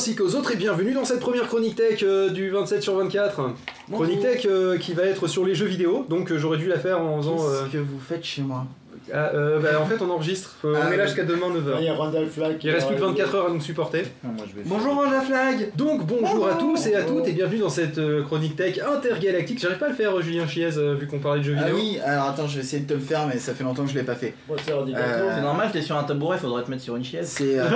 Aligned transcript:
ainsi 0.00 0.16
qu'aux 0.16 0.34
autres 0.34 0.52
et 0.52 0.56
bienvenue 0.56 0.94
dans 0.94 1.04
cette 1.04 1.20
première 1.20 1.46
chronique 1.46 1.76
tech 1.76 2.02
euh, 2.04 2.30
du 2.30 2.48
27 2.48 2.82
sur 2.82 2.94
24. 2.94 3.50
Chronique 3.92 4.20
tech 4.20 4.46
euh, 4.46 4.78
qui 4.78 4.94
va 4.94 5.02
être 5.02 5.28
sur 5.28 5.44
les 5.44 5.54
jeux 5.54 5.66
vidéo, 5.66 6.06
donc 6.08 6.32
euh, 6.32 6.38
j'aurais 6.38 6.56
dû 6.56 6.68
la 6.68 6.78
faire 6.78 7.02
en 7.02 7.18
faisant... 7.18 7.36
Qu'est-ce 7.36 7.72
que 7.72 7.76
vous 7.76 7.98
faites 7.98 8.24
chez 8.24 8.40
moi? 8.40 8.64
Ah, 9.12 9.30
euh, 9.34 9.58
bah, 9.60 9.80
en 9.80 9.86
fait 9.86 9.96
on 10.02 10.10
enregistre, 10.10 10.54
Faut- 10.60 10.72
Ah, 10.74 10.86
on 10.88 10.92
est 10.92 10.96
là 10.96 11.02
oui. 11.04 11.08
jusqu'à 11.08 11.24
demain 11.24 11.48
9h. 11.48 11.76
Il 11.80 11.84
y 11.84 11.88
a 11.88 11.94
Randall 11.94 12.26
Flagg. 12.28 12.58
qui 12.58 12.66
Il 12.68 12.70
reste 12.72 12.86
plus 12.86 12.96
de 12.96 13.02
arriver. 13.02 13.18
24 13.22 13.34
heures 13.36 13.46
à 13.46 13.50
nous 13.50 13.60
supporter. 13.60 14.04
moi 14.22 14.34
je 14.48 14.54
vais 14.56 14.62
Bonjour 14.66 14.96
Wanda 14.96 15.20
Flag 15.20 15.70
Donc 15.76 16.06
bonjour 16.06 16.46
à 16.48 16.54
tous 16.54 16.86
et 16.86 16.94
à 16.94 17.02
toutes 17.02 17.26
et 17.26 17.32
bienvenue 17.32 17.58
dans 17.60 17.68
cette 17.70 17.98
euh, 17.98 18.22
chronique 18.22 18.56
tech 18.56 18.78
intergalactique. 18.78 19.58
J'arrive 19.60 19.78
pas 19.78 19.86
à 19.86 19.88
le 19.90 19.94
faire 19.94 20.16
euh, 20.16 20.22
Julien 20.22 20.46
Chiez 20.46 20.68
euh, 20.76 20.94
vu 20.94 21.06
qu'on 21.06 21.18
parlait 21.18 21.40
de 21.40 21.44
jeux 21.46 21.56
Ah 21.58 21.64
vidéo. 21.64 21.76
oui, 21.76 21.98
alors 22.04 22.28
attends, 22.28 22.46
je 22.46 22.56
vais 22.56 22.60
essayer 22.62 22.82
de 22.82 22.88
te 22.88 22.94
le 22.94 23.00
faire, 23.00 23.26
mais 23.26 23.38
ça 23.38 23.54
fait 23.54 23.64
longtemps 23.64 23.84
que 23.84 23.90
je 23.90 23.94
l'ai 23.96 24.02
pas 24.04 24.14
fait. 24.14 24.34
Bon, 24.48 24.54
c'est. 24.64 24.72
Euh, 24.72 25.40
normal, 25.40 25.70
t'es 25.72 25.82
sur 25.82 25.96
un 25.96 26.04
tabouret, 26.04 26.38
faudrait 26.38 26.62
te 26.62 26.70
mettre 26.70 26.82
sur 26.82 26.94
une 26.96 27.04
chaise. 27.04 27.28
C'est. 27.36 27.58
euh, 27.58 27.64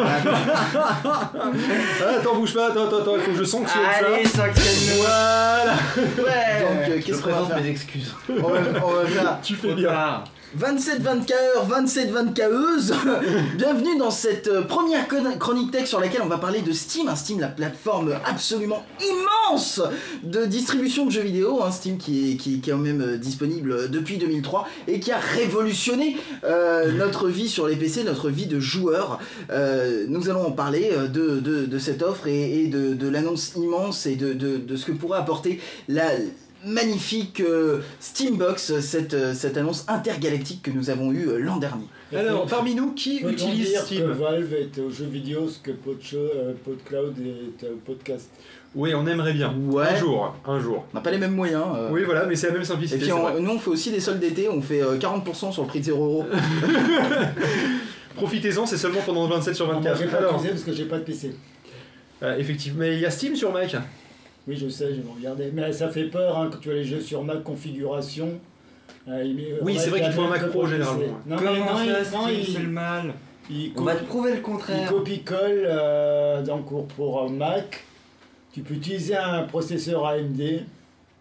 Ah, 1.05 1.31
attends 2.19 2.35
bouge 2.37 2.55
pas, 2.55 2.69
attends, 2.71 2.87
attends, 2.87 2.99
attends, 3.01 3.17
il 3.17 3.23
faut 3.23 3.31
que 3.33 3.39
je 3.39 3.45
sanctionne 3.45 3.83
Allez, 3.85 4.25
ça. 4.27 4.47
sanctionne 4.47 4.99
Voilà 4.99 5.73
Donc, 6.07 6.27
euh, 6.29 6.97
Je 6.97 7.03
qu'est-ce 7.03 7.23
qu'on 7.23 7.29
va 7.31 7.35
présente 7.37 7.49
faire 7.53 7.63
mes 7.63 7.69
excuses. 7.71 8.15
on 8.29 8.33
va, 8.49 8.59
on 8.85 8.91
va 8.93 9.07
faire 9.07 9.39
Tu 9.43 9.55
fais 9.55 9.73
bien. 9.75 10.25
27 10.57 11.01
24 11.03 11.67
27 11.67 12.11
24 12.11 13.57
Bienvenue 13.57 13.99
dans 13.99 14.13
cette 14.13 14.47
euh, 14.47 14.63
première 14.63 15.09
chronique 15.39 15.73
tech 15.73 15.89
sur 15.89 15.99
laquelle 15.99 16.23
on 16.23 16.29
va 16.29 16.39
parler 16.39 16.61
de 16.61 16.71
Steam. 16.73 17.09
Un 17.09 17.17
Steam, 17.17 17.41
la 17.41 17.49
plateforme 17.49 18.15
absolument 18.25 18.85
immense 19.01 19.83
de 20.23 20.45
distribution 20.45 21.07
de 21.07 21.11
jeux 21.11 21.23
vidéo. 21.23 21.65
Un 21.65 21.73
Steam 21.73 21.99
qui 21.99 22.33
est, 22.33 22.37
qui, 22.37 22.61
qui 22.61 22.69
est 22.69 22.71
quand 22.71 22.79
même 22.79 23.01
euh, 23.01 23.17
disponible 23.17 23.91
depuis 23.91 24.17
2003 24.17 24.69
et 24.87 25.01
qui 25.01 25.11
a 25.11 25.19
révolutionné 25.19 26.17
euh, 26.45 26.93
notre 26.99 27.29
vie 27.29 27.49
sur 27.49 27.67
les 27.67 27.75
PC, 27.75 28.05
notre 28.05 28.31
vie 28.31 28.47
de 28.47 28.61
joueur. 28.61 29.19
Euh, 29.51 30.05
nous 30.09 30.29
allons 30.29 30.47
en 30.47 30.53
parler 30.53 30.91
euh, 30.93 31.09
de, 31.09 31.41
de, 31.41 31.67
de 31.67 31.79
cette 31.79 32.03
offre 32.03 32.29
et, 32.29 32.61
et 32.63 32.69
de, 32.69 32.95
de 32.95 33.09
l'annonce 33.09 33.55
immense 33.57 34.07
et 34.07 34.15
de, 34.15 34.33
de, 34.33 34.59
de 34.59 34.77
ce 34.77 34.87
que 34.87 34.93
pourrait 34.93 35.19
apporter 35.19 35.61
la 35.89 36.11
magnifique 36.67 37.41
euh, 37.41 37.81
Steambox, 38.01 38.81
cette, 38.81 39.15
euh, 39.15 39.35
cette 39.35 39.57
annonce 39.57 39.85
intergalactique 39.89 40.63
que 40.63 40.71
nous 40.71 40.91
avons 40.91 41.13
eue 41.13 41.29
euh, 41.29 41.39
l'an 41.39 41.57
dernier. 41.59 41.85
Alors 42.15 42.47
parmi 42.47 42.75
nous, 42.75 42.93
qui 42.93 43.19
utilise 43.19 43.69
dire 43.71 43.81
que 43.81 43.87
Steam 43.87 44.11
Valve 44.13 44.53
est 44.55 44.79
aux 44.81 44.91
jeux 44.91 45.07
vidéo 45.07 45.49
ce 45.49 45.59
que 45.59 45.71
euh, 45.71 46.53
PodCloud 46.65 47.15
est 47.19 47.67
au 47.67 47.77
podcast? 47.85 48.31
Oui, 48.77 48.93
on 48.95 49.07
aimerait 49.07 49.33
bien. 49.35 49.55
Ouais. 49.69 49.87
Un 49.87 49.97
jour, 49.97 50.35
un 50.47 50.59
jour. 50.59 50.85
On 50.93 50.97
n'a 50.97 51.01
pas 51.03 51.11
les 51.13 51.19
mêmes 51.19 51.35
moyens. 51.35 51.63
euh. 51.77 51.89
Oui, 51.93 52.03
voilà, 52.05 52.27
mais 52.27 52.35
c'est 52.35 52.49
la 52.49 52.55
même 52.55 52.63
Et 52.63 52.67
simplicité. 52.67 52.99
puis 53.01 53.13
on- 53.13 53.23
vrai. 53.23 53.41
nous 53.41 53.51
on 53.51 53.59
fait 53.59 53.71
aussi 53.71 53.91
des 53.93 54.01
soldes 54.01 54.19
d'été, 54.21 54.49
on 54.49 54.61
fait 54.61 54.83
euh, 54.83 54.97
40% 54.99 55.53
sur 55.53 55.63
le 55.63 55.69
prix 55.69 55.79
de 55.81 55.85
0 55.85 56.05
euros. 56.05 56.27
Profitez-en, 58.17 58.65
c'est 58.67 58.77
seulement 58.77 59.01
pendant 59.05 59.27
27 59.27 59.55
sur 59.55 59.67
Non, 59.67 59.73
moi, 59.75 59.81
24. 59.83 59.99
j'ai 60.01 60.07
pas 60.09 60.17
Alors, 60.19 60.43
parce 60.43 60.63
que 60.63 60.73
j'ai 60.73 60.85
pas 60.85 60.99
de 60.99 61.03
PC. 61.05 61.35
euh, 62.23 62.37
effectivement, 62.39 62.79
mais 62.81 62.95
il 62.95 63.01
y 63.01 63.07
a 63.07 63.11
Steam 63.11 63.35
sur 63.35 63.53
Mac. 63.53 63.75
Oui, 64.47 64.57
je 64.57 64.69
sais, 64.69 64.89
je 64.95 65.01
vais 65.01 65.09
regarder. 65.17 65.51
Mais 65.53 65.73
ça 65.73 65.89
fait 65.89 66.05
peur 66.05 66.39
hein, 66.39 66.49
quand 66.53 66.59
tu 66.59 66.71
as 66.71 66.75
les 66.75 66.85
jeux 66.85 67.01
sur 67.01 67.23
Mac 67.25 67.43
configuration. 67.43 68.39
Euh, 69.09 69.23
il 69.25 69.35
met- 69.35 69.59
Oui, 69.63 69.77
c'est 69.79 69.91
vrai 69.91 70.03
qu'il 70.03 70.13
faut 70.13 70.23
un 70.23 70.29
Mac 70.29 70.47
Pro, 70.51 70.67
généralement. 70.67 71.19
Non, 71.27 71.37
mais 71.41 71.45
non, 71.59 71.67
il, 71.83 72.13
non, 72.13 72.29
il, 72.29 72.45
c'est 72.47 72.59
le 72.61 72.69
mal 72.69 73.15
il 73.51 73.73
On 73.77 73.83
va 73.83 73.95
te 73.95 74.05
prouver 74.05 74.31
le 74.31 74.37
il 74.37 74.43
contraire. 74.43 74.89
copie-colle 74.89 75.65
euh, 75.67 76.43
donc 76.43 76.67
pour, 76.67 76.87
pour 76.89 77.23
un 77.25 77.29
Mac. 77.31 77.85
Tu 78.53 78.61
peux 78.63 78.75
utiliser 78.75 79.17
un 79.17 79.43
processeur 79.43 80.07
AMD. 80.07 80.41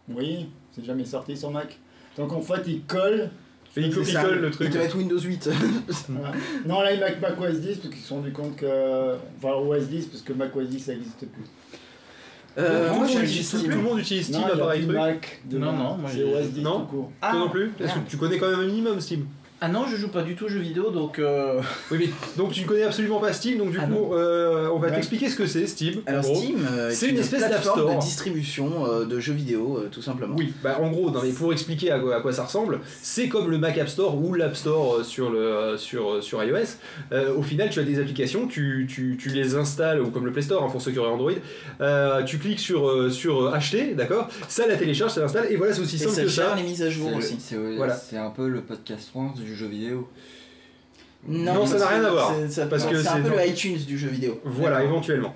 Oui, 0.10 0.48
c'est 0.72 0.86
jamais 0.86 1.06
sorti 1.06 1.36
sur 1.36 1.52
Mac. 1.52 1.78
Donc 2.18 2.32
en 2.34 2.42
fait, 2.42 2.62
il 2.68 2.82
colle. 2.84 3.30
Et 3.76 3.82
il 3.82 3.94
C'est 3.94 4.04
ça. 4.06 4.22
copie-colle 4.22 4.40
le 4.42 4.48
Ils 4.50 4.52
truc. 4.52 4.70
te 4.72 4.78
mettent 4.78 4.96
Windows 4.96 5.20
8. 5.20 5.50
Voilà. 6.10 6.32
Non, 6.66 6.82
là, 6.82 6.94
il 6.94 7.00
Mac, 7.00 7.20
Mac 7.22 7.40
OS 7.42 7.60
10 7.60 7.78
parce 7.78 7.90
qu'ils 7.94 8.02
se 8.04 8.08
sont 8.08 8.16
rendus 8.18 8.32
compte 8.32 8.56
que. 8.56 9.16
Enfin, 9.42 9.54
OS 9.56 9.88
10 9.88 10.06
parce 10.08 10.22
que 10.22 10.34
Mac 10.34 10.56
OS 10.56 10.68
10 10.70 10.80
ça 10.80 10.94
n'existe 10.94 11.26
plus. 11.28 11.44
Euh, 12.58 12.88
Tout 12.90 12.94
le 12.94 13.00
moi 13.00 13.00
monde 13.00 13.08
j'ai 13.18 13.24
utilise- 13.24 13.48
Steam. 13.48 13.62
Tout 13.64 13.70
le 13.70 13.76
monde 13.84 14.00
utilise 14.00 14.26
Steam 14.28 14.42
non, 14.42 14.48
à 14.48 14.74
truc. 14.76 14.86
Mac 14.88 15.42
de 15.46 15.58
Non, 15.58 15.72
non, 15.74 15.98
moi, 15.98 16.10
c'est 16.12 16.18
j'ai- 16.18 16.24
OS 16.36 16.48
10 16.52 16.62
Non. 16.62 16.80
tout 16.82 16.86
court. 16.86 17.12
Ah, 17.22 17.32
Toi 17.32 17.40
non 17.40 17.50
plus 17.50 17.72
Est-ce 17.80 17.94
que 17.96 18.00
tu 18.10 18.18
connais 18.18 18.38
quand 18.38 18.50
même 18.50 18.60
un 18.60 18.66
minimum 18.68 19.02
Steam 19.02 19.26
Ah 19.66 19.70
non, 19.70 19.86
je 19.90 19.96
joue 19.96 20.10
pas 20.10 20.24
du 20.24 20.36
tout 20.36 20.44
aux 20.44 20.50
jeux 20.50 20.60
vidéo 20.60 20.90
donc. 20.92 21.20
Euh... 21.20 21.62
Oui, 21.92 21.98
mais 22.02 22.10
donc 22.36 22.52
tu 22.52 22.62
ne 22.64 22.66
connais 22.68 22.84
absolument 22.84 23.20
pas 23.22 23.32
Steam, 23.32 23.60
donc 23.60 23.72
du 23.72 23.78
Ah 23.82 23.86
coup, 23.86 24.14
euh, 24.14 24.68
on 24.74 24.78
va 24.80 24.88
Ouais. 24.90 24.96
t'expliquer 24.96 25.30
ce 25.30 25.38
que 25.38 25.46
c'est 25.48 25.66
Steam. 25.68 26.02
Alors 26.06 26.22
gros. 26.24 26.36
Steam, 26.36 26.58
euh, 26.70 26.92
c'est 26.92 27.06
est 27.06 27.10
une 27.12 27.18
espèce 27.20 27.40
d'App 27.42 27.52
plateforme 27.52 27.80
Store. 27.80 27.96
de 27.96 28.02
distribution 28.02 28.86
euh, 28.86 29.06
de 29.06 29.20
jeux 29.22 29.32
vidéo, 29.34 29.78
euh, 29.78 29.88
tout 29.90 30.02
simplement. 30.02 30.36
Oui, 30.38 30.52
bah 30.62 30.80
en 30.82 30.90
gros, 30.92 31.12
non, 31.12 31.22
mais 31.24 31.30
pour 31.32 31.54
expliquer 31.54 31.92
à 31.92 32.00
quoi, 32.00 32.16
à 32.18 32.20
quoi 32.22 32.34
ça 32.34 32.44
ressemble, 32.44 32.82
c'est 33.02 33.30
comme 33.30 33.50
le 33.50 33.58
Mac 33.58 33.78
App 33.78 33.88
Store 33.88 34.18
ou 34.22 34.34
l'App 34.34 34.56
Store 34.58 35.06
sur, 35.06 35.30
le, 35.30 35.76
sur, 35.78 36.22
sur 36.22 36.44
iOS. 36.44 36.58
Euh, 37.14 37.34
au 37.34 37.42
final, 37.42 37.70
tu 37.70 37.80
as 37.80 37.84
des 37.84 38.00
applications, 38.02 38.48
tu, 38.48 38.86
tu, 38.90 39.16
tu 39.18 39.30
les 39.30 39.56
installes, 39.56 40.02
ou 40.02 40.10
comme 40.10 40.26
le 40.26 40.34
Play 40.34 40.42
Store 40.42 40.62
hein, 40.64 40.70
pour 40.70 40.82
ceux 40.82 40.92
qui 40.92 41.00
auraient 41.00 41.10
Android, 41.12 41.32
euh, 41.80 42.24
tu 42.24 42.38
cliques 42.38 42.60
sur, 42.60 43.10
sur 43.14 43.54
acheter, 43.54 43.94
d'accord? 43.94 44.28
Ça 44.50 44.68
la 44.68 44.76
télécharge, 44.76 45.12
ça 45.14 45.22
l'installe, 45.22 45.48
et 45.50 45.56
voilà, 45.56 45.74
c'est 45.74 45.82
aussi 45.82 45.96
Et 45.96 46.00
simple 46.00 46.16
ça 46.16 46.24
que 46.24 46.28
ça. 46.30 46.56
les 46.58 46.64
mises 46.64 46.82
à 46.82 46.90
jour 46.90 47.10
C'est- 47.12 47.18
aussi. 47.18 47.36
C'est 47.40 47.56
Voilà. 47.78 47.96
c'est 47.96 48.18
un 48.18 48.30
peu 48.32 48.48
le 48.50 48.60
podcast 48.62 49.08
France 49.10 49.40
du 49.40 49.53
jeu 49.56 49.68
vidéo. 49.68 50.08
Non, 51.26 51.66
ça 51.66 51.78
n'a 51.78 51.88
rien 51.88 52.04
à 52.04 52.12
voir, 52.12 52.34
c'est- 52.36 52.50
ça- 52.50 52.66
parce 52.66 52.86
que 52.86 53.02
c'est 53.02 53.08
un 53.08 53.22
peu 53.22 53.30
le 53.30 53.48
iTunes 53.48 53.78
du 53.88 53.98
jeu 53.98 54.10
vidéo. 54.10 54.42
Voilà, 54.44 54.84
éventuellement. 54.84 55.34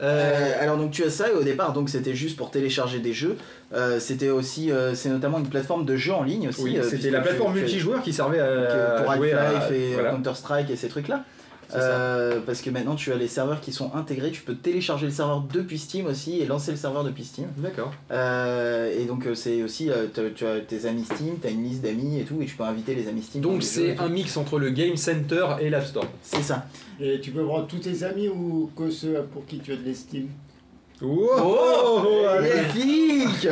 Euh, 0.00 0.30
Euh, 0.32 0.52
alors 0.62 0.76
donc 0.76 0.90
tu 0.90 1.04
as 1.04 1.10
ça 1.10 1.28
et 1.28 1.32
au 1.32 1.42
départ 1.42 1.72
donc 1.72 1.88
c'était 1.88 2.14
juste 2.14 2.36
pour 2.36 2.50
télécharger 2.50 2.98
des 2.98 3.12
jeux. 3.12 3.36
Euh, 3.72 3.98
c'était 4.00 4.28
aussi 4.28 4.70
euh, 4.72 4.94
c'est 4.94 5.08
notamment 5.08 5.38
une 5.38 5.48
plateforme 5.48 5.84
de 5.86 5.96
jeux 5.96 6.12
en 6.12 6.22
ligne 6.24 6.48
aussi. 6.48 6.62
oui, 6.62 6.78
c'était 6.88 7.10
la 7.10 7.20
plateforme 7.20 7.54
multijoueur 7.54 8.02
qui 8.02 8.12
servait 8.12 8.40
à, 8.40 9.00
pour 9.02 9.10
à 9.10 9.16
jouer 9.16 9.32
à... 9.32 9.72
Et 9.72 9.92
voilà. 9.94 10.10
Counter 10.10 10.32
Strike 10.34 10.70
et 10.70 10.76
ces 10.76 10.88
trucs 10.88 11.08
là. 11.08 11.24
Ça. 11.70 12.36
parce 12.44 12.62
que 12.62 12.70
maintenant 12.70 12.94
tu 12.94 13.12
as 13.12 13.16
les 13.16 13.28
serveurs 13.28 13.60
qui 13.60 13.72
sont 13.72 13.94
intégrés, 13.94 14.30
tu 14.30 14.42
peux 14.42 14.54
télécharger 14.54 15.06
le 15.06 15.12
serveur 15.12 15.44
depuis 15.52 15.78
Steam 15.78 16.06
aussi 16.06 16.40
et 16.40 16.46
lancer 16.46 16.70
le 16.70 16.76
serveur 16.76 17.04
depuis 17.04 17.24
Steam. 17.24 17.48
D'accord. 17.56 17.92
Euh, 18.10 18.92
et 18.98 19.04
donc 19.04 19.26
euh, 19.26 19.34
c'est 19.34 19.62
aussi 19.62 19.90
euh, 19.90 20.06
tu 20.34 20.46
as 20.46 20.60
tes 20.60 20.86
amis 20.86 21.04
Steam, 21.04 21.38
tu 21.40 21.46
as 21.46 21.50
une 21.50 21.64
liste 21.64 21.82
d'amis 21.82 22.20
et 22.20 22.24
tout 22.24 22.40
et 22.40 22.46
tu 22.46 22.56
peux 22.56 22.64
inviter 22.64 22.94
les 22.94 23.08
amis 23.08 23.22
Steam. 23.22 23.42
Donc 23.42 23.62
c'est 23.62 23.98
un 23.98 24.08
mix 24.08 24.36
entre 24.36 24.58
le 24.58 24.70
Game 24.70 24.96
Center 24.96 25.46
et 25.60 25.70
l'App 25.70 25.86
Store. 25.86 26.06
C'est 26.22 26.42
ça. 26.42 26.66
Et 27.00 27.20
tu 27.20 27.30
peux 27.30 27.40
voir 27.40 27.66
tous 27.66 27.78
tes 27.78 28.02
amis 28.04 28.28
ou 28.28 28.70
que 28.76 28.90
ceux 28.90 29.22
pour 29.32 29.46
qui 29.46 29.58
tu 29.58 29.72
as 29.72 29.76
de 29.76 29.84
l'estime? 29.84 30.28
Wow 31.00 31.28
Oh, 31.42 32.26
allez. 32.28 32.50
Magnifique 32.50 33.48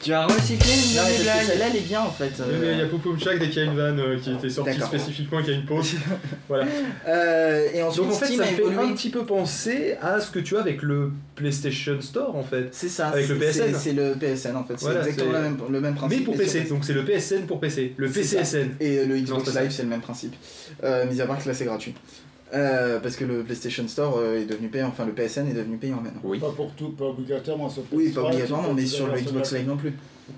Tu 0.00 0.12
as 0.12 0.26
recyclé 0.26 0.72
une 0.72 0.94
de 0.94 1.18
mes 1.18 1.22
blagues 1.24 1.44
celle-là 1.46 1.64
elle 1.70 1.76
est 1.76 1.80
bien 1.80 2.00
en 2.02 2.10
fait. 2.10 2.30
Mais 2.38 2.66
euh. 2.68 2.72
Il 2.74 2.78
y 2.78 2.82
a 2.82 2.86
Popoum 2.86 3.18
Chak 3.18 3.38
dès 3.40 3.48
qu'il 3.48 3.62
y 3.64 3.66
a 3.66 3.70
une 3.70 3.76
vanne 3.76 3.98
euh, 3.98 4.16
qui 4.22 4.32
était 4.32 4.48
sortie 4.48 4.70
D'accord. 4.72 4.86
spécifiquement, 4.88 5.42
qui 5.42 5.50
a 5.50 5.54
une 5.54 5.64
pause. 5.64 5.94
voilà. 6.48 6.66
Euh, 7.08 7.68
et 7.74 7.82
ensuite 7.82 8.04
Donc 8.04 8.12
en 8.12 8.16
fait, 8.16 8.26
Steam 8.26 8.38
ça 8.38 8.44
a 8.44 8.46
fait 8.46 8.60
évolué. 8.62 8.78
un 8.78 8.92
petit 8.94 9.10
peu 9.10 9.26
penser 9.26 9.96
à 10.00 10.20
ce 10.20 10.30
que 10.30 10.38
tu 10.38 10.56
as 10.56 10.60
avec 10.60 10.82
le 10.82 11.10
PlayStation 11.34 12.00
Store 12.00 12.36
en 12.36 12.44
fait. 12.44 12.68
C'est 12.72 12.88
ça. 12.88 13.08
Avec 13.08 13.28
le 13.28 13.34
c'est- 13.40 13.46
PSN. 13.60 13.72
C'est 13.72 13.78
c'est 13.78 13.92
le 13.92 14.12
PSN 14.14 14.56
en 14.56 14.62
fait. 14.64 14.74
C'est 14.76 14.84
Voilà, 14.84 15.00
exactement 15.00 15.28
c'est- 15.30 15.32
la 15.32 15.40
même- 15.42 15.58
le 15.68 15.80
même 15.80 15.94
principe. 15.96 16.18
Mais 16.20 16.24
pour 16.24 16.36
PC, 16.36 16.60
donc 16.62 16.84
c'est 16.84 16.92
le 16.92 17.04
PSN 17.04 17.46
pour 17.46 17.58
PC, 17.58 17.94
le. 17.96 18.08
PCSN. 18.08 18.76
Et 18.80 19.04
le 19.04 19.16
Non, 19.16 19.22
Xbox. 19.22 19.54
Live, 19.56 19.70
c'est 19.72 19.82
le 19.82 19.88
même 19.88 20.00
principe. 20.00 20.34
Euh, 20.84 21.06
mis 21.06 21.20
à 21.20 21.26
part 21.26 21.42
que 21.42 21.48
là, 21.48 21.54
c'est 21.54 21.64
gratuit. 21.64 21.94
Euh, 22.54 22.98
parce 23.00 23.16
que 23.16 23.24
le 23.24 23.42
PlayStation 23.42 23.86
Store 23.88 24.16
euh, 24.18 24.40
est 24.40 24.46
devenu 24.46 24.68
payant, 24.68 24.88
enfin 24.88 25.04
le 25.04 25.12
PSN 25.12 25.48
est 25.48 25.52
devenu 25.54 25.76
payant 25.76 26.00
maintenant. 26.00 26.20
Oui. 26.24 26.38
Pas 26.38 26.50
pour 26.50 26.72
tout, 26.72 26.90
pas 26.92 27.04
obligatoirement 27.04 27.68
sur 27.68 27.82
PS3. 27.82 27.86
Oui, 27.92 28.08
pas 28.10 28.22
obligatoirement, 28.22 28.72
mais 28.72 28.86
sur 28.86 29.06
le 29.06 29.18
Xbox. 29.20 29.52
Live 29.52 29.68
non 29.68 29.76
plus. 29.76 29.92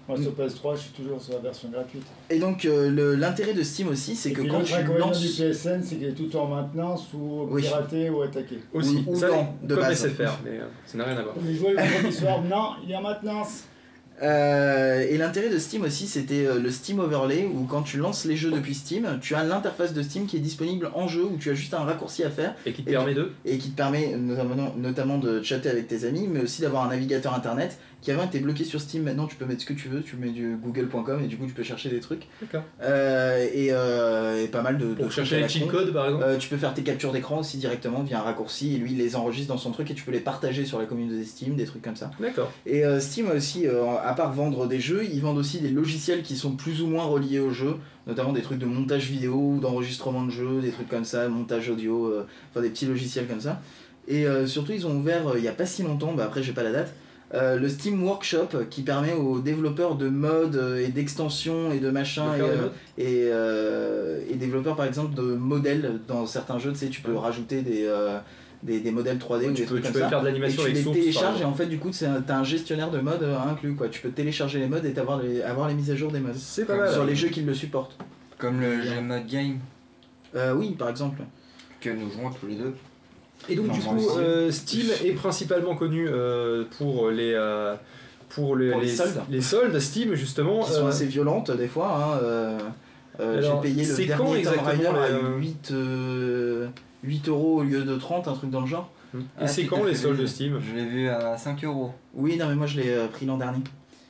Moi 0.09 0.17
sur 0.21 0.33
PS3, 0.33 0.75
je 0.77 0.81
suis 0.83 0.91
toujours 0.91 1.21
sur 1.21 1.35
la 1.35 1.41
version 1.41 1.69
gratuite. 1.69 2.03
Et 2.29 2.39
donc 2.39 2.65
euh, 2.65 3.17
l'intérêt 3.17 3.55
de 3.55 3.63
Steam 3.63 3.89
aussi, 3.89 4.15
c'est 4.15 4.33
que 4.33 4.43
quand 4.43 4.63
tu 4.63 4.75
inconvénient 4.75 5.07
lances. 5.09 5.21
du 5.21 5.29
PSN, 5.29 5.83
c'est 5.83 5.97
qu'il 5.97 6.05
est 6.09 6.13
tout 6.13 6.35
en 6.37 6.47
maintenance 6.47 7.09
ou 7.15 7.47
Oui. 7.51 7.63
piraté 7.63 8.09
ou 8.11 8.23
attaqué. 8.23 8.59
Aussi, 8.73 9.05
Ou- 9.07 9.13
ou 9.13 9.17
ça, 9.17 9.29
non, 9.29 9.49
de 9.63 9.75
comme 9.75 9.85
base. 9.85 10.07
SFR, 10.07 10.39
mais 10.45 10.59
euh, 10.61 10.67
ça 10.87 10.99
n'a 10.99 11.05
rien 11.05 11.17
à 11.17 11.23
voir. 11.23 11.35
On 11.41 11.49
est 11.49 11.55
joué 11.55 11.71
le 11.71 11.77
premier 11.77 12.13
soir, 12.13 12.41
non, 12.43 12.71
il 12.85 12.91
est 12.93 12.97
en 12.97 13.03
maintenance. 13.03 13.65
Euh, 14.23 15.07
et 15.09 15.17
l'intérêt 15.17 15.49
de 15.49 15.59
Steam 15.59 15.83
aussi, 15.83 16.07
c'était 16.07 16.47
euh, 16.47 16.59
le 16.61 16.71
Steam 16.71 16.99
Overlay, 16.99 17.47
où 17.53 17.65
quand 17.65 17.83
tu 17.83 17.97
lances 17.97 18.25
les 18.27 18.37
jeux 18.37 18.51
depuis 18.51 18.75
Steam, 18.75 19.19
tu 19.23 19.35
as 19.35 19.45
l'interface 19.45 19.95
de 19.95 20.03
Steam 20.03 20.27
qui 20.27 20.37
est 20.37 20.41
disponible 20.41 20.91
en 20.95 21.09
jeu, 21.09 21.25
où 21.25 21.37
tu 21.39 21.51
as 21.51 21.55
juste 21.55 21.73
un 21.75 21.85
raccourci 21.85 22.23
à 22.23 22.31
faire, 22.31 22.55
Et 22.67 22.73
qui 22.73 22.83
te 22.85 22.91
Et- 22.91 22.93
permet 22.93 23.15
de. 23.15 23.31
et 23.47 23.57
qui 23.59 23.71
te 23.71 23.77
permet 23.77 24.15
notamment, 24.17 24.75
notamment 24.77 25.19
de 25.19 25.43
chatter 25.43 25.71
avec 25.71 25.89
tes 25.89 26.05
amis, 26.05 26.29
mais 26.31 26.41
aussi 26.41 26.61
d'avoir 26.61 26.85
un 26.85 26.89
navigateur 26.91 27.35
internet 27.35 27.79
qui 28.01 28.11
avant 28.11 28.25
était 28.25 28.41
bloqué 28.41 28.65
sur 28.65 28.81
Steam. 28.81 29.03
Maintenant, 29.03 29.27
tu 29.27 29.37
peux 29.37 29.45
mettre 29.45 29.61
ce 29.61 29.67
que 29.67 29.73
tu 29.73 29.89
veux, 29.89 30.03
tu 30.03 30.17
mets 30.17 30.31
du 30.31 30.57
google.com 30.57 31.23
et 31.23 31.27
du 31.27 31.37
coup, 31.37 31.47
tu 31.47 31.53
peux 31.53 31.63
chercher 31.63 31.91
des 31.91 32.01
trucs. 32.01 32.27
D'accord. 32.41 32.63
Euh, 32.83 33.47
et, 33.53 33.69
euh, 33.71 34.43
et 34.43 34.49
pas 34.49 34.63
mal 34.63 34.79
de. 34.79 34.87
de 34.87 34.95
Pour 34.95 35.05
trucs 35.05 35.13
chercher 35.13 35.41
les 35.41 35.49
cheat 35.49 35.67
codes 35.67 35.93
par 35.93 36.07
exemple. 36.07 36.25
Euh, 36.27 36.39
tu 36.39 36.49
peux 36.49 36.57
faire 36.57 36.73
tes 36.73 36.83
captures 36.83 37.13
d'écran 37.13 37.41
aussi 37.41 37.59
directement 37.59 38.03
via 38.03 38.21
un 38.21 38.23
raccourci 38.23 38.75
et 38.75 38.79
lui 38.79 38.93
il 38.93 38.99
les 38.99 39.17
enregistre 39.17 39.53
dans 39.53 39.59
son 39.59 39.71
truc 39.71 39.91
et 39.91 39.95
tu 39.95 40.05
peux 40.05 40.13
les 40.13 40.21
partager 40.21 40.65
sur 40.65 40.79
la 40.79 40.87
communauté 40.87 41.25
Steam, 41.25 41.57
des 41.57 41.65
trucs 41.65 41.83
comme 41.83 41.97
ça. 41.97 42.11
D'accord. 42.21 42.51
Et 42.67 42.85
euh, 42.85 43.01
Steam 43.01 43.31
aussi, 43.31 43.67
à 43.67 44.13
part 44.15 44.33
vendre 44.33 44.67
des 44.67 44.81
jeux, 44.81 45.05
ils 45.05 45.21
vendent 45.21 45.39
aussi 45.39 45.61
des 45.61 45.71
logiciels 45.71 46.23
qui 46.23 46.37
sont 46.37 46.53
plus 46.53 46.83
ou 46.83 46.87
moins 46.87 47.05
reliés 47.05 47.41
au 47.41 47.51
jeu, 47.51 47.77
notamment 48.07 48.33
des 48.33 48.43
trucs 48.43 48.59
de 48.59 48.67
montage 48.67 49.07
vidéo, 49.07 49.59
d'enregistrement 49.61 50.25
de 50.25 50.31
jeux, 50.31 50.61
des 50.61 50.71
trucs 50.71 50.89
comme 50.89 51.05
ça, 51.05 51.29
montage 51.29 51.69
audio, 51.69 52.13
enfin 52.51 52.63
des 52.63 52.71
petits 52.71 52.87
logiciels 52.87 53.27
comme 53.27 53.41
ça. 53.41 53.61
Et 54.09 54.25
surtout, 54.47 54.73
ils 54.73 54.87
ont 54.87 54.97
ouvert 54.97 55.33
il 55.37 55.43
n'y 55.43 55.49
a 55.49 55.53
pas 55.53 55.67
si 55.67 55.83
longtemps, 55.83 56.13
bah 56.13 56.25
après 56.25 56.43
j'ai 56.43 56.53
pas 56.53 56.63
la 56.63 56.73
date, 56.73 56.93
euh, 57.35 57.57
le 57.57 57.69
Steam 57.69 58.03
Workshop 58.05 58.49
qui 58.71 58.83
permet 58.83 59.13
aux 59.13 59.39
développeurs 59.41 59.95
de 59.95 60.09
modes 60.09 60.57
euh, 60.57 60.85
et 60.85 60.89
d'extensions 60.89 61.71
et 61.73 61.79
de 61.79 61.91
machins 61.91 62.25
De 62.37 62.39
et, 62.39 62.43
euh, 62.43 62.57
modes 62.57 62.73
et, 62.99 63.29
euh, 63.31 64.21
et 64.31 64.35
développeurs 64.35 64.77
par 64.77 64.87
exemple 64.87 65.15
de 65.15 65.23
modèles 65.23 66.01
dans 66.09 66.27
certains 66.27 66.59
jeux, 66.59 66.73
tu 66.73 66.79
sais, 66.79 66.89
tu 66.89 67.03
peux 67.03 67.15
rajouter 67.15 67.63
des, 67.63 67.85
euh, 67.87 68.19
des, 68.65 68.81
des 68.81 68.91
modèles 68.91 69.19
3D 69.19 69.49
ou 69.49 69.53
Tu 69.53 69.63
des 69.63 69.63
peux, 69.63 69.67
trucs 69.67 69.77
tu 69.79 69.83
comme 69.85 69.93
peux 69.93 70.01
ça. 70.01 70.09
faire 70.09 70.23
de 70.23 70.27
Et 70.29 70.31
l'animation 70.33 70.63
tu 70.65 70.71
avec 70.71 70.85
les 70.85 70.93
télécharges 70.93 71.41
et 71.41 71.45
en 71.45 71.55
fait 71.55 71.67
du 71.67 71.79
coup 71.79 71.91
c'est 71.93 72.07
un- 72.07 72.21
t'as 72.21 72.37
un 72.39 72.45
gestionnaire 72.45 72.91
de 72.91 72.99
mode 72.99 73.23
euh, 73.23 73.39
inclus 73.39 73.75
quoi. 73.75 73.89
Tu 73.89 74.01
peux 74.01 74.11
télécharger 74.11 74.59
les 74.59 74.67
modes 74.69 74.85
et 74.85 74.99
avoir 74.99 75.23
les, 75.23 75.41
avoir 75.43 75.69
les 75.69 75.75
mises 75.75 75.91
à 75.91 75.97
jour 75.97 76.11
des 76.11 76.21
modes. 76.21 76.35
C'est 76.37 76.65
pas 76.65 76.77
mal. 76.77 76.93
Sur 76.93 77.05
les 77.05 77.15
jeux 77.15 77.29
qui 77.29 77.43
le 77.43 77.55
supportent. 77.55 77.97
Comme 78.39 78.61
le 78.61 78.77
Gmod 78.77 79.27
Game 79.27 79.59
Euh, 80.35 80.53
oui 80.55 80.71
par 80.79 80.89
exemple. 80.89 81.23
que 81.81 81.91
nous 81.91 82.11
jouons 82.11 82.31
tous 82.31 82.47
les 82.49 82.57
deux. 82.57 82.75
Et 83.49 83.57
donc, 83.57 83.71
du 83.73 83.81
coup, 83.81 84.09
euh, 84.19 84.51
Steam 84.53 84.87
est 85.05 85.13
principalement 85.13 85.75
connu 85.75 86.07
euh, 86.09 86.65
pour 86.79 87.11
les. 87.11 87.33
euh, 87.35 87.75
pour 88.29 88.55
les, 88.57 88.71
Pour 88.71 88.81
les 88.81 88.89
soldes. 88.89 89.23
les 89.29 89.41
soldes 89.41 89.79
Steam 89.81 90.15
justement 90.15 90.63
Qui 90.63 90.73
sont 90.73 90.85
euh, 90.87 90.89
assez 90.91 91.07
violentes 91.07 91.51
des 91.51 91.67
fois. 91.67 91.89
hein, 92.15 92.19
euh, 92.23 92.59
euh, 93.19 93.43
J'ai 93.43 93.61
payé 93.61 93.85
le 93.85 93.91
quand 93.91 94.07
dernier 94.07 94.43
Tomb 94.43 94.53
Raider 94.65 94.83
exactement, 94.85 95.03
à 95.03 95.09
les, 95.09 95.15
euh, 95.15 95.37
8, 95.39 95.71
euh, 95.73 96.67
8 97.03 97.29
euros 97.29 97.57
au 97.61 97.63
lieu 97.65 97.83
de 97.83 97.97
30, 97.97 98.29
un 98.29 98.35
truc 98.35 98.51
dans 98.51 98.61
le 98.61 98.67
genre. 98.69 98.89
et 99.15 99.19
Ah, 99.41 99.47
c'est 99.49 99.67
quand 99.67 99.83
les 99.83 99.97
soldes 99.97 100.17
les- 100.17 100.23
de 100.23 100.27
Steam? 100.29 100.61
Je 100.61 100.77
l'ai 100.77 100.85
vu 100.87 101.09
à 101.09 101.37
5 101.37 101.65
euros. 101.65 101.91
Oui, 102.15 102.37
non 102.37 102.47
mais 102.49 102.55
moi 102.55 102.67
je 102.67 102.79
l'ai 102.81 102.95
pris 103.13 103.27
l'an 103.27 103.37
dernier. 103.37 103.63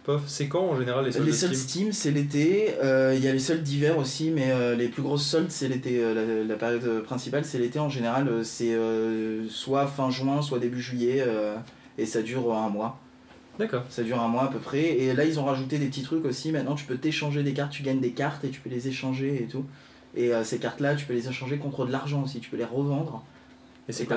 Pof, 0.04 0.22
c'est 0.26 0.48
quand 0.48 0.62
en 0.62 0.78
général 0.78 1.04
les 1.04 1.12
soldes 1.12 1.26
Les 1.26 1.32
de 1.32 1.36
soldes 1.36 1.54
Steam 1.54 1.92
Steam, 1.92 1.92
c'est 1.92 2.10
l'été. 2.10 2.74
euh, 2.82 3.14
Il 3.16 3.22
y 3.22 3.28
a 3.28 3.32
les 3.32 3.38
soldes 3.38 3.62
d'hiver 3.62 3.98
aussi, 3.98 4.30
mais 4.30 4.50
euh, 4.50 4.74
les 4.74 4.88
plus 4.88 5.02
grosses 5.02 5.26
soldes, 5.26 5.50
c'est 5.50 5.68
l'été. 5.68 5.98
euh, 6.02 6.14
la, 6.14 6.44
la 6.44 6.54
période 6.56 7.02
principale, 7.02 7.44
c'est 7.44 7.58
l'été. 7.58 7.78
En 7.78 7.90
général, 7.90 8.42
c'est 8.44 8.72
euh, 8.72 9.46
soit 9.50 9.86
fin 9.86 10.10
juin, 10.10 10.40
soit 10.40 10.58
début 10.58 10.80
juillet. 10.80 11.24
et 11.98 12.06
ça 12.06 12.22
dure 12.22 12.54
un 12.54 12.70
mois. 12.70 12.98
D'accord. 13.58 13.82
Ça 13.90 14.02
dure 14.02 14.18
un 14.22 14.28
mois 14.28 14.44
à 14.44 14.48
peu 14.48 14.58
près. 14.58 14.84
Et 14.98 15.12
là, 15.12 15.24
ils 15.26 15.38
ont 15.38 15.44
rajouté 15.44 15.78
des 15.78 15.86
petits 15.86 16.02
trucs 16.02 16.24
aussi. 16.24 16.50
Maintenant, 16.50 16.74
tu 16.76 16.86
peux 16.86 16.96
t'échanger 16.96 17.42
des 17.42 17.52
cartes. 17.52 17.72
Tu 17.72 17.82
gagnes 17.82 18.00
des 18.00 18.12
cartes 18.12 18.42
et 18.44 18.48
tu 18.48 18.60
peux 18.60 18.70
les 18.70 18.88
échanger 18.88 19.42
et 19.42 19.46
tout. 19.46 19.66
Et 20.16 20.30
ces 20.44 20.58
cartes-là, 20.58 20.94
tu 20.94 21.04
peux 21.04 21.12
les 21.12 21.28
échanger 21.28 21.58
contre 21.58 21.84
de 21.84 21.92
l'argent 21.92 22.22
aussi. 22.22 22.40
Tu 22.40 22.48
peux 22.48 22.56
les 22.56 22.64
revendre. 22.64 23.22
Et 23.90 23.92
c'est 23.92 24.06
quoi 24.06 24.16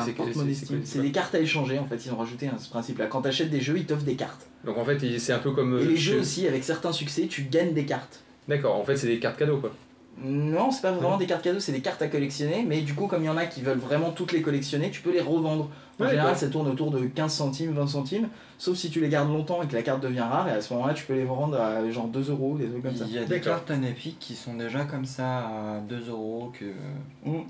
c'est- 0.83 1.01
des 1.01 1.11
cartes 1.11 1.33
à 1.35 1.39
échanger 1.39 1.79
en 1.79 1.85
fait. 1.85 2.05
Ils 2.05 2.11
ont 2.13 2.17
rajouté 2.17 2.47
hein, 2.47 2.55
ce 2.59 2.69
principe-là. 2.69 3.07
Quand 3.07 3.21
tu 3.23 3.27
achètes 3.27 3.49
des 3.49 3.59
jeux, 3.59 3.77
ils 3.77 3.85
t'offrent 3.85 4.03
des 4.03 4.15
cartes. 4.15 4.47
Donc 4.65 4.77
en 4.77 4.85
fait, 4.85 4.99
c'est 5.19 5.33
un 5.33 5.39
peu 5.39 5.51
comme. 5.51 5.77
Et 5.79 5.81
euh, 5.83 5.85
les 5.89 5.97
jeux 5.97 6.19
aussi, 6.19 6.47
avec 6.47 6.63
certains 6.63 6.91
succès, 6.91 7.27
tu 7.27 7.43
gagnes 7.43 7.73
des 7.73 7.85
cartes. 7.85 8.21
D'accord, 8.47 8.75
en 8.75 8.83
fait, 8.83 8.95
c'est 8.97 9.07
des 9.07 9.19
cartes 9.19 9.37
cadeaux 9.37 9.57
quoi. 9.57 9.71
Non, 10.21 10.69
c'est 10.69 10.83
pas 10.83 10.91
vraiment 10.91 11.17
des 11.17 11.25
cartes 11.25 11.43
cadeaux, 11.43 11.59
c'est 11.59 11.71
des 11.71 11.81
cartes 11.81 12.01
à 12.03 12.07
collectionner, 12.07 12.63
mais 12.67 12.81
du 12.81 12.93
coup, 12.93 13.07
comme 13.07 13.23
il 13.23 13.25
y 13.25 13.29
en 13.29 13.37
a 13.37 13.47
qui 13.47 13.61
veulent 13.61 13.79
vraiment 13.79 14.11
toutes 14.11 14.31
les 14.31 14.43
collectionner, 14.43 14.91
tu 14.91 15.01
peux 15.01 15.11
les 15.11 15.21
revendre. 15.21 15.69
En 15.99 16.03
Ouais, 16.03 16.09
général, 16.11 16.35
ça 16.35 16.47
tourne 16.47 16.67
autour 16.67 16.91
de 16.91 17.05
15 17.05 17.31
centimes, 17.33 17.73
20 17.73 17.87
centimes, 17.87 18.29
sauf 18.57 18.75
si 18.77 18.89
tu 18.89 18.99
les 18.99 19.09
gardes 19.09 19.29
longtemps 19.29 19.61
et 19.63 19.67
que 19.67 19.73
la 19.73 19.81
carte 19.83 20.01
devient 20.01 20.19
rare, 20.21 20.47
et 20.47 20.51
à 20.51 20.61
ce 20.61 20.73
moment-là, 20.73 20.93
tu 20.93 21.05
peux 21.05 21.13
les 21.13 21.23
vendre 21.23 21.59
à 21.59 21.89
genre 21.91 22.07
2 22.07 22.29
euros, 22.31 22.57
des 22.57 22.65
trucs 22.67 22.83
comme 22.83 22.95
ça. 22.95 23.05
Il 23.07 23.13
y 23.13 23.17
a 23.19 23.25
des 23.25 23.39
cartes 23.41 23.71
Epic 23.71 24.17
qui 24.19 24.35
sont 24.35 24.53
déjà 24.55 24.85
comme 24.85 25.05
ça 25.05 25.39
à 25.39 25.79
2 25.87 26.09
euros 26.09 26.51
que. 26.59 26.65
Mm. 27.27 27.43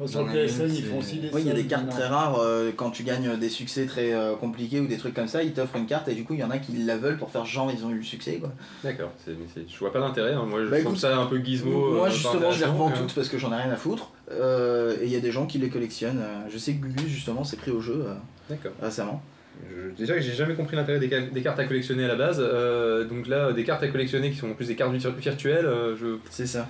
Le 0.00 0.26
la 0.26 0.32
PSN, 0.46 0.74
ils 0.74 0.84
font 0.84 0.98
aussi 0.98 1.18
des 1.18 1.28
Oui, 1.32 1.42
il 1.42 1.46
y 1.46 1.50
a 1.50 1.54
des 1.54 1.66
cartes 1.66 1.88
très 1.90 2.06
rares, 2.06 2.38
euh, 2.40 2.70
quand 2.74 2.90
tu 2.90 3.02
gagnes 3.02 3.36
des 3.36 3.48
succès 3.50 3.84
très 3.86 4.12
euh, 4.14 4.34
compliqués 4.36 4.80
ou 4.80 4.86
des 4.86 4.96
trucs 4.96 5.14
comme 5.14 5.28
ça, 5.28 5.42
ils 5.42 5.52
t'offrent 5.52 5.76
une 5.76 5.86
carte, 5.86 6.08
et 6.08 6.14
du 6.14 6.24
coup, 6.24 6.34
il 6.34 6.40
y 6.40 6.44
en 6.44 6.50
a 6.50 6.58
qui 6.58 6.72
la 6.72 6.96
veulent 6.96 7.18
pour 7.18 7.30
faire 7.30 7.44
genre 7.44 7.70
ils 7.70 7.84
ont 7.84 7.90
eu 7.90 7.96
le 7.98 8.02
succès, 8.02 8.36
quoi. 8.36 8.50
D'accord, 8.82 9.12
je 9.26 9.78
vois 9.78 9.92
pas 9.92 9.98
l'intérêt. 10.00 10.32
hein. 10.32 10.44
Moi, 10.48 10.60
je 10.64 10.70
Bah, 10.70 10.78
trouve 10.78 10.92
écoute, 10.92 11.00
ça 11.00 11.16
un 11.16 11.26
peu 11.26 11.38
gizmo. 11.38 11.90
Moi, 11.96 12.08
euh, 12.08 12.10
justement, 12.10 12.50
je 12.50 12.60
les 12.60 12.64
revends 12.66 12.90
toutes 12.90 13.14
parce 13.14 13.28
que 13.28 13.36
j'en 13.38 13.52
ai 13.52 13.56
rien 13.62 13.70
à 13.70 13.76
foutre, 13.76 14.10
euh, 14.30 14.96
et 15.00 15.04
il 15.06 15.12
y 15.12 15.16
a 15.16 15.20
des 15.20 15.32
gens 15.32 15.46
qui 15.46 15.58
les 15.58 15.68
collectionnent. 15.68 16.22
Je 16.48 16.56
sais 16.58 16.72
que 16.74 16.86
Gugus, 16.86 17.08
justement, 17.08 17.44
s'est 17.44 17.56
pris 17.56 17.70
au 17.70 17.80
jeu 17.80 18.04
euh, 18.06 18.14
D'accord. 18.48 18.72
récemment. 18.82 19.22
Je- 19.68 19.90
déjà 19.98 20.14
que 20.14 20.20
j'ai 20.22 20.32
jamais 20.32 20.54
compris 20.54 20.76
l'intérêt 20.76 20.98
des, 20.98 21.10
ca- 21.10 21.20
des 21.20 21.42
cartes 21.42 21.58
à 21.58 21.64
collectionner 21.66 22.04
à 22.04 22.08
la 22.08 22.14
base. 22.16 22.38
euh, 22.40 23.04
donc 23.04 23.26
là, 23.28 23.52
des 23.52 23.64
cartes 23.64 23.82
à 23.82 23.88
collectionner 23.88 24.30
qui 24.30 24.38
sont 24.38 24.48
en 24.50 24.54
plus 24.54 24.68
des 24.68 24.76
cartes 24.76 24.92
virtu- 24.94 25.20
virtuelles. 25.20 25.66
euh, 25.66 25.94
je... 25.96 26.16
C'est 26.30 26.46
ça. 26.46 26.66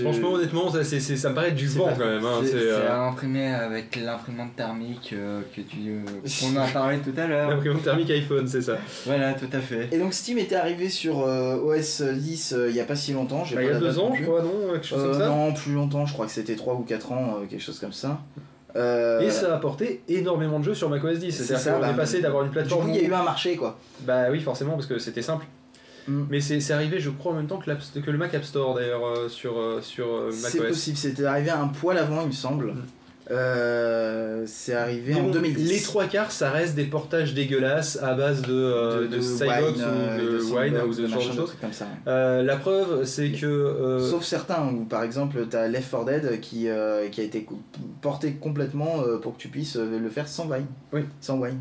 Franchement, 0.00 0.32
honnêtement, 0.32 0.70
ça, 0.70 0.84
c'est- 0.84 1.00
c'est- 1.00 1.16
ça 1.16 1.30
me 1.30 1.34
paraît 1.34 1.52
du 1.52 1.66
C'est 1.68 1.78
vent 1.78 1.88
quand 1.98 2.04
même. 2.06 2.24
hein, 2.24 2.40
C'est 2.44 2.52
euh, 2.54 3.08
imprimé 3.08 3.48
avec 3.48 3.96
l'imprimante 3.96 4.54
thermique 4.56 5.10
euh, 5.12 5.42
que 5.54 5.60
tu 5.60 5.76
euh, 5.90 6.00
qu'on 6.40 6.56
a 6.56 6.66
parlé 6.68 6.98
tout 6.98 7.12
à 7.18 7.26
l'heure. 7.26 7.50
L'imprimante 7.50 7.82
thermique 7.82 8.10
iPhone, 8.10 8.46
c'est 8.46 8.62
ça. 8.62 8.76
Voilà, 9.06 9.34
tout 9.34 9.48
à 9.52 9.58
fait. 9.60 9.88
Et 9.92 9.98
donc 9.98 10.14
Steam 10.14 10.38
était 10.38 10.54
arrivé 10.56 10.88
sur 10.88 11.22
euh, 11.26 11.56
OS 11.56 12.02
10 12.02 12.52
euh, 12.56 12.70
il 12.70 12.76
y 12.76 12.80
a 12.80 12.84
pas 12.84 12.96
si 12.96 13.12
longtemps. 13.12 13.44
j'ai 13.44 13.56
Bah, 13.56 13.62
pas 13.62 13.66
il 13.68 13.72
y 13.72 13.76
a 13.76 13.80
deux 13.80 13.98
ans, 13.98 14.10
plus. 14.10 14.20
je 14.20 14.28
crois, 14.28 14.42
non 14.42 14.52
Quelque 14.72 14.86
chose 14.86 15.00
Euh, 15.02 15.10
comme 15.10 15.18
ça. 15.20 15.26
non, 15.28 15.52
plus 15.52 15.72
longtemps, 15.74 16.06
je 16.06 16.12
crois 16.12 16.26
que 16.26 16.32
c'était 16.32 16.56
3 16.56 16.74
ou 16.74 16.82
4 16.82 17.12
ans, 17.12 17.38
euh, 17.42 17.46
quelque 17.46 17.62
chose 17.62 17.78
comme 17.78 17.92
ça. 17.92 18.20
Euh, 18.74 19.20
Et 19.20 19.30
ça 19.30 19.52
a 19.52 19.56
apporté 19.56 20.02
énormément 20.08 20.58
de 20.58 20.64
jeux 20.64 20.74
sur 20.74 20.88
macOS 20.88 21.18
10. 21.18 21.30
C'est 21.32 21.42
C'est-à-dire 21.44 21.58
ça, 21.64 21.72
qu'on 21.72 21.80
bah, 21.80 21.90
est 21.90 21.94
passé 21.96 22.20
d'avoir 22.22 22.42
une 22.44 22.48
du 22.50 22.54
coup, 22.56 22.60
plateforme. 22.60 22.88
il 22.88 22.96
y 22.96 23.04
a 23.04 23.08
eu 23.08 23.12
un 23.12 23.22
marché 23.22 23.56
quoi. 23.56 23.78
Bah 24.00 24.30
oui, 24.30 24.40
forcément, 24.40 24.72
parce 24.72 24.86
que 24.86 24.98
c'était 24.98 25.20
simple. 25.22 25.44
Mm. 26.08 26.22
Mais 26.30 26.40
c'est 26.40 26.72
arrivé, 26.72 27.00
je 27.00 27.10
crois, 27.10 27.32
en 27.32 27.36
même 27.36 27.46
temps 27.46 27.58
que, 27.58 28.10
le 28.10 28.18
Mac 28.18 28.34
App 28.34 28.44
Store 28.44 28.74
d'ailleurs 28.74 29.06
euh, 29.06 29.28
sur, 29.28 29.58
euh, 29.58 29.80
sur 29.80 30.06
euh, 30.06 30.30
C'est 30.32 30.66
possible, 30.66 30.96
c'était 30.96 31.24
arrivé 31.24 31.50
un 31.50 31.68
poil 31.68 31.98
avant, 31.98 32.22
il 32.22 32.28
me 32.28 32.32
semble. 32.32 32.72
Mm. 32.72 32.82
Euh, 33.30 34.44
c'est 34.46 34.74
arrivé 34.74 35.14
en 35.14 35.22
bon, 35.24 35.30
2010. 35.30 35.68
Les 35.68 35.80
trois 35.80 36.06
quarts, 36.06 36.32
ça 36.32 36.50
reste 36.50 36.74
des 36.74 36.84
portages 36.84 37.34
dégueulasses 37.34 37.98
à 38.02 38.14
base 38.14 38.42
de, 38.42 38.52
euh, 38.52 39.08
de, 39.08 39.20
Cybox 39.20 39.80
euh, 39.80 40.18
ou 40.18 40.34
de, 40.34 40.38
Sandbox, 40.40 40.64
Wine 40.64 40.80
ou 40.86 40.94
de 40.94 41.06
genre 41.06 41.22
de 41.22 41.40
de 41.40 41.46
trucs 41.46 41.60
comme 41.60 41.72
ça. 41.72 41.86
Euh, 42.08 42.42
la 42.42 42.56
preuve, 42.56 43.04
c'est 43.04 43.30
que. 43.30 43.98
Sauf 44.00 44.24
certains 44.24 44.66
où 44.68 44.84
par 44.84 45.04
exemple 45.04 45.46
t'as 45.48 45.68
Left 45.68 45.90
4 45.90 46.04
Dead 46.04 46.40
qui, 46.40 46.68
qui 47.10 47.20
a 47.20 47.24
été 47.24 47.46
porté 48.00 48.34
complètement 48.34 49.02
pour 49.22 49.36
que 49.36 49.40
tu 49.40 49.48
puisses 49.48 49.76
le 49.76 50.10
faire 50.10 50.28
sans 50.28 50.48
Wine. 50.48 50.66
Oui. 50.92 51.02
Sans 51.20 51.38
Wine. 51.38 51.58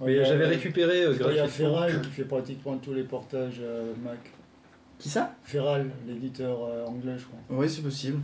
Mais 0.00 0.18
Ouais, 0.18 0.24
j'avais 0.24 0.46
récupéré 0.46 1.04
euh, 1.04 1.14
Il 1.30 1.36
y 1.36 1.38
a. 1.40 1.46
Feral 1.48 2.00
qui 2.02 2.10
fait 2.10 2.24
pratiquement 2.24 2.76
tous 2.78 2.92
les 2.92 3.02
portages 3.04 3.60
euh, 3.60 3.92
Mac. 4.04 4.18
Qui 4.98 5.10
ça? 5.10 5.34
Feral, 5.44 5.90
l'éditeur 6.08 6.58
euh, 6.64 6.86
anglais, 6.86 7.12
je 7.18 7.24
crois. 7.24 7.38
Oui, 7.50 7.68
c'est 7.68 7.82
possible. 7.82 8.18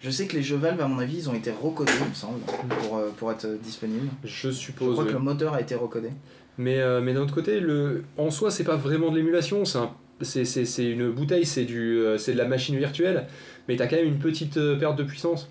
Je 0.00 0.10
sais 0.10 0.26
que 0.28 0.36
les 0.36 0.42
jeux 0.42 0.56
Valve, 0.56 0.80
à 0.80 0.86
mon 0.86 1.00
avis, 1.00 1.16
ils 1.18 1.28
ont 1.30 1.34
été 1.34 1.50
recodés, 1.50 1.90
il 2.00 2.08
me 2.08 2.14
semble, 2.14 2.38
pour, 2.40 2.98
euh, 2.98 3.10
pour 3.16 3.32
être 3.32 3.46
disponibles. 3.62 4.06
Je 4.22 4.48
Je 4.48 4.50
suppose. 4.52 4.92
crois 4.92 5.04
oui. 5.04 5.10
que 5.10 5.14
le 5.14 5.20
moteur 5.22 5.54
a 5.54 5.60
été 5.60 5.74
recodé. 5.74 6.10
Mais, 6.56 6.78
euh, 6.78 7.00
mais 7.00 7.14
d'un 7.14 7.22
autre 7.22 7.34
côté, 7.34 7.58
le... 7.58 8.04
en 8.16 8.30
soi, 8.30 8.52
c'est 8.52 8.62
pas 8.62 8.76
vraiment 8.76 9.10
de 9.10 9.16
l'émulation, 9.16 9.64
c'est 9.64 9.78
un- 9.78 9.90
c'est- 10.20 10.44
c'est 10.44 10.64
c'est 10.64 10.84
une 10.88 11.10
bouteille, 11.10 11.44
c'est 11.44 11.64
du 11.64 11.98
euh, 11.98 12.16
c'est 12.16 12.32
de 12.34 12.38
la 12.38 12.46
machine 12.46 12.76
virtuelle, 12.76 13.26
mais 13.66 13.74
t'as 13.74 13.88
quand 13.88 13.96
même 13.96 14.06
une 14.06 14.20
petite 14.20 14.56
euh, 14.56 14.78
perte 14.78 14.96
de 14.96 15.02
puissance 15.02 15.50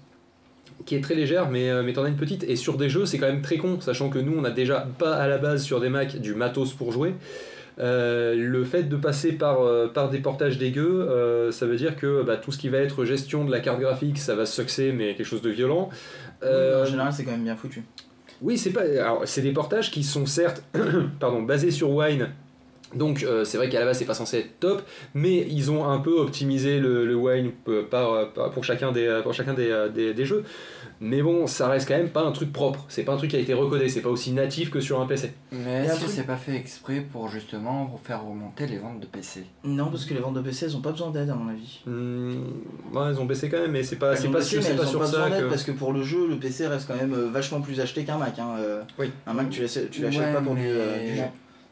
qui 0.85 0.95
est 0.95 1.01
très 1.01 1.15
légère, 1.15 1.49
mais, 1.49 1.69
euh, 1.69 1.83
mais 1.83 1.93
t'en 1.93 2.03
as 2.03 2.09
une 2.09 2.15
petite. 2.15 2.43
Et 2.43 2.55
sur 2.55 2.77
des 2.77 2.89
jeux, 2.89 3.05
c'est 3.05 3.17
quand 3.17 3.27
même 3.27 3.41
très 3.41 3.57
con, 3.57 3.79
sachant 3.79 4.09
que 4.09 4.19
nous, 4.19 4.33
on 4.37 4.43
a 4.43 4.51
déjà 4.51 4.87
pas 4.97 5.15
à 5.15 5.27
la 5.27 5.37
base 5.37 5.63
sur 5.63 5.79
des 5.79 5.89
Mac 5.89 6.17
du 6.17 6.35
matos 6.35 6.73
pour 6.73 6.91
jouer. 6.91 7.13
Euh, 7.79 8.35
le 8.35 8.63
fait 8.63 8.83
de 8.83 8.95
passer 8.95 9.31
par, 9.31 9.61
euh, 9.61 9.87
par 9.87 10.09
des 10.09 10.19
portages 10.19 10.57
dégueux, 10.57 11.07
euh, 11.09 11.51
ça 11.51 11.65
veut 11.65 11.75
dire 11.75 11.95
que 11.95 12.21
bah, 12.21 12.37
tout 12.37 12.51
ce 12.51 12.57
qui 12.57 12.69
va 12.69 12.77
être 12.77 13.03
gestion 13.03 13.45
de 13.45 13.51
la 13.51 13.59
carte 13.61 13.79
graphique, 13.79 14.19
ça 14.19 14.35
va 14.35 14.45
succès, 14.45 14.91
mais 14.91 15.15
quelque 15.15 15.25
chose 15.25 15.41
de 15.41 15.49
violent. 15.49 15.89
Oui, 16.43 16.49
en 16.49 16.85
général, 16.85 17.13
c'est 17.13 17.23
quand 17.23 17.31
même 17.31 17.43
bien 17.43 17.55
foutu. 17.55 17.83
oui, 18.41 18.57
c'est 18.57 18.71
pas. 18.71 18.81
Alors, 18.81 19.21
c'est 19.25 19.41
des 19.41 19.53
portages 19.53 19.91
qui 19.91 20.03
sont 20.03 20.25
certes, 20.25 20.63
pardon, 21.19 21.41
basés 21.41 21.71
sur 21.71 21.89
Wine. 21.89 22.29
Donc, 22.95 23.23
euh, 23.23 23.43
c'est 23.43 23.57
vrai 23.57 23.69
qu'à 23.69 23.79
la 23.79 23.85
base, 23.85 23.97
c'est 23.99 24.05
pas 24.05 24.13
censé 24.13 24.39
être 24.39 24.59
top, 24.59 24.81
mais 25.13 25.45
ils 25.49 25.71
ont 25.71 25.89
un 25.89 25.99
peu 25.99 26.19
optimisé 26.19 26.79
le, 26.79 27.05
le 27.05 27.15
Wine 27.15 27.51
euh, 27.67 27.83
par, 27.89 28.31
par- 28.33 28.51
pour 28.51 28.63
chacun, 28.63 28.91
des, 28.91 29.19
pour 29.23 29.33
chacun 29.33 29.53
des, 29.53 29.69
euh, 29.69 29.89
des, 29.89 30.13
des 30.13 30.25
jeux. 30.25 30.43
Mais 31.01 31.21
bon, 31.21 31.47
ça 31.47 31.67
reste 31.67 31.87
quand 31.87 31.97
même 31.97 32.09
pas 32.11 32.21
un 32.23 32.31
truc 32.31 32.53
propre. 32.53 32.85
C'est 32.87 33.03
pas 33.03 33.11
un 33.13 33.17
truc 33.17 33.31
qui 33.31 33.35
a 33.35 33.39
été 33.39 33.53
recodé. 33.53 33.89
C'est 33.89 33.99
pas 34.01 34.09
aussi 34.09 34.31
natif 34.31 34.69
que 34.69 34.79
sur 34.79 35.01
un 35.01 35.05
PC. 35.05 35.33
Mais 35.51 35.85
est-ce 35.85 35.99
que 36.01 36.07
c'est 36.09 36.23
pas 36.23 36.37
fait 36.37 36.55
exprès 36.55 37.01
pour 37.11 37.27
justement 37.27 37.99
faire 38.05 38.23
remonter 38.23 38.67
les 38.67 38.77
ventes 38.77 39.01
de 39.01 39.05
PC 39.07 39.43
Non, 39.65 39.87
parce 39.87 40.05
que 40.05 40.13
les 40.13 40.21
ventes 40.21 40.35
de 40.35 40.41
PC, 40.41 40.65
elles 40.67 40.77
ont 40.77 40.81
pas 40.81 40.91
besoin 40.91 41.09
d'aide, 41.11 41.29
à 41.29 41.35
mon 41.35 41.49
avis. 41.49 41.81
Hmm, 41.85 42.31
ouais, 42.93 43.11
ils 43.11 43.19
ont 43.19 43.25
baissé 43.25 43.49
quand 43.49 43.59
même, 43.59 43.71
mais 43.71 43.83
c'est 43.83 43.97
pas, 43.97 44.11
Elles 44.13 44.17
c'est 44.19 44.27
pas, 44.29 44.37
baissé, 44.37 44.61
c'est 44.61 44.69
mais 44.69 44.75
pas 44.77 44.81
elles 44.83 44.87
ont 44.87 44.91
sur 44.91 44.99
pas 44.99 45.05
ça 45.07 45.11
besoin 45.11 45.29
d'aide 45.31 45.43
que. 45.45 45.49
parce 45.49 45.63
que 45.63 45.71
pour 45.71 45.91
le 45.91 46.03
jeu, 46.03 46.25
le 46.27 46.37
PC 46.37 46.67
reste 46.67 46.87
quand 46.87 46.95
même 46.95 47.13
euh, 47.13 47.27
vachement 47.29 47.59
plus 47.59 47.81
acheté 47.81 48.05
qu'un 48.05 48.17
Mac. 48.17 48.39
hein, 48.39 48.55
euh. 48.59 48.81
Oui. 48.97 49.11
Un 49.27 49.33
Mac, 49.33 49.49
tu 49.49 49.61
l'achètes 49.61 49.89
tu 49.91 50.03
l'achètes 50.03 50.21
Ouais, 50.21 50.33
pas 50.33 50.41
pour 50.41 50.55
euh, 50.57 50.99
du 51.09 51.15
jeu. 51.17 51.23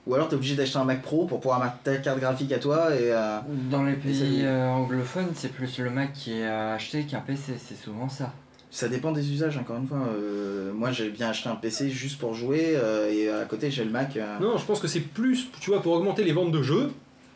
Ou 0.07 0.15
alors 0.15 0.27
t'es 0.29 0.35
obligé 0.35 0.55
d'acheter 0.55 0.77
un 0.79 0.83
Mac 0.83 1.01
Pro 1.01 1.25
pour 1.25 1.39
pouvoir 1.39 1.59
mettre 1.63 1.77
ta 1.83 1.95
carte 1.97 2.19
graphique 2.19 2.51
à 2.51 2.59
toi 2.59 2.89
et. 2.95 3.11
euh, 3.11 3.37
Dans 3.69 3.83
les 3.83 3.93
pays 3.93 4.41
euh, 4.43 4.67
anglophones, 4.69 5.29
c'est 5.35 5.51
plus 5.51 5.77
le 5.79 5.89
Mac 5.91 6.13
qui 6.13 6.39
est 6.39 6.47
acheté 6.47 7.03
qu'un 7.03 7.19
PC, 7.19 7.53
c'est 7.63 7.75
souvent 7.77 8.09
ça. 8.09 8.31
Ça 8.73 8.87
dépend 8.87 9.11
des 9.11 9.31
usages, 9.31 9.57
encore 9.57 9.77
une 9.77 9.85
fois. 9.87 9.99
Euh, 10.15 10.71
moi, 10.73 10.91
j'ai 10.91 11.09
bien 11.09 11.29
acheté 11.29 11.49
un 11.49 11.55
PC 11.55 11.89
juste 11.89 12.17
pour 12.19 12.33
jouer 12.33 12.73
euh, 12.77 13.11
et 13.11 13.29
à 13.29 13.43
côté, 13.45 13.69
j'ai 13.69 13.83
le 13.83 13.91
Mac. 13.91 14.15
euh, 14.17 14.39
Non, 14.39 14.57
je 14.57 14.65
pense 14.65 14.79
que 14.79 14.87
c'est 14.87 15.01
plus, 15.01 15.49
tu 15.59 15.71
vois, 15.71 15.81
pour 15.81 15.91
augmenter 15.93 16.23
les 16.23 16.31
ventes 16.31 16.51
de 16.51 16.61
jeux 16.63 16.89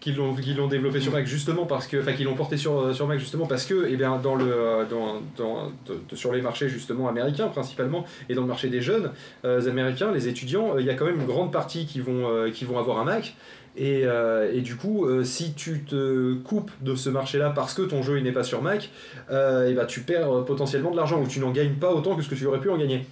qu'ils 0.05 0.15
l'ont 0.17 0.33
qu'ils 0.35 0.55
l'ont 0.55 0.67
développé 0.67 0.99
sur 1.01 1.11
Mac 1.11 1.25
justement 1.25 1.65
parce 1.65 1.87
que 1.87 1.97
enfin 1.99 2.13
qu'ils 2.13 2.25
l'ont 2.25 2.35
porté 2.35 2.57
sur, 2.57 2.79
euh, 2.79 2.93
sur 2.93 3.07
Mac 3.07 3.17
justement 3.19 3.47
parce 3.47 3.65
que 3.65 3.87
eh 3.89 3.97
bien 3.97 4.17
dans 4.17 4.35
le 4.35 4.45
euh, 4.45 4.85
dans, 4.89 5.15
dans- 5.35 5.71
de- 5.87 6.15
sur 6.15 6.31
les 6.31 6.41
marchés 6.41 6.69
justement 6.69 7.09
américains 7.09 7.47
principalement 7.47 8.05
et 8.29 8.35
dans 8.35 8.41
le 8.43 8.47
marché 8.47 8.69
des 8.69 8.81
jeunes 8.81 9.09
euh, 9.45 9.67
américains 9.67 10.11
les 10.11 10.27
étudiants 10.27 10.75
euh, 10.75 10.79
il 10.81 10.85
y 10.85 10.91
a 10.91 10.93
quand 10.93 11.05
même 11.05 11.19
une 11.19 11.25
grande 11.25 11.51
partie 11.51 11.85
qui 11.87 11.99
vont 12.01 12.29
euh, 12.29 12.51
qui 12.51 12.63
vont 12.65 12.77
avoir 12.79 12.99
un 12.99 13.03
Mac. 13.03 13.35
Et, 13.77 14.03
euh, 14.05 14.53
et 14.53 14.61
du 14.61 14.77
coup 14.77 15.05
euh, 15.05 15.25
si 15.25 15.53
tu 15.53 15.83
te 15.83 16.33
coupes 16.35 16.71
de 16.81 16.95
ce 16.95 17.09
marché 17.09 17.37
là 17.39 17.49
parce 17.49 17.73
que 17.73 17.81
ton 17.81 18.03
jeu 18.03 18.17
il 18.19 18.23
n'est 18.23 18.31
pas 18.31 18.43
sur 18.45 18.61
Mac 18.61 18.89
euh, 19.31 19.67
eh 19.69 19.73
ben, 19.73 19.85
tu 19.85 19.99
perds 20.01 20.31
euh, 20.31 20.41
potentiellement 20.43 20.91
de 20.91 20.95
l'argent 20.95 21.19
ou 21.21 21.27
tu 21.27 21.39
n'en 21.41 21.51
gagnes 21.51 21.73
pas 21.73 21.91
autant 21.93 22.15
que 22.15 22.21
ce 22.21 22.29
que 22.29 22.35
tu 22.35 22.45
aurais 22.45 22.59
pu 22.61 22.69
en 22.69 22.77
gagner. 22.77 23.05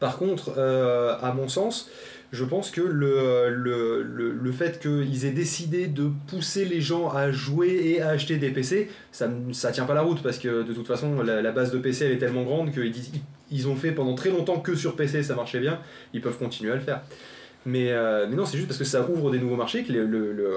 Par 0.00 0.18
contre 0.18 0.54
euh, 0.58 1.14
à 1.22 1.32
mon 1.32 1.46
sens 1.48 1.88
je 2.36 2.44
pense 2.44 2.70
que 2.70 2.80
le, 2.80 3.48
le, 3.50 4.02
le, 4.02 4.30
le 4.30 4.52
fait 4.52 4.78
qu'ils 4.80 5.24
aient 5.24 5.32
décidé 5.32 5.86
de 5.88 6.08
pousser 6.28 6.64
les 6.64 6.80
gens 6.80 7.08
à 7.08 7.32
jouer 7.32 7.80
et 7.84 8.02
à 8.02 8.10
acheter 8.10 8.36
des 8.36 8.50
PC, 8.50 8.88
ça, 9.10 9.26
ne- 9.26 9.52
tient 9.72 9.84
pas 9.86 9.94
la 9.94 10.02
route 10.02 10.22
parce 10.22 10.38
que 10.38 10.62
de 10.62 10.72
toute 10.72 10.86
façon 10.86 11.22
la, 11.22 11.42
la 11.42 11.50
base 11.52 11.72
de 11.72 11.78
PC 11.78 12.04
elle 12.04 12.12
est 12.12 12.18
tellement 12.18 12.44
grande 12.44 12.70
qu'ils 12.72 12.92
disent- 12.92 13.10
ils 13.50 13.66
ont 13.68 13.74
fait 13.76 13.92
pendant 13.92 14.14
très 14.14 14.30
longtemps 14.30 14.60
que 14.60 14.74
sur 14.76 14.94
PC 14.94 15.22
ça 15.22 15.34
marchait 15.34 15.60
bien, 15.60 15.80
ils 16.14 16.20
peuvent 16.20 16.38
continuer 16.38 16.70
à 16.72 16.74
le 16.76 16.80
faire. 16.80 17.00
Mais, 17.64 17.90
euh, 17.90 18.26
mais 18.30 18.36
non, 18.36 18.44
c'est 18.46 18.58
juste 18.58 18.68
parce 18.68 18.78
que 18.78 18.84
ça 18.84 19.08
ouvre 19.10 19.30
des 19.32 19.40
nouveaux 19.40 19.56
marchés, 19.56 19.82
que 19.82 19.92
le, 19.92 20.06
le, 20.06 20.32
le, 20.32 20.50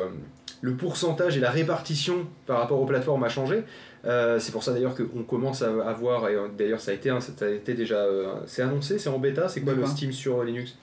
le 0.62 0.74
pourcentage 0.76 1.36
et 1.38 1.40
la 1.40 1.50
répartition 1.50 2.28
par 2.46 2.60
rapport 2.60 2.80
aux 2.80 2.86
plateformes 2.86 3.24
a 3.24 3.30
changé. 3.30 3.64
Euh, 4.06 4.38
c'est 4.40 4.52
pour 4.52 4.64
ça 4.64 4.74
d'ailleurs 4.74 4.96
qu'on 4.96 5.24
commence 5.24 5.62
à, 5.64 5.70
à 5.88 5.94
voir, 5.94 6.30
et 6.30 6.36
d'ailleurs 6.58 6.80
ça 6.80 6.92
a 6.92 6.94
été, 6.94 7.10
ça 7.20 7.46
a 7.46 7.50
été 7.50 7.74
déjà, 7.74 7.96
euh, 7.98 8.34
c'est 8.46 8.62
annoncé, 8.62 9.00
c'est 9.00 9.10
en 9.10 9.18
bêta, 9.20 9.50
c'est 9.50 9.62
quoi 9.62 9.74
le 9.74 9.82
Steam 9.88 10.12
sur 10.12 10.44
Linux? 10.44 10.78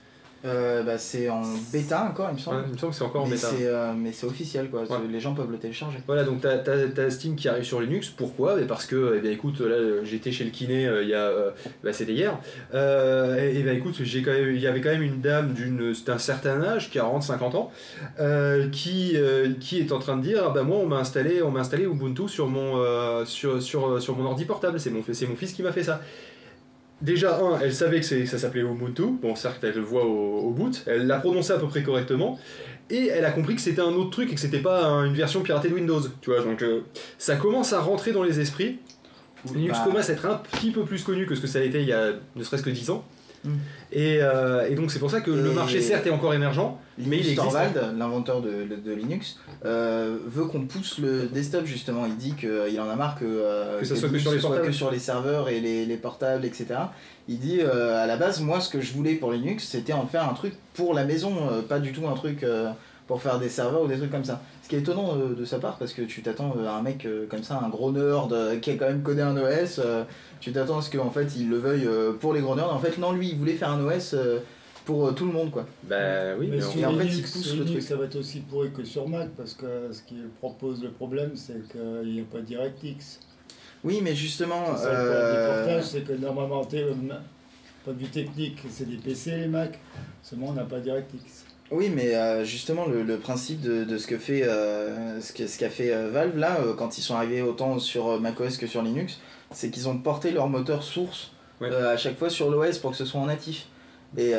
Euh, 0.45 0.83
bah, 0.83 0.97
c'est 0.97 1.29
en 1.29 1.41
bêta 1.73 2.03
encore, 2.03 2.27
il 2.29 2.35
me 2.35 2.39
semble. 2.39 2.57
Ouais, 2.57 2.63
Il 2.67 2.73
me 2.73 2.77
semble 2.77 2.91
que 2.91 2.97
c'est 2.97 3.03
encore 3.03 3.23
en 3.23 3.25
mais 3.27 3.35
bêta. 3.35 3.49
c'est 3.49 3.65
euh, 3.65 3.93
mais 3.97 4.11
c'est 4.11 4.25
officiel 4.27 4.69
quoi, 4.69 4.81
Ouais. 4.81 4.87
les 5.11 5.19
gens 5.19 5.33
peuvent 5.33 5.49
le 5.51 5.57
télécharger. 5.57 5.97
Voilà, 6.05 6.23
donc 6.23 6.41
t'as 6.41 6.57
as, 7.03 7.09
Steam 7.09 7.35
qui 7.35 7.49
arrive 7.49 7.63
sur 7.63 7.81
Linux. 7.81 8.09
Pourquoi? 8.09 8.55
Mais 8.55 8.63
Parce 8.65 8.85
que, 8.85 9.15
eh 9.17 9.19
bien, 9.21 9.31
écoute, 9.31 9.59
là, 9.61 9.75
euh, 9.75 10.01
j'étais 10.05 10.31
chez 10.31 10.43
le 10.43 10.51
kiné 10.51 10.85
euh, 10.87 11.01
il 11.03 11.09
y 11.09 11.13
a, 11.15 11.23
euh, 11.25 11.49
bah, 11.83 11.91
c'était 11.91 12.13
hier. 12.13 12.37
Euh, 12.73 13.37
et, 13.51 13.59
et 13.59 13.71
écoute, 13.73 13.95
j'ai 14.03 14.21
quand 14.21 14.31
même, 14.31 14.51
il 14.53 14.61
y 14.61 14.67
avait 14.67 14.81
quand 14.81 14.89
même 14.91 15.01
une 15.01 15.21
dame 15.21 15.53
d'une, 15.53 15.93
d'un 16.05 16.17
certain 16.19 16.61
âge, 16.63 16.91
40-50 16.93 17.55
ans, 17.55 17.71
euh, 18.19 18.69
qui, 18.69 19.13
euh, 19.15 19.49
qui 19.59 19.79
est 19.79 19.91
en 19.91 19.99
train 19.99 20.17
de 20.17 20.21
dire, 20.21 20.43
ah 20.45 20.49
bah 20.53 20.63
moi, 20.63 20.77
on 20.77 20.85
m'a 20.85 20.97
installé, 20.97 21.41
on 21.41 21.49
m'a 21.51 21.61
installé 21.61 21.85
Ubuntu 21.85 22.27
sur 22.29 22.47
mon, 22.47 22.77
euh, 22.77 23.25
sur, 23.25 23.61
sur, 23.61 24.01
sur 24.01 24.15
mon 24.15 24.25
ordi 24.25 24.45
portable. 24.45 24.79
C'est 24.79 24.91
mon, 24.91 25.01
c'est 25.11 25.27
mon 25.27 25.35
fils 25.35 25.53
qui 25.53 25.63
m'a 25.63 25.71
fait 25.71 25.83
ça. 25.83 26.01
Déjà, 27.01 27.37
un, 27.39 27.59
elle 27.59 27.73
savait 27.73 27.99
que 28.01 28.25
ça 28.25 28.37
s'appelait 28.39 28.61
Ubuntu. 28.61 29.03
Bon, 29.21 29.35
certes, 29.35 29.63
elle 29.63 29.75
le 29.75 29.81
voit 29.81 30.03
au, 30.05 30.39
au 30.47 30.49
boot. 30.51 30.83
Elle 30.87 31.05
l'a 31.05 31.19
prononcé 31.19 31.53
à 31.53 31.57
peu 31.57 31.67
près 31.67 31.83
correctement. 31.83 32.39
Et 32.89 33.07
elle 33.07 33.25
a 33.25 33.31
compris 33.31 33.53
que 33.55 33.61
c'était 33.61 33.81
un 33.81 33.93
autre 33.93 34.09
truc 34.09 34.31
et 34.31 34.35
que 34.35 34.39
c'était 34.41 34.59
pas 34.61 34.85
un- 34.85 35.05
une 35.05 35.13
version 35.13 35.41
piratée 35.41 35.69
de 35.69 35.75
Windows. 35.75 36.01
Tu 36.21 36.31
vois, 36.31 36.41
donc 36.41 36.61
euh, 36.63 36.81
ça 37.17 37.35
commence 37.35 37.73
à 37.73 37.81
rentrer 37.81 38.13
dans 38.13 38.23
les 38.23 38.39
esprits. 38.39 38.79
Linux 39.53 39.77
Bah, 39.77 39.83
commence 39.85 40.09
à 40.09 40.13
être 40.13 40.25
un 40.25 40.35
petit 40.51 40.71
peu 40.71 40.83
plus 40.83 41.03
connu 41.03 41.25
que 41.27 41.35
ce 41.35 41.41
que 41.41 41.47
ça 41.47 41.59
a 41.59 41.61
été 41.61 41.81
il 41.81 41.87
y 41.87 41.93
a 41.93 42.13
ne 42.35 42.43
serait-ce 42.43 42.63
que 42.63 42.69
10 42.71 42.89
ans. 42.89 43.05
Mm. 43.47 43.57
Et, 43.93 44.17
euh, 44.21 44.67
et 44.69 44.75
donc 44.75 44.91
c'est 44.91 44.99
pour 44.99 45.09
ça 45.09 45.21
que 45.21 45.31
le 45.31 45.51
marché 45.51 45.79
certes 45.81 46.05
est 46.05 46.11
encore 46.11 46.33
émergent, 46.33 46.77
mais 46.97 47.15
il 47.17 47.21
existe. 47.21 47.37
Torvald, 47.37 47.79
l'inventeur 47.97 48.41
de, 48.41 48.49
de- 48.49 48.75
de 48.75 48.93
Linux, 48.93 49.37
euh, 49.65 50.17
veut 50.25 50.45
qu'on 50.45 50.65
pousse 50.65 50.97
le 50.99 51.27
desktop 51.27 51.65
justement. 51.65 52.05
Il 52.05 52.17
dit 52.17 52.33
qu'il 52.33 52.79
en 52.81 52.89
a 52.89 52.95
marre 52.95 53.17
que, 53.17 53.23
euh, 53.25 53.79
Que 53.79 53.85
ça 53.85 53.95
soit 53.95 54.09
que 54.09 54.19
sur 54.19 54.31
les 54.33 54.39
soit 54.39 54.49
portables. 54.49 54.67
que 54.67 54.73
sur 54.73 54.91
les 54.91 54.99
serveurs 54.99 55.47
et 55.49 55.61
les, 55.61 55.85
les 55.85 55.97
portables, 55.97 56.43
etc. 56.45 56.65
Il 57.29 57.39
dit 57.39 57.61
à 57.61 58.05
la 58.07 58.17
base, 58.17 58.41
moi 58.41 58.59
ce 58.59 58.69
que 58.69 58.81
je 58.81 58.93
voulais 58.93 59.15
pour 59.15 59.31
Linux, 59.31 59.65
c'était 59.67 59.93
en 59.93 60.05
faire 60.05 60.29
un 60.29 60.33
truc 60.33 60.53
pour 60.73 60.93
la 60.93 61.05
maison, 61.05 61.33
pas 61.69 61.79
du 61.79 61.91
tout 61.93 62.07
un 62.07 62.13
truc 62.13 62.45
pour 63.07 63.21
faire 63.21 63.39
des 63.39 63.49
serveurs 63.49 63.81
ou 63.83 63.87
des 63.87 63.97
trucs 63.97 64.11
comme 64.11 64.25
ça. 64.25 64.41
Ce 64.63 64.69
qui 64.69 64.75
est 64.75 64.79
étonnant 64.79 65.15
euh, 65.17 65.33
de 65.33 65.45
sa 65.45 65.59
part 65.59 65.77
parce 65.77 65.93
que 65.93 66.01
tu 66.01 66.21
t'attends 66.21 66.53
euh, 66.57 66.67
à 66.67 66.73
un 66.73 66.81
mec 66.81 67.05
euh, 67.05 67.25
comme 67.29 67.41
ça, 67.43 67.59
un 67.63 67.69
gros 67.69 67.91
nerd 67.91 68.31
euh, 68.33 68.57
qui 68.59 68.71
a 68.71 68.75
quand 68.75 68.87
même 68.87 69.01
codé 69.01 69.21
un 69.21 69.37
OS, 69.37 69.79
euh, 69.79 70.03
tu 70.41 70.51
t'attends 70.51 70.79
à 70.79 70.81
ce 70.81 70.91
qu'en 70.95 71.09
fait 71.09 71.27
il 71.37 71.49
le 71.49 71.57
veuille 71.57 71.85
euh, 71.87 72.11
pour 72.13 72.33
les 72.33 72.41
gros 72.41 72.55
nerds. 72.55 72.73
En 72.73 72.79
fait, 72.79 72.97
non, 72.97 73.13
lui 73.13 73.29
il 73.29 73.37
voulait 73.37 73.53
faire 73.53 73.71
un 73.71 73.81
OS 73.85 74.13
euh, 74.13 74.39
pour 74.85 75.07
euh, 75.07 75.11
tout 75.13 75.25
le 75.25 75.31
monde 75.31 75.51
quoi. 75.51 75.65
Bah 75.83 76.35
oui, 76.37 76.47
Mais 76.51 76.57
mais 76.57 76.85
en 76.85 76.91
fait, 76.97 77.03
Linux, 77.05 77.15
il 77.17 77.21
pousse 77.23 77.45
sur 77.45 77.55
le 77.57 77.63
Linux, 77.63 77.85
truc. 77.85 77.89
ça 77.89 77.95
va 77.95 78.05
être 78.05 78.15
aussi 78.17 78.39
pourri 78.41 78.71
que 78.71 78.83
sur 78.83 79.07
Mac 79.07 79.29
parce 79.37 79.53
que 79.53 79.91
ce 79.93 80.01
qui 80.03 80.15
propose 80.39 80.83
le 80.83 80.89
problème, 80.89 81.31
c'est 81.35 81.65
qu'il 81.71 82.11
n'y 82.13 82.19
a 82.21 82.23
pas 82.29 82.41
DirectX. 82.41 83.19
Oui, 83.83 84.01
mais 84.03 84.15
justement. 84.15 84.75
C'est 84.75 84.83
ça 84.83 84.91
le 84.91 84.97
euh, 84.99 85.65
portages, 85.65 85.83
c'est 85.85 86.01
que 86.01 86.13
normalement, 86.13 86.61
euh, 86.73 86.93
de 87.87 87.93
vue 87.93 88.07
technique, 88.07 88.59
c'est 88.69 88.89
des 88.89 88.97
PC 88.97 89.37
les 89.37 89.47
Mac, 89.47 89.79
seulement 90.21 90.47
on 90.49 90.53
n'a 90.53 90.63
pas 90.63 90.79
DirectX. 90.79 91.45
Oui, 91.71 91.91
mais 91.93 92.15
euh, 92.15 92.45
justement, 92.45 92.85
le, 92.85 93.03
le 93.03 93.17
principe 93.17 93.59
de, 93.61 93.83
de 93.83 93.97
ce 93.97 94.07
que 94.07 94.17
fait 94.17 94.43
euh, 94.43 95.19
ce 95.19 95.33
qu'a 95.57 95.69
fait 95.69 95.93
euh, 95.93 96.09
Valve 96.09 96.37
là, 96.37 96.57
euh, 96.61 96.73
quand 96.73 96.97
ils 96.97 97.01
sont 97.01 97.15
arrivés 97.15 97.41
autant 97.41 97.77
sur 97.79 98.21
macOS 98.21 98.57
que 98.57 98.67
sur 98.67 98.81
Linux, 98.81 99.19
c'est 99.51 99.69
qu'ils 99.69 99.89
ont 99.89 99.97
porté 99.97 100.31
leur 100.31 100.47
moteur 100.47 100.83
source 100.83 101.31
Ouais. 101.59 101.73
à 101.75 101.97
chaque 101.97 102.19
fois 102.19 102.29
sur 102.29 102.51
l'OS 102.51 102.77
pour 102.77 102.91
que 102.91 102.97
ce 102.97 103.03
soit 103.05 103.19
en 103.19 103.25
natif. 103.25 103.65
Et, 104.15 104.33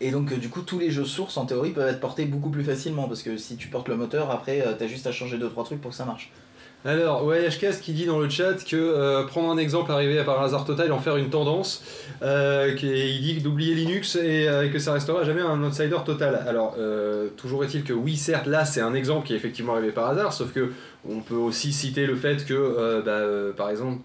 et 0.00 0.10
donc, 0.12 0.32
du 0.38 0.48
coup, 0.48 0.62
tous 0.62 0.78
les 0.78 0.90
jeux 0.92 1.04
sources 1.04 1.36
en 1.36 1.44
théorie 1.44 1.70
peuvent 1.72 1.88
être 1.88 1.98
portés 1.98 2.24
beaucoup 2.24 2.50
plus 2.50 2.62
facilement 2.62 3.08
parce 3.08 3.22
que 3.22 3.36
si 3.36 3.56
tu 3.56 3.66
portes 3.66 3.88
le 3.88 3.96
moteur, 3.96 4.30
après, 4.30 4.64
t'as 4.78 4.86
juste 4.86 5.08
à 5.08 5.12
changer 5.12 5.36
2-3 5.38 5.64
trucs 5.64 5.80
pour 5.80 5.90
que 5.90 5.96
ça 5.96 6.04
marche. 6.04 6.30
Alors, 6.86 7.24
YHCast 7.34 7.82
qui 7.82 7.94
dit 7.94 8.04
dans 8.04 8.18
le 8.18 8.28
chat 8.28 8.62
que 8.62 8.76
euh, 8.76 9.24
prendre 9.24 9.50
un 9.50 9.56
exemple 9.56 9.90
arrivé 9.90 10.22
par 10.22 10.42
hasard 10.42 10.66
total 10.66 10.88
et 10.88 10.90
en 10.90 10.98
faire 10.98 11.16
une 11.16 11.30
tendance, 11.30 11.82
euh, 12.22 12.76
il 12.82 13.22
dit 13.22 13.40
d'oublier 13.40 13.74
Linux 13.74 14.16
et 14.16 14.46
euh, 14.46 14.68
que 14.68 14.78
ça 14.78 14.92
restera 14.92 15.24
jamais 15.24 15.40
un 15.40 15.62
outsider 15.62 15.96
total. 16.04 16.44
Alors, 16.46 16.76
euh, 16.78 17.28
toujours 17.38 17.64
est-il 17.64 17.84
que 17.84 17.94
oui, 17.94 18.16
certes, 18.16 18.46
là 18.46 18.66
c'est 18.66 18.82
un 18.82 18.92
exemple 18.92 19.26
qui 19.26 19.32
est 19.32 19.36
effectivement 19.36 19.72
arrivé 19.72 19.92
par 19.92 20.08
hasard, 20.08 20.34
sauf 20.34 20.52
que 20.52 20.72
on 21.08 21.20
peut 21.20 21.34
aussi 21.34 21.72
citer 21.72 22.06
le 22.06 22.16
fait 22.16 22.44
que, 22.44 23.02
bah, 23.02 23.54
par 23.56 23.70
exemple, 23.70 24.00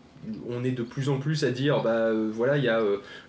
on 0.50 0.64
est 0.64 0.72
de 0.72 0.84
plus 0.84 1.10
en 1.10 1.18
plus 1.18 1.44
à 1.44 1.52
dire, 1.52 1.82
bah 1.82 2.10
voilà, 2.32 2.58
il 2.58 2.64
y, 2.64 2.70
a, 2.70 2.82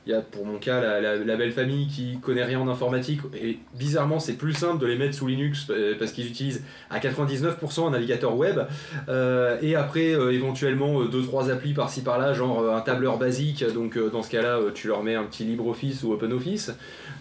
il 0.06 0.12
y 0.12 0.14
a 0.14 0.20
pour 0.20 0.46
mon 0.46 0.58
cas 0.58 1.00
la, 1.00 1.36
belle 1.36 1.52
famille 1.52 1.86
qui 1.88 2.18
connaît 2.20 2.44
rien 2.44 2.60
en 2.60 2.68
informatique, 2.68 3.20
et 3.34 3.58
bizarrement 3.78 4.18
c'est 4.18 4.34
plus 4.34 4.54
simple 4.54 4.78
de 4.78 4.86
les 4.86 4.96
mettre 4.96 5.14
sous 5.14 5.26
Linux 5.26 5.66
euh, 5.70 5.94
parce 5.98 6.12
qu'ils 6.12 6.26
utilisent 6.26 6.62
à 6.90 6.98
99% 6.98 7.86
un 7.86 7.90
navigateur 7.90 8.36
web. 8.36 8.60
Euh, 9.08 9.58
et 9.62 9.74
après, 9.76 10.14
euh, 10.14 10.32
éventuellement, 10.32 11.04
2-3 11.04 11.50
applis 11.50 11.72
par-ci 11.72 12.02
par-là, 12.02 12.32
genre 12.32 12.60
euh, 12.60 12.74
un 12.74 12.80
tableur 12.80 13.18
basique. 13.18 13.64
Donc, 13.72 13.96
euh, 13.96 14.10
dans 14.10 14.22
ce 14.22 14.30
cas-là, 14.30 14.58
euh, 14.58 14.70
tu 14.72 14.88
leur 14.88 15.02
mets 15.02 15.14
un 15.14 15.24
petit 15.24 15.44
LibreOffice 15.44 16.02
ou 16.02 16.12
OpenOffice. 16.12 16.72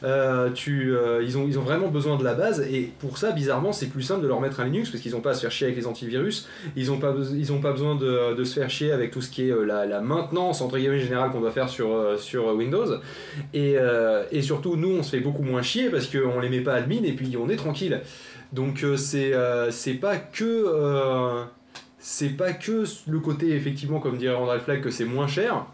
Euh, 0.04 0.50
tu, 0.52 0.96
euh, 0.96 1.22
ils, 1.24 1.38
ont, 1.38 1.46
ils 1.48 1.60
ont 1.60 1.62
vraiment 1.62 1.88
besoin 1.88 2.18
de 2.18 2.24
la 2.24 2.34
base. 2.34 2.62
Et 2.62 2.92
pour 3.00 3.18
ça, 3.18 3.32
bizarrement, 3.32 3.72
c'est 3.72 3.88
plus 3.88 4.02
simple 4.02 4.22
de 4.22 4.28
leur 4.28 4.40
mettre 4.40 4.60
un 4.60 4.66
Linux 4.66 4.90
parce 4.90 5.02
qu'ils 5.02 5.12
n'ont 5.12 5.22
pas 5.22 5.32
à 5.32 5.34
se 5.34 5.42
faire 5.42 5.52
chier 5.52 5.68
avec 5.68 5.78
les 5.78 5.88
antivirus. 5.88 6.48
Ils 6.76 6.88
n'ont 6.88 7.00
pas, 7.00 7.14
ils 7.34 7.52
ont 7.52 7.60
pas 7.60 7.72
besoin 7.72 7.96
de, 7.96 8.44
se 8.44 8.54
faire 8.54 8.70
chier 8.70 8.92
avec 8.92 9.12
tout 9.12 9.22
ce 9.22 9.30
qui 9.30 9.50
est 9.50 9.52
euh, 9.52 9.66
la, 9.66 10.00
maintenance, 10.02 10.62
entre 10.62 10.78
guillemets, 10.78 11.00
générale 11.00 11.32
qu'on 11.32 11.42
doit 11.42 11.52
faire 11.52 11.70
sur, 11.70 11.94
euh, 11.94 12.18
sur. 12.18 12.54
Et, 13.54 13.76
euh, 13.78 14.24
et 14.32 14.42
surtout, 14.42 14.76
nous, 14.76 14.90
on 14.98 15.04
se 15.04 15.12
fait 15.12 15.20
beaucoup 15.20 15.44
moins 15.44 15.62
chier 15.62 15.90
parce 15.90 16.08
qu'on 16.08 16.40
les 16.40 16.50
met 16.50 16.62
pas 16.62 16.74
admin 16.74 17.04
et 17.04 17.14
puis 17.14 17.36
on 17.38 17.50
est 17.50 17.56
tranquille. 17.56 18.02
Donc, 18.54 18.84
euh, 18.84 18.98
c'est 18.98 19.34
euh, 19.34 19.70
c'est 19.72 19.94
pas 19.96 20.18
que. 20.18 20.66
c'est 22.00 22.30
pas 22.30 22.54
que 22.54 22.84
le 23.08 23.20
côté, 23.20 23.50
effectivement, 23.56 24.00
comme 24.00 24.18
dirait 24.18 24.34
Randall 24.36 24.62
Flagg, 24.62 24.82
que 24.82 24.90
c'est 24.90 25.06
moins 25.06 25.28
cher. 25.28 25.66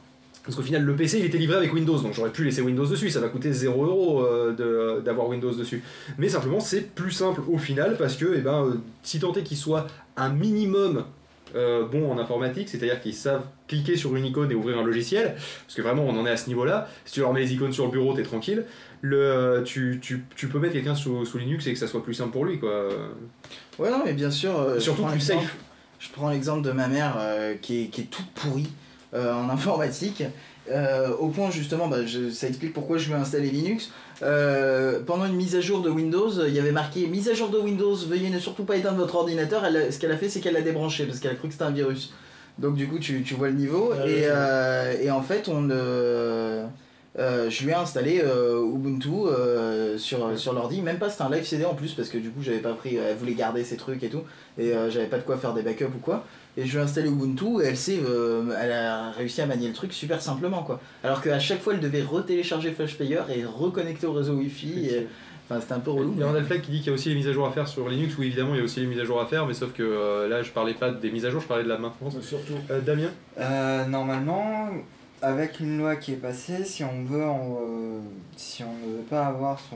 Parce 0.44 0.56
qu'au 0.58 0.62
final, 0.64 0.84
le 0.84 0.96
PC 0.96 1.18
il 1.20 1.25
était 1.25 1.40
livré 1.40 1.56
avec 1.58 1.74
Windows, 1.74 1.98
donc 1.98 2.14
j'aurais 2.14 2.30
pu 2.32 2.44
laisser 2.44 2.62
Windows 2.62 2.86
dessus, 2.86 3.10
ça 3.10 3.20
va 3.20 3.30
coûter 3.30 3.50
0€ 3.52 4.22
euh, 4.22 4.52
de- 4.54 5.02
d'avoir 5.02 5.28
Windows 5.28 5.52
dessus. 5.52 5.82
Mais 6.20 6.30
simplement, 6.30 6.60
c'est 6.60 6.94
plus 6.94 7.10
simple 7.10 7.42
au 7.52 7.58
final 7.58 7.96
parce 7.98 8.16
que, 8.16 8.32
eh 8.36 8.42
ben, 8.42 8.78
si 9.02 9.20
tant 9.20 9.34
est 9.34 9.42
qu'ils 9.42 9.58
soient 9.58 9.88
un 10.18 10.30
minimum 10.30 11.06
euh, 11.56 11.86
bon 11.86 12.12
en 12.12 12.18
informatique, 12.20 12.70
c'est-à-dire 12.70 13.02
qu'ils 13.02 13.14
savent 13.14 13.44
cliquer 13.68 13.96
sur 13.96 14.16
une 14.16 14.26
icône 14.26 14.52
et 14.52 14.56
ouvrir 14.56 14.78
un 14.80 14.84
logiciel, 14.84 15.36
parce 15.66 15.76
que 15.76 15.82
vraiment 15.82 16.04
on 16.06 16.18
en 16.20 16.26
est 16.26 16.32
à 16.32 16.38
ce 16.38 16.48
niveau-là, 16.50 16.88
si 17.06 17.14
tu 17.14 17.20
leur 17.22 17.34
mets 17.34 17.40
les 17.42 17.54
icônes 17.54 17.72
sur 17.74 17.86
le 17.86 17.92
bureau, 17.92 18.14
t'es 18.14 18.24
tranquille, 18.24 18.66
le, 19.02 19.18
euh, 19.22 19.62
tu, 19.64 20.00
tu, 20.02 20.26
tu 20.36 20.48
peux 20.48 20.60
mettre 20.60 20.74
quelqu'un 20.74 20.96
sous, 20.96 21.26
sous 21.26 21.38
Linux 21.38 21.66
et 21.68 21.74
que 21.74 21.80
ça 21.80 21.88
soit 21.88 22.04
plus 22.04 22.14
simple 22.14 22.32
pour 22.32 22.46
lui. 22.46 22.60
Quoi. 22.60 22.90
Ouais, 23.80 23.90
non, 23.90 24.02
mais 24.06 24.14
bien 24.14 24.32
sûr. 24.32 24.60
euh, 24.60 24.80
Surtout 24.80 25.06
plus 25.06 25.20
safe. 25.20 25.56
Je 26.00 26.10
prends 26.12 26.30
l'exemple 26.30 26.62
de 26.62 26.72
ma 26.72 26.88
mère 26.88 27.16
euh, 27.20 27.56
qui, 27.62 27.84
est, 27.84 27.86
qui 27.88 28.02
est 28.02 28.06
toute 28.12 28.30
pourrie 28.32 28.70
euh, 29.14 29.34
en 29.34 29.50
informatique. 29.50 30.24
au 31.20 31.28
point 31.30 31.52
justement, 31.52 31.88
bah, 31.88 32.06
je- 32.06 32.30
ça 32.32 32.48
explique 32.48 32.74
pourquoi 32.74 32.98
je 32.98 33.12
ai 33.12 33.14
installé 33.14 33.50
Linux. 33.50 33.92
Euh, 34.22 35.00
pendant 35.05 35.25
une 35.25 35.36
mise 35.36 35.55
à 35.55 35.62
jour 35.62 35.81
de 35.81 35.89
Windows, 35.89 36.31
il 36.45 36.53
y 36.53 36.60
avait 36.60 36.72
marqué 36.72 37.07
mise 37.07 37.29
à 37.29 37.34
jour 37.34 37.50
de 37.50 37.57
Windows, 37.57 37.95
veuillez 37.95 38.29
ne 38.29 38.39
surtout 38.39 38.63
pas 38.63 38.77
éteindre 38.77 38.98
votre 38.98 39.15
ordinateur. 39.15 39.65
Elle 39.65 39.91
ce 39.91 40.00
qu'elle 40.00 40.12
a 40.12 40.17
fait, 40.17 40.29
c'est 40.29 40.39
qu'elle 40.39 40.53
l'a 40.53 40.62
débranché 40.62 41.05
parce 41.05 41.19
qu'elle 41.19 41.31
a 41.31 41.36
cru 41.36 41.48
que 41.48 41.53
c'était 41.53 41.65
un 41.65 41.72
virus. 41.72 42.13
Donc 42.57 42.75
du 42.75 42.88
coup, 42.88 43.00
tu, 43.00 43.24
tu 43.24 43.34
vois 43.34 43.50
le 43.50 43.55
niveau. 43.55 43.91
Ah, 43.93 44.07
et, 44.07 44.24
euh, 44.25 44.93
et 45.01 45.12
en 45.12 45.22
fait, 45.22 45.50
on 45.50 45.69
euh, 45.69 46.65
je 47.17 47.63
lui 47.63 47.72
ai 47.72 47.75
installé 47.75 48.24
Ubuntu 48.74 49.10
sur, 49.98 50.38
sur 50.38 50.53
l'ordi. 50.53 50.81
Même 50.81 51.00
pas, 51.00 51.10
c'était 51.10 51.24
un 51.24 51.29
live 51.29 51.45
CD 51.45 51.65
en 51.65 51.74
plus 51.74 51.93
parce 51.93 52.10
que 52.10 52.17
du 52.17 52.29
coup, 52.29 52.41
j'avais 52.41 52.60
pas 52.60 52.74
pris. 52.74 52.95
Elle 52.95 53.15
voulait 53.17 53.34
garder 53.34 53.63
ses 53.63 53.77
trucs 53.77 54.03
et 54.03 54.10
tout. 54.10 54.24
Et 54.57 54.74
j'avais 54.89 55.07
pas 55.07 55.17
de 55.17 55.24
quoi 55.24 55.38
faire 55.38 55.53
des 55.53 55.62
backups 55.62 55.86
ou 55.86 56.01
quoi. 56.01 56.25
Et 56.58 56.66
je 56.66 56.72
lui 56.72 56.78
ai 56.78 56.82
installé 56.82 57.10
Ubuntu 57.10 57.62
et 57.62 57.66
elle 57.66 57.78
sait, 57.78 58.00
euh, 58.08 58.44
elle 58.62 58.72
a 58.72 59.12
réussi 59.12 59.42
à 59.42 59.46
manier 59.46 59.68
le 59.68 59.74
truc 59.74 59.92
super 59.92 60.22
simplement 60.22 60.64
quoi. 60.64 60.80
Alors 61.04 61.22
qu'à 61.22 61.38
chaque 61.40 61.62
fois, 61.62 61.74
elle 61.74 61.82
devait 61.82 62.02
retélécharger 62.02 62.72
Flash 62.72 62.96
Player 62.96 63.20
et 63.36 63.44
reconnecter 63.46 64.08
au 64.08 64.14
réseau 64.14 64.34
Wi-Fi. 64.36 64.88
et- 64.88 65.08
Enfin, 65.48 65.62
c'était 65.62 65.74
un 65.74 65.80
peu 65.80 65.92
relou. 65.92 66.12
Il 66.16 66.20
y 66.22 66.24
a 66.24 66.26
Randall 66.26 66.44
Flagg 66.46 66.62
qui 66.62 66.72
dit 66.72 66.78
qu'il 66.80 66.88
y 66.88 66.90
a 66.90 66.94
aussi 66.94 67.10
les 67.10 67.14
mises 67.14 67.28
à 67.28 67.32
jour 67.34 67.46
à 67.46 67.52
faire 67.52 67.68
sur 67.68 67.88
Linux, 67.88 68.16
oui 68.18 68.26
évidemment 68.28 68.56
il 68.56 68.58
y 68.58 68.62
a 68.62 68.64
aussi 68.64 68.80
les 68.80 68.88
mises 68.88 69.00
à 69.00 69.04
jour 69.04 69.22
à 69.22 69.28
faire, 69.28 69.46
mais 69.46 69.54
sauf 69.54 69.74
que 69.74 69.84
euh, 69.84 70.28
là 70.28 70.42
je 70.42 70.50
parlais 70.50 70.74
pas 70.74 70.90
des 70.90 71.12
mises 71.12 71.24
à 71.24 71.30
jour, 71.30 71.40
je 71.40 71.46
parlais 71.46 71.64
de 71.64 71.70
la 71.70 71.78
maintenance. 71.78 72.16
Donc, 72.16 72.24
surtout, 72.24 72.56
Euh, 72.72 72.82
Damien? 72.82 73.10
Euh, 73.40 73.86
normalement, 73.86 74.70
avec 75.22 75.60
une 75.60 75.78
loi 75.78 75.98
qui 75.98 76.14
est 76.14 76.16
passée, 76.16 76.64
si 76.66 76.84
on 76.84 77.04
veut, 77.04 77.24
en, 77.26 77.60
euh, 77.62 78.00
si 78.36 78.64
on 78.64 78.74
ne 78.88 78.94
veut 78.98 79.04
pas 79.08 79.28
avoir 79.28 79.60
son, 79.70 79.76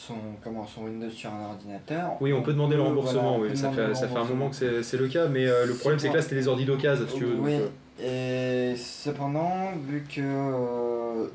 son, 0.00 0.14
comment, 0.42 0.66
son 0.66 0.84
Windows 0.84 1.10
sur 1.10 1.30
un 1.32 1.50
ordinateur. 1.50 2.12
Oui, 2.20 2.32
on 2.32 2.42
peut 2.42 2.52
demander 2.52 2.76
le 2.76 2.82
remboursement, 2.82 3.36
voilà, 3.38 3.52
oui, 3.52 3.56
ça, 3.58 3.70
fait, 3.70 3.94
ça 3.94 4.08
fait 4.08 4.18
un 4.18 4.24
moment 4.24 4.48
que 4.48 4.82
c'est 4.82 4.96
le 4.96 5.08
cas, 5.08 5.26
mais 5.28 5.46
euh, 5.46 5.66
le 5.66 5.74
problème 5.74 5.98
c'est 5.98 6.08
que 6.08 6.16
là 6.16 6.22
c'était 6.22 6.36
des 6.36 6.48
ordi 6.48 6.64
d'occasion, 6.64 7.04
si 7.06 7.16
tu 7.16 7.24
veux. 7.24 7.34
donc, 7.36 7.44
Oui, 7.44 7.58
euh, 8.02 8.72
et 8.72 8.76
cependant, 8.76 9.72
vu 9.86 10.02
que, 10.08 10.20
euh, 10.22 11.26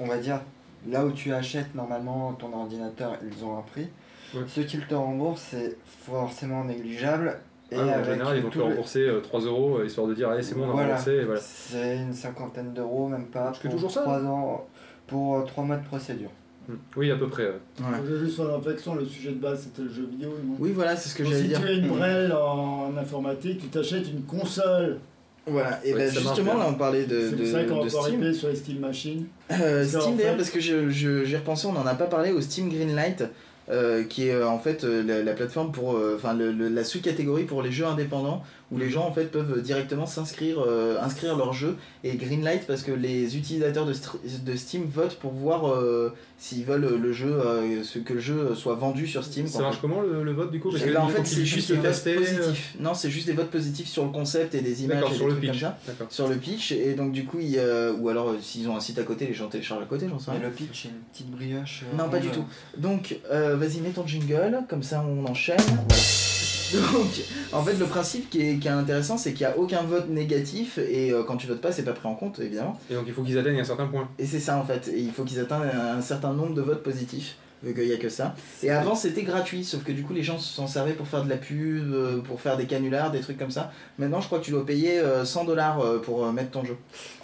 on 0.00 0.06
va 0.06 0.18
dire, 0.18 0.40
là 0.88 1.04
où 1.06 1.12
tu 1.12 1.32
achètes 1.32 1.72
normalement 1.76 2.32
ton 2.32 2.52
ordinateur, 2.52 3.16
ils 3.24 3.44
ont 3.44 3.58
un 3.58 3.62
prix. 3.62 3.88
Ouais. 4.34 4.40
Ce 4.48 4.60
qu'ils 4.62 4.84
te 4.86 4.94
remboursent, 4.94 5.46
c'est 5.52 5.76
forcément 6.04 6.64
négligeable. 6.64 7.38
Et 7.70 7.76
Ah, 7.78 8.00
en 8.00 8.04
général, 8.04 8.36
ils 8.38 8.42
vont 8.42 8.50
te 8.50 8.58
rembourser 8.58 9.00
euh, 9.08 9.20
3 9.20 9.40
euros 9.42 9.82
histoire 9.84 10.06
de 10.08 10.14
dire 10.14 10.28
allez 10.30 10.42
c'est 10.42 10.54
bon 10.56 10.64
on 10.64 10.70
a 10.70 10.72
Voilà. 10.72 10.88
remboursé 10.88 11.24
voilà. 11.24 11.40
C'est 11.40 11.96
une 11.98 12.12
cinquantaine 12.12 12.72
d'euros, 12.74 13.08
même 13.08 13.26
pas. 13.26 13.52
Je 13.54 13.60
pour 13.60 13.70
toujours 13.70 13.90
ça, 13.90 14.02
trois 14.02 14.22
ans, 14.24 14.66
pour 15.06 15.44
3 15.46 15.64
mois 15.64 15.76
de 15.76 15.84
procédure. 15.86 16.30
Hmm. 16.68 16.74
Oui 16.96 17.10
à 17.10 17.16
peu 17.16 17.28
près. 17.28 17.46
ouais. 17.48 18.18
Juste 18.24 18.40
réflexion, 18.40 18.94
le 18.94 19.04
sujet 19.04 19.30
de 19.30 19.38
base 19.40 19.62
c'était 19.64 19.82
le 19.82 19.92
jeu 19.92 20.06
vidéo. 20.10 20.30
non 20.46 20.54
Oui, 20.60 20.70
voilà, 20.72 20.96
c'est 20.96 21.08
ce 21.08 21.14
que 21.16 21.24
j'allais 21.24 21.42
si 21.42 21.48
dire. 21.48 21.60
tu 21.60 21.66
as 21.66 21.72
une 21.72 21.88
brelle 21.88 22.32
en 22.32 22.96
informatique, 22.96 23.60
tu 23.60 23.66
t'achètes 23.68 24.06
une 24.08 24.22
console. 24.22 24.98
Voilà, 25.44 25.80
et 25.84 25.92
Ouais, 25.92 25.98
ben 25.98 26.14
marche 26.14 26.36
justement, 26.36 26.56
là 26.56 26.66
on 26.68 26.74
parlait 26.74 27.04
de, 27.04 27.20
C'est 27.30 27.36
de, 27.36 27.42
pour 27.42 27.46
ça 27.48 27.64
qu'on 27.64 27.84
de 27.84 27.88
Steam. 27.88 28.32
sur 28.32 28.48
les 28.48 28.54
Steam 28.54 28.78
Machines. 28.78 29.26
Euh, 29.50 29.84
Steam 29.84 30.16
d'ailleurs, 30.16 30.32
fait- 30.32 30.36
parce 30.36 30.50
que 30.50 30.60
je- 30.60 30.88
je- 30.88 31.24
j'y 31.24 31.36
repensé, 31.36 31.66
on 31.66 31.72
n'en 31.72 31.84
a 31.84 31.94
pas 31.96 32.06
parlé 32.06 32.30
au 32.30 32.40
Steam 32.40 32.68
Greenlight, 32.68 33.24
euh, 33.68 34.04
qui 34.04 34.28
est 34.28 34.34
euh, 34.34 34.46
en 34.48 34.60
fait 34.60 34.84
euh, 34.84 35.02
la, 35.02 35.20
la 35.24 35.32
plateforme 35.32 35.72
pour, 35.72 35.98
enfin 36.14 36.34
la 36.38 36.84
sous-catégorie 36.84 37.42
pour 37.44 37.60
les 37.62 37.72
jeux 37.72 37.86
indépendants, 37.86 38.44
où 38.72 38.78
les 38.78 38.88
gens 38.90 39.06
en 39.06 39.12
fait 39.12 39.30
peuvent 39.30 39.60
directement 39.62 40.06
s'inscrire, 40.06 40.56
euh, 40.66 40.96
inscrire 41.00 41.36
leur 41.36 41.52
jeu, 41.52 41.76
et 42.04 42.16
Greenlight 42.16 42.66
parce 42.66 42.82
que 42.82 42.90
les 42.92 43.36
utilisateurs 43.36 43.84
de, 43.86 43.92
de 43.92 44.56
Steam 44.56 44.86
votent 44.86 45.16
pour 45.20 45.32
voir 45.32 45.68
euh, 45.70 46.12
s'ils 46.38 46.64
veulent 46.64 46.98
le 47.00 47.12
jeu, 47.12 47.30
euh, 47.32 47.84
ce 47.84 47.98
que 47.98 48.14
le 48.14 48.20
jeu 48.20 48.54
soit 48.54 48.74
vendu 48.74 49.06
sur 49.06 49.22
Steam. 49.24 49.46
Ça 49.46 49.58
quoi, 49.58 49.62
marche 49.68 49.78
comment 49.80 50.00
le, 50.00 50.24
le 50.24 50.32
vote 50.32 50.50
du 50.50 50.58
coup 50.58 50.70
Parce 50.70 50.82
Et 50.82 50.86
que 50.88 50.92
ben, 50.94 51.00
en 51.02 51.08
fait, 51.08 51.24
c'est 51.26 51.44
juste 51.44 51.70
des 51.70 51.76
votes 51.78 52.02
euh, 52.06 52.18
positifs. 52.18 52.74
Non, 52.80 52.94
c'est 52.94 53.10
juste 53.10 53.26
des 53.26 53.34
votes 53.34 53.50
positifs 53.50 53.88
sur 53.88 54.04
le 54.04 54.10
concept 54.10 54.54
et 54.54 54.60
des 54.62 54.82
images 54.84 55.04
et 55.12 55.14
sur 55.14 55.26
des 55.26 55.34
le 55.34 55.40
comme 55.40 55.50
pitch. 55.50 55.60
ça. 55.60 55.78
D'accord. 55.86 56.06
Sur 56.10 56.28
le 56.28 56.36
pitch, 56.36 56.72
et 56.72 56.94
donc 56.94 57.12
du 57.12 57.24
coup, 57.24 57.38
il, 57.40 57.58
euh, 57.58 57.92
ou 57.98 58.08
alors 58.08 58.30
euh, 58.30 58.38
s'ils 58.40 58.68
ont 58.68 58.76
un 58.76 58.80
site 58.80 58.98
à 58.98 59.02
côté, 59.04 59.26
les 59.26 59.34
gens 59.34 59.48
téléchargent 59.48 59.82
à 59.82 59.86
côté, 59.86 60.06
j'en 60.08 60.18
sais 60.18 60.30
Mais 60.32 60.38
rien. 60.38 60.46
le 60.48 60.52
pitch, 60.54 60.82
c'est 60.82 60.88
une 60.88 60.94
petite 61.12 61.30
brioche. 61.30 61.84
euh, 61.92 61.96
Non, 61.98 62.08
pas 62.08 62.18
du 62.20 62.28
tout. 62.28 62.44
Donc, 62.78 63.18
euh, 63.30 63.56
vas-y, 63.56 63.80
mets 63.80 63.90
ton 63.90 64.06
jingle, 64.06 64.60
comme 64.68 64.82
ça 64.82 65.04
on 65.06 65.24
enchaîne. 65.26 65.58
Voilà. 65.58 66.31
Donc, 66.72 67.20
en 67.52 67.62
fait, 67.62 67.74
le 67.74 67.86
principe 67.86 68.30
qui 68.30 68.40
est, 68.40 68.58
qui 68.58 68.68
est 68.68 68.72
intéressant, 68.72 69.16
c'est 69.16 69.32
qu'il 69.32 69.46
n'y 69.46 69.52
a 69.52 69.58
aucun 69.58 69.82
vote 69.82 70.08
négatif, 70.08 70.78
et 70.78 71.12
euh, 71.12 71.22
quand 71.22 71.36
tu 71.36 71.46
votes 71.46 71.60
pas, 71.60 71.72
c'est 71.72 71.84
pas 71.84 71.92
pris 71.92 72.08
en 72.08 72.14
compte, 72.14 72.38
évidemment. 72.38 72.78
Et 72.90 72.94
donc 72.94 73.04
il 73.06 73.12
faut 73.12 73.22
qu'ils 73.22 73.38
atteignent 73.38 73.60
un 73.60 73.64
certain 73.64 73.86
point. 73.86 74.08
Et 74.18 74.26
c'est 74.26 74.40
ça, 74.40 74.56
en 74.58 74.64
fait. 74.64 74.88
Et 74.88 75.00
il 75.00 75.12
faut 75.12 75.24
qu'ils 75.24 75.40
atteignent 75.40 75.62
un, 75.62 76.00
certain 76.00 76.32
nombre 76.32 76.54
de 76.54 76.62
votes 76.62 76.82
positifs, 76.82 77.36
vu 77.62 77.74
qu'il 77.74 77.86
n'y 77.86 77.92
a 77.92 77.98
que 77.98 78.08
ça. 78.08 78.34
Et 78.62 78.70
avant, 78.70 78.94
c'était 78.94 79.22
gratuit, 79.22 79.64
sauf 79.64 79.84
que 79.84 79.92
du 79.92 80.02
coup, 80.02 80.12
les 80.12 80.22
gens 80.22 80.38
s'en 80.38 80.66
servaient 80.66 80.94
pour 80.94 81.08
faire 81.08 81.24
de 81.24 81.30
la 81.30 81.36
pub, 81.36 81.92
euh, 81.92 82.20
pour 82.20 82.40
faire 82.40 82.56
des 82.56 82.66
canulars, 82.66 83.10
des 83.10 83.20
trucs 83.20 83.38
comme 83.38 83.50
ça. 83.50 83.72
Maintenant, 83.98 84.20
je 84.20 84.26
crois 84.26 84.38
que 84.38 84.44
tu 84.44 84.50
dois 84.50 84.66
payer 84.66 84.98
euh, 84.98 85.24
100 85.24 85.44
dollars 85.44 86.00
pour 86.02 86.24
euh, 86.24 86.32
mettre 86.32 86.50
ton 86.50 86.64
jeu. 86.64 86.76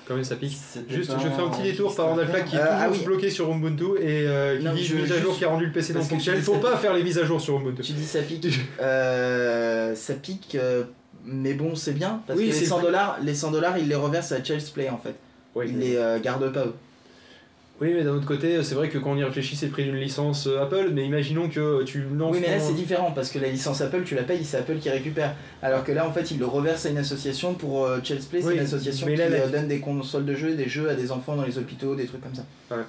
Quand 0.09 0.15
même 0.15 0.25
ça 0.25 0.37
pique. 0.37 0.57
C'était 0.73 0.95
Juste, 0.95 1.13
pas 1.13 1.19
je 1.23 1.29
fais 1.29 1.43
un 1.43 1.49
petit 1.51 1.63
détour 1.63 1.95
par 1.95 2.07
Randall 2.09 2.27
qui 2.27 2.57
est 2.57 2.59
toujours 2.59 2.65
ah 2.73 2.89
oui. 2.91 2.99
bloqué 3.05 3.29
sur 3.31 3.51
Ubuntu 3.53 3.85
et 4.01 4.27
euh, 4.27 4.59
qui 4.59 4.65
Non, 4.65 4.73
dit 4.73 4.83
je- 4.85 4.95
une 4.97 5.03
mise 5.03 5.13
à 5.13 5.21
jour 5.21 5.37
qui 5.37 5.45
a 5.45 5.49
rendu 5.49 5.67
le 5.67 5.73
PC 5.73 5.93
non 5.93 6.01
fonctionnel. 6.03 6.41
Il 6.41 6.45
faut 6.45 6.55
pas 6.57 6.77
faire 6.79 6.95
les 6.95 7.03
mises 7.05 7.19
à 7.19 7.25
jour 7.25 7.39
sur 7.41 7.57
Ubuntu. 7.61 7.83
Tu 7.83 7.93
dis 7.93 8.05
ça 8.07 8.23
pique. 8.23 8.49
Euh, 8.81 9.95
ça 9.95 10.15
pique, 10.15 10.55
euh, 10.55 10.85
mais 11.25 11.53
bon, 11.55 11.75
c'est 11.75 11.93
bien. 11.93 12.23
Parce 12.27 12.39
Oui, 12.39 12.47
que 12.49 12.53
les 12.53 12.59
c'est 12.59 12.65
100 12.67 12.77
vrai. 12.77 12.85
dollars, 12.87 13.19
les 13.23 13.35
100 13.35 13.51
dollars, 13.51 13.77
ils 13.79 13.87
les 13.89 13.95
reversent 13.95 14.33
à 14.33 14.43
Child's 14.43 14.71
Play 14.71 14.89
en 14.89 14.99
fait. 14.99 15.15
Oui, 15.55 15.67
Ils 15.69 15.79
les 15.79 16.21
gardent 16.23 16.51
pas 16.53 16.65
eux. 16.67 16.75
Oui, 17.81 17.93
mais 17.95 18.03
d'un 18.03 18.13
autre 18.15 18.27
côté, 18.27 18.63
c'est 18.65 18.75
vrai 18.75 18.89
que 18.89 18.99
quand 18.99 19.13
on 19.13 19.17
y 19.17 19.23
réfléchit, 19.23 19.55
c'est 19.55 19.67
le 19.67 19.73
prix 19.73 19.85
d'une 19.85 19.97
licence 19.97 20.47
euh, 20.49 20.61
Apple, 20.63 20.91
mais 20.93 21.05
imaginons 21.07 21.49
que 21.49 21.85
tu 21.85 22.03
lances. 22.17 22.35
Oui, 22.35 22.41
mais 22.41 22.51
là 22.51 22.59
ton- 22.59 22.67
c'est 22.67 22.75
différent 22.75 23.13
parce 23.13 23.31
que 23.31 23.39
la 23.39 23.49
licence 23.49 23.81
Apple, 23.81 24.03
tu 24.05 24.15
la 24.17 24.23
payes, 24.25 24.45
c'est 24.45 24.57
Apple 24.57 24.79
qui 24.79 24.91
récupère. 24.91 25.35
Alors 25.63 25.85
que 25.85 25.93
là, 25.93 26.07
en 26.07 26.13
fait, 26.13 26.31
ils 26.33 26.39
le 26.39 26.47
reversent 26.47 26.87
à 26.87 26.91
une 26.91 26.99
association 26.99 27.55
pour 27.55 27.85
euh, 27.87 27.99
Child's 28.03 28.27
Play, 28.27 28.41
c'est 28.43 28.49
Oui, 28.49 28.55
une 28.55 28.61
association 28.61 29.07
mais 29.07 29.15
qui 29.15 29.19
là, 29.21 29.27
euh, 29.27 29.49
donne 29.49 29.69
des 29.69 29.79
consoles 29.81 30.25
de 30.25 30.35
jeux 30.35 30.51
et 30.51 30.57
des 30.57 30.69
jeux 30.69 30.89
à 30.91 30.95
des 30.95 31.13
enfants 31.13 31.37
dans 31.37 31.45
les 31.45 31.57
hôpitaux, 31.59 31.95
des 31.95 32.07
trucs 32.07 32.21
comme 32.23 32.35
ça. 32.35 32.45
Ouais. 32.77 32.83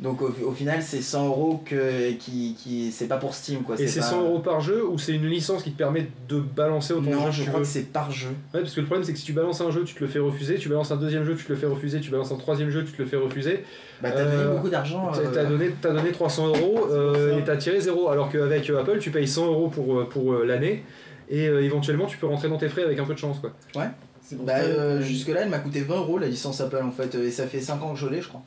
Donc 0.00 0.22
au, 0.22 0.32
au 0.46 0.52
final, 0.52 0.80
c'est 0.80 1.00
100 1.02 1.26
euros 1.26 1.60
que, 1.64 2.12
qui, 2.12 2.54
qui 2.56 2.92
c'est 2.92 3.08
pas 3.08 3.16
pour 3.16 3.34
Steam 3.34 3.62
quoi. 3.64 3.74
Et 3.80 3.88
c'est 3.88 3.98
pas- 3.98 4.06
100 4.06 4.20
euros 4.22 4.38
par 4.38 4.60
jeu 4.60 4.86
ou 4.86 4.96
c'est 4.96 5.12
une 5.12 5.26
licence 5.26 5.64
qui 5.64 5.72
te 5.72 5.76
permet 5.78 6.06
de 6.28 6.38
balancer 6.38 6.92
autant 6.92 7.10
de 7.10 7.14
Non, 7.16 7.24
jeux 7.26 7.32
je 7.32 7.38
que 7.38 7.42
tu 7.42 7.48
crois 7.48 7.58
veux 7.60 7.64
que 7.66 7.70
c'est 7.72 7.92
par 7.92 8.10
jeu. 8.12 8.28
Ouais, 8.54 8.60
parce 8.60 8.74
que 8.74 8.80
le 8.80 8.86
problème 8.86 9.04
c'est 9.04 9.12
que 9.12 9.18
si 9.18 9.24
tu 9.24 9.32
balances 9.32 9.60
un 9.60 9.72
jeu, 9.72 9.82
tu 9.82 9.94
te 9.96 10.00
le 10.00 10.06
fais 10.06 10.20
refuser, 10.20 10.54
tu 10.56 10.68
balances 10.68 10.92
un 10.92 10.96
deuxième 10.96 11.24
jeu, 11.24 11.34
tu 11.34 11.44
te 11.44 11.52
le 11.52 11.58
fais 11.58 11.66
refuser, 11.66 12.00
tu 12.00 12.10
balances 12.12 12.30
un 12.30 12.36
troisième 12.36 12.70
jeu, 12.70 12.84
tu 12.84 12.92
te 12.92 13.02
le 13.02 13.08
fais 13.08 13.16
refuser. 13.16 13.64
Bah 14.00 14.12
t'as 14.12 14.20
Euh, 14.20 14.44
donné 14.44 14.54
beaucoup 14.56 14.68
d'argent. 14.68 15.10
T'as 15.12 15.18
euh, 15.20 15.30
t'as 15.34 15.44
donné, 15.44 15.70
t'as 15.82 15.90
donné 15.92 16.12
300 16.12 16.46
euros 16.46 16.86
euh, 16.92 17.38
et 17.38 17.42
t'as 17.44 17.56
tiré 17.56 17.80
zéro. 17.80 18.08
Alors 18.08 18.30
qu'avec 18.30 18.70
euh, 18.70 18.80
Apple, 18.80 18.98
tu 19.00 19.10
payes 19.10 19.26
100 19.26 19.46
euros 19.46 19.66
pour, 19.68 19.98
euh, 19.98 20.04
pour 20.08 20.32
euh, 20.32 20.44
l'année 20.44 20.84
et 21.28 21.48
euh, 21.48 21.60
éventuellement 21.64 22.06
tu 22.06 22.18
peux 22.18 22.26
rentrer 22.26 22.48
dans 22.48 22.56
tes 22.58 22.68
frais 22.68 22.84
avec 22.84 23.00
un 23.00 23.04
peu 23.04 23.14
de 23.14 23.18
chance. 23.18 23.40
Quoi. 23.40 23.50
C'est 24.22 24.36
pour 24.36 24.44
Bah 24.46 24.58
ça 24.58 24.64
que- 24.64 24.70
euh, 24.70 25.00
jusque 25.02 25.28
là, 25.28 25.40
elle 25.42 25.48
m'a 25.48 25.58
coûté 25.58 25.80
20 25.80 25.96
euros 25.96 26.18
la 26.18 26.28
licence 26.28 26.60
Apple 26.60 26.82
en 26.84 26.92
fait, 26.92 27.14
et 27.16 27.32
ça 27.32 27.48
fait 27.48 27.60
5 27.60 27.82
ans 27.82 27.94
que 27.94 27.98
je 27.98 28.06
l'ai, 28.06 28.22
je 28.22 28.28
crois. 28.28 28.42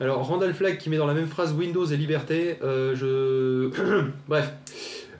Alors 0.00 0.26
Randall 0.26 0.54
Flagg 0.54 0.78
qui 0.78 0.90
met 0.90 0.96
dans 0.96 1.06
la 1.06 1.14
même 1.14 1.28
phrase 1.28 1.52
Windows 1.52 1.86
et 1.86 1.96
liberté, 1.96 2.58
euh, 2.62 2.94
je. 2.96 3.70
Bref. 4.28 4.52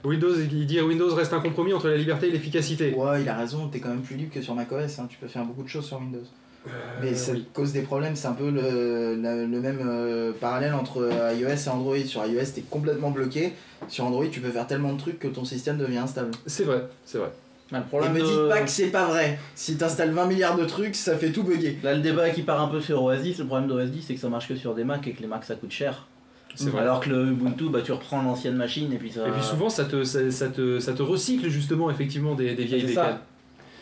Windows, 0.03 0.35
il 0.37 0.67
dit 0.67 0.79
Windows 0.81 1.13
reste 1.15 1.33
un 1.33 1.39
compromis 1.39 1.73
entre 1.73 1.87
la 1.87 1.97
liberté 1.97 2.27
et 2.27 2.31
l'efficacité. 2.31 2.93
Ouais, 2.93 3.23
il 3.23 3.29
a 3.29 3.35
raison, 3.35 3.69
t'es 3.69 3.79
quand 3.79 3.89
même 3.89 4.01
plus 4.03 4.15
libre 4.15 4.31
que 4.31 4.41
sur 4.41 4.53
macOS, 4.53 4.99
hein, 4.99 5.07
tu 5.09 5.17
peux 5.17 5.27
faire 5.27 5.43
beaucoup 5.45 5.63
de 5.63 5.67
choses 5.67 5.85
sur 5.85 5.97
Windows. 5.97 6.23
Mais 7.01 7.13
ça 7.13 7.31
oui. 7.33 7.45
cause 7.53 7.73
des 7.73 7.81
problèmes, 7.81 8.15
c'est 8.15 8.27
un 8.27 8.33
peu 8.33 8.49
le, 8.49 9.15
le 9.15 9.61
même 9.61 9.79
euh, 9.83 10.31
parallèle 10.39 10.73
entre 10.73 11.09
iOS 11.35 11.49
et 11.49 11.69
Android. 11.69 11.97
Sur 12.05 12.25
iOS, 12.25 12.51
t'es 12.53 12.61
complètement 12.61 13.11
bloqué, 13.11 13.53
sur 13.87 14.05
Android, 14.05 14.25
tu 14.31 14.41
peux 14.41 14.49
faire 14.49 14.67
tellement 14.67 14.93
de 14.93 14.99
trucs 14.99 15.19
que 15.19 15.27
ton 15.27 15.45
système 15.45 15.77
devient 15.77 15.97
instable. 15.97 16.31
C'est 16.45 16.63
vrai, 16.63 16.83
c'est 17.05 17.17
vrai. 17.17 17.31
Bah, 17.71 17.79
le 17.79 17.83
Et 17.83 17.87
problème 17.87 18.13
me 18.13 18.19
de- 18.19 18.25
dites 18.25 18.49
pas 18.49 18.61
que 18.61 18.69
c'est 18.69 18.87
pas 18.91 19.05
vrai. 19.07 19.39
Si 19.55 19.75
t'installes 19.77 20.11
20 20.11 20.25
milliards 20.27 20.55
de 20.57 20.65
trucs, 20.65 20.95
ça 20.95 21.17
fait 21.17 21.31
tout 21.31 21.43
bugger. 21.43 21.79
Là, 21.83 21.93
le 21.95 22.01
débat 22.01 22.29
qui 22.29 22.43
part 22.43 22.61
un 22.61 22.67
peu 22.67 22.79
sur 22.79 23.03
OS 23.03 23.21
10, 23.21 23.39
le 23.39 23.45
problème 23.45 23.67
d'OS 23.67 23.89
10, 23.89 24.03
c'est 24.03 24.13
que 24.13 24.19
ça 24.19 24.29
marche 24.29 24.47
que 24.47 24.55
sur 24.55 24.75
des 24.75 24.83
Macs 24.83 25.07
et 25.07 25.13
que 25.13 25.21
les 25.21 25.27
Macs 25.27 25.45
ça 25.45 25.55
coûte 25.55 25.71
cher. 25.71 26.07
C'est 26.53 26.69
vrai. 26.69 26.83
Alors 26.83 26.99
que 27.01 27.09
le 27.09 27.31
Ubuntu, 27.31 27.69
bah, 27.69 27.81
tu 27.83 27.91
reprends 27.91 28.21
l'ancienne 28.21 28.55
machine 28.55 28.93
et 28.93 28.97
puis 28.97 29.11
ça. 29.11 29.27
Et 29.27 29.31
puis 29.31 29.41
souvent 29.43 29.69
ça 29.69 29.83
te, 29.85 30.03
ça, 30.03 30.29
ça 30.31 30.47
te, 30.47 30.79
ça 30.79 30.93
te 30.93 31.01
recycle 31.01 31.49
justement 31.49 31.89
effectivement 31.89 32.33
des, 32.35 32.53
des 32.55 32.63
vieilles 32.65 32.87
C'est 32.87 32.93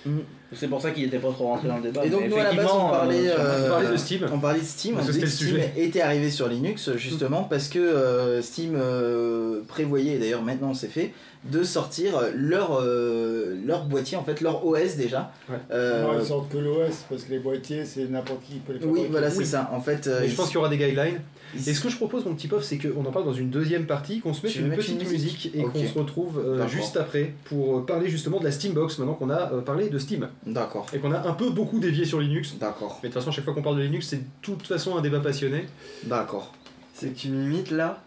ça. 0.04 0.10
C'est 0.56 0.68
pour 0.68 0.80
ça 0.82 0.92
qu'il 0.92 1.04
était 1.06 1.18
pas 1.18 1.32
trop 1.32 1.46
rentré 1.46 1.68
dans 1.68 1.78
le 1.78 1.82
débat. 1.84 2.06
Et 2.06 2.10
donc 2.10 2.22
mais 2.22 2.28
nous 2.30 2.36
à 2.38 2.44
la 2.44 2.54
base 2.54 2.68
on 2.72 2.90
parlait, 2.90 3.28
euh, 3.28 3.36
euh, 3.40 3.68
On 3.68 3.70
parlait 3.72 3.92
de 3.92 3.98
Steam. 3.98 4.20
on 4.32 4.40
parlait 4.40 4.60
de 4.60 4.66
Steam, 4.66 4.94
on 4.94 4.98
Parce 4.98 5.08
que 5.08 5.14
disait 5.14 5.26
que 5.26 5.32
c'était 5.32 5.46
le 5.52 5.60
Steam 5.60 5.72
sujet. 5.74 5.86
était 5.88 6.02
arrivé 6.02 6.30
sur 6.30 6.48
Linux 6.48 6.92
justement 6.96 7.44
parce 7.44 7.70
que 7.70 7.80
euh, 7.80 8.42
Steam 8.44 8.76
euh, 8.76 9.62
prévoyait, 9.68 10.14
et 10.16 10.20
d'ailleurs 10.20 10.44
maintenant 10.44 10.74
c'est 10.76 10.88
fait, 10.90 11.12
de 11.52 11.64
sortir 11.64 12.14
leur, 12.36 12.80
euh, 12.82 13.56
leur 13.66 13.86
boîtier, 13.86 14.16
en 14.16 14.24
fait 14.24 14.42
leur 14.42 14.66
OS 14.66 14.96
déjà. 14.96 15.32
Ouais. 15.50 15.56
Euh, 15.72 16.04
Non, 16.04 16.20
ils 16.20 16.26
sortent 16.26 16.50
que 16.52 16.58
l'OS 16.58 17.04
parce 17.10 17.24
que 17.24 17.32
les 17.32 17.40
boîtiers, 17.40 17.84
c'est 17.86 18.06
n'importe 18.10 18.44
qui 18.44 18.60
peut 18.60 18.74
les 18.74 18.80
oui, 18.80 18.86
fabriquer. 18.86 19.08
voilà, 19.10 19.30
c'est 19.32 19.40
Oui. 19.40 19.46
ça. 19.46 19.70
En 19.74 19.82
fait, 19.82 20.06
euh, 20.08 20.20
Mais 20.22 20.28
je 20.30 20.36
pense 20.36 20.46
qu'il 20.48 20.56
y 20.56 20.58
aura 20.60 20.70
des 20.70 20.78
guidelines. 20.78 21.20
Et 21.56 21.74
ce 21.74 21.82
que 21.82 21.90
je 21.90 21.96
propose, 21.98 22.26
mon 22.26 22.34
petit 22.34 22.48
pof, 22.48 22.64
c'est 22.64 22.78
qu'on 22.78 23.06
en 23.06 23.12
parle 23.12 23.26
dans 23.26 23.34
une 23.34 23.50
deuxième 23.50 23.86
partie, 23.86 24.20
qu'on 24.22 24.34
se 24.34 24.46
mette 24.46 24.56
une 24.56 24.70
petite 24.72 25.02
une 25.02 25.08
musique, 25.10 25.12
musique 25.46 25.56
et 25.56 25.64
qu'on 25.64 25.86
se 25.86 25.98
retrouve 25.98 26.40
euh, 26.40 26.68
juste 26.68 26.98
après 26.98 27.34
pour 27.46 27.78
euh, 27.80 27.86
parler 27.86 28.10
justement 28.10 28.40
de 28.40 28.44
la 28.46 28.52
Steambox, 28.52 28.98
maintenant 29.00 29.14
qu'on 29.14 29.30
a 29.30 29.52
euh, 29.54 29.62
parlé 29.62 29.90
de 29.90 30.00
Steam. 30.00 30.28
D'accord, 30.46 30.88
Et 30.94 31.00
qu'on 31.00 31.12
a 31.12 31.28
un 31.28 31.34
peu 31.34 31.50
beaucoup 31.50 31.80
dévié 31.80 32.06
sur 32.06 32.20
Linux. 32.20 32.56
d'accord, 32.60 33.00
Mais 33.04 33.10
de 33.10 33.14
toute 33.14 33.22
façon, 33.22 33.30
à 33.30 33.34
chaque 33.34 33.46
fois 33.46 33.54
qu'on 33.54 33.62
parle 33.62 33.78
de 33.78 33.84
Linux, 33.84 34.08
c'est 34.08 34.18
de 34.18 34.24
toute 34.42 34.66
façon 34.68 34.98
un 34.98 35.02
débat 35.02 35.20
passionné. 35.20 35.66
d'accord. 36.04 36.54
C'est 36.96 37.10
que 37.10 37.18
tu 37.20 37.30
m'imites 37.30 37.72
là? 37.72 38.04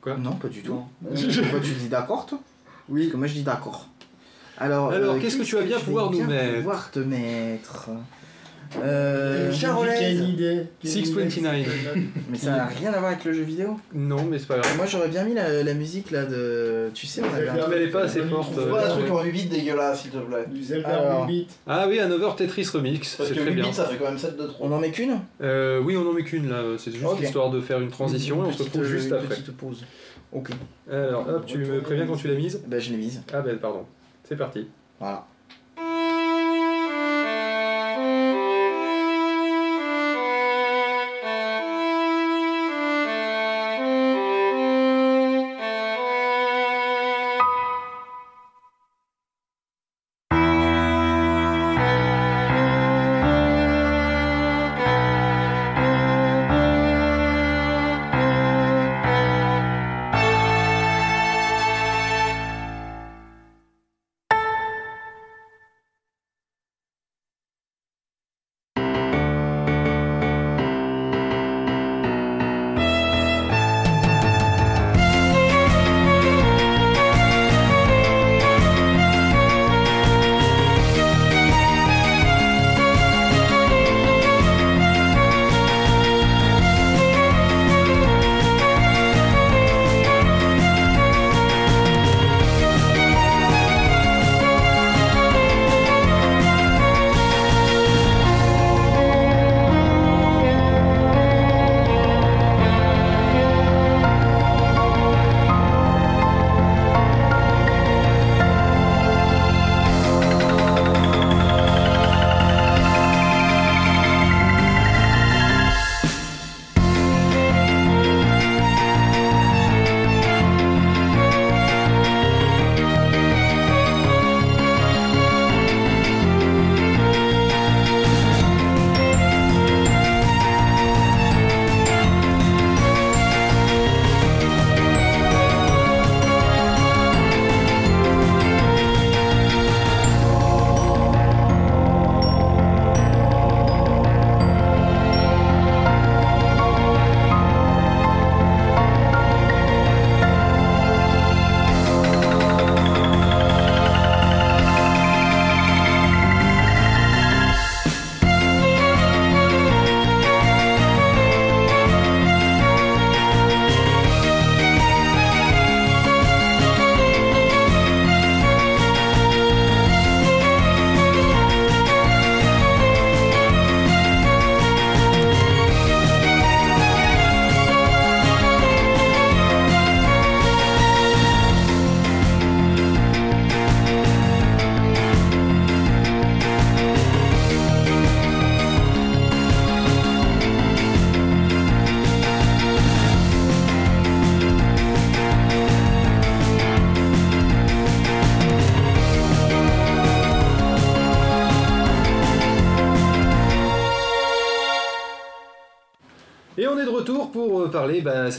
Quoi? 0.00 0.16
Non, 0.16 0.32
pas 0.32 0.48
du 0.48 0.62
tout. 0.62 0.80
Pourquoi 1.02 1.60
tu 1.60 1.72
dis 1.72 1.88
d'accord, 1.88 2.26
toi? 2.26 2.38
Oui. 2.88 3.02
Parce 3.02 3.12
que 3.12 3.16
moi 3.16 3.26
je 3.26 3.32
dis 3.34 3.42
d'accord. 3.42 3.88
Alors, 4.58 4.92
Alors, 4.92 5.18
qu'est-ce 5.18 5.36
que 5.36 5.42
tu 5.42 5.56
vas 5.56 5.62
bien 5.62 5.78
pouvoir 5.80 6.10
nous 6.10 6.18
bien 6.18 6.26
mettre? 6.28 6.56
pouvoir 6.58 6.90
te 6.90 6.98
mettre? 7.00 7.88
Euh, 8.82 9.50
Euh, 9.50 10.24
idée, 10.28 10.66
629. 10.82 11.66
Mais 12.30 12.36
ça 12.38 12.50
n'a 12.50 12.66
rien 12.66 12.92
à 12.92 12.98
voir 12.98 13.12
avec 13.12 13.24
le 13.24 13.32
jeu 13.32 13.42
vidéo. 13.42 13.76
Non, 13.94 14.24
mais 14.24 14.38
c'est 14.38 14.46
pas 14.48 14.58
grave. 14.58 14.76
Moi 14.76 14.86
j'aurais 14.86 15.08
bien 15.08 15.24
mis 15.24 15.34
la, 15.34 15.62
la 15.62 15.74
musique 15.74 16.10
là 16.10 16.24
de. 16.24 16.90
Tu 16.94 17.06
sais, 17.06 17.22
on 17.22 17.34
avait 17.34 17.48
un- 17.48 17.68
Mais 17.68 17.76
elle 17.76 17.82
est 17.82 17.90
pas 17.90 18.02
assez 18.04 18.22
forte. 18.22 18.52
Trouve 18.52 18.68
euh, 18.68 18.70
pas 18.70 18.86
un 18.86 18.90
truc 18.98 19.10
en 19.10 19.22
8 19.22 19.32
bits 19.32 19.44
dégueulasse, 19.46 20.02
s'il 20.02 20.10
te 20.10 20.18
plaît. 20.18 20.44
Du 20.50 20.62
Zelda 20.62 20.88
Alors. 20.88 21.20
en 21.22 21.26
8 21.26 21.32
bits. 21.32 21.46
Ah 21.66 21.86
oui, 21.88 21.98
Hanover 22.00 22.30
Tetris 22.36 22.66
Remix, 22.72 23.16
Parce 23.16 23.28
c'est 23.28 23.34
que 23.34 23.40
très 23.40 23.50
8 23.50 23.54
bien. 23.54 23.64
bits, 23.68 23.72
ça 23.74 23.84
fait 23.86 23.96
quand 23.96 24.04
même 24.06 24.18
7 24.18 24.36
de 24.36 24.46
trop. 24.46 24.64
On 24.66 24.72
en 24.72 24.78
met 24.80 24.90
qu'une 24.90 25.18
Euh, 25.42 25.80
oui, 25.80 25.96
on 25.96 26.08
en 26.08 26.12
met 26.12 26.22
qu'une 26.24 26.48
là, 26.50 26.62
c'est 26.78 26.92
juste 26.92 27.04
histoire 27.22 27.50
de 27.50 27.60
faire 27.60 27.80
une 27.80 27.90
transition 27.90 28.44
et 28.44 28.48
on 28.48 28.52
se 28.52 28.62
retrouve 28.64 28.82
euh, 28.82 28.88
juste 28.88 29.08
une 29.08 29.14
après. 29.14 29.28
Petite 29.36 29.56
pause. 29.56 29.84
Ok. 30.32 30.50
Alors 30.90 31.28
hop, 31.28 31.46
tu 31.46 31.58
me 31.58 31.80
préviens 31.80 32.06
quand 32.06 32.16
tu 32.16 32.28
l'as 32.28 32.34
mise 32.34 32.60
Bah 32.66 32.78
je 32.78 32.90
l'ai 32.90 32.96
mise. 32.96 33.22
Ah 33.32 33.40
ben 33.40 33.56
pardon, 33.58 33.84
c'est 34.28 34.36
parti. 34.36 34.66
Voilà. 34.98 35.26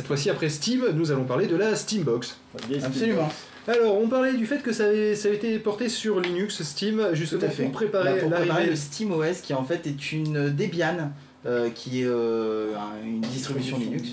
Cette 0.06 0.10
fois-ci 0.10 0.30
après 0.30 0.50
Steam, 0.50 0.84
nous 0.94 1.12
allons 1.12 1.24
parler 1.24 1.48
de 1.48 1.56
la 1.56 1.76
Steambox. 1.76 2.38
Absolument. 2.84 3.28
Alors, 3.68 4.00
on 4.00 4.08
parlait 4.08 4.36
du 4.36 4.46
fait 4.46 4.62
que 4.62 4.72
ça 4.72 4.86
avait, 4.86 5.16
ça 5.16 5.30
a 5.30 5.32
été 5.32 5.58
porté 5.58 5.90
sur 5.90 6.20
Linux, 6.20 6.62
Steam, 6.62 7.02
justement 7.14 7.40
Tout 7.42 7.46
à 7.48 7.50
fait. 7.50 7.64
pour 7.64 7.72
préparer 7.72 8.14
Bah, 8.14 8.20
pour 8.22 8.30
préparer 8.30 8.68
le 8.68 8.76
SteamOS 8.76 9.42
qui 9.42 9.56
en 9.56 9.64
fait 9.64 9.88
est 9.88 10.12
une 10.12 10.52
Debian 10.52 11.10
euh, 11.48 11.72
qui 11.74 12.02
est 12.02 12.06
euh, 12.06 12.76
un- 12.76 13.04
une 13.04 13.22
distribution 13.22 13.80
Linux 13.80 14.10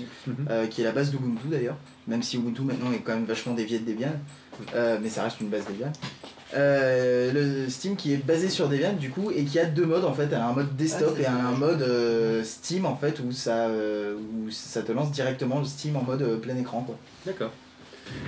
euh, 0.49 0.65
qui 0.65 0.81
est 0.81 0.83
la 0.83 0.91
base 0.91 1.11
d'Ubuntu 1.11 1.47
d'ailleurs 1.51 1.77
même 2.07 2.23
si 2.23 2.37
Ubuntu 2.37 2.63
maintenant 2.63 2.91
est 2.91 2.99
quand 3.03 3.13
même 3.13 3.25
vachement 3.25 3.53
dévié 3.53 3.77
de 3.79 3.91
Debian 3.91 4.13
euh, 4.75 4.97
mais 5.01 5.09
ça 5.09 5.23
reste 5.23 5.39
une 5.41 5.49
base 5.49 5.65
Debian 5.67 5.91
Euh, 6.55 7.31
le 7.33 7.69
Steam 7.69 7.95
qui 7.95 8.13
est 8.13 8.17
basé 8.17 8.47
sur 8.49 8.69
Debian 8.69 8.93
du 8.93 9.09
coup 9.09 9.31
et 9.35 9.43
qui 9.43 9.57
a 9.59 9.65
deux 9.65 9.85
modes 9.85 10.05
en 10.05 10.13
fait 10.13 10.31
un 10.33 10.51
mode 10.53 10.75
desktop 10.75 11.15
Ah, 11.17 11.21
et 11.21 11.25
un 11.25 11.51
mode 11.57 11.81
euh, 11.81 12.43
Steam 12.43 12.85
en 12.85 12.95
fait 12.95 13.19
où 13.19 13.31
ça 13.31 13.67
euh, 13.69 14.13
où 14.15 14.51
ça 14.51 14.81
te 14.83 14.91
lance 14.91 15.11
directement 15.11 15.59
le 15.59 15.65
Steam 15.65 15.95
en 15.95 16.03
mode 16.03 16.21
euh, 16.21 16.37
plein 16.37 16.55
écran 16.57 16.81
quoi. 16.83 16.95
D'accord. 17.25 17.51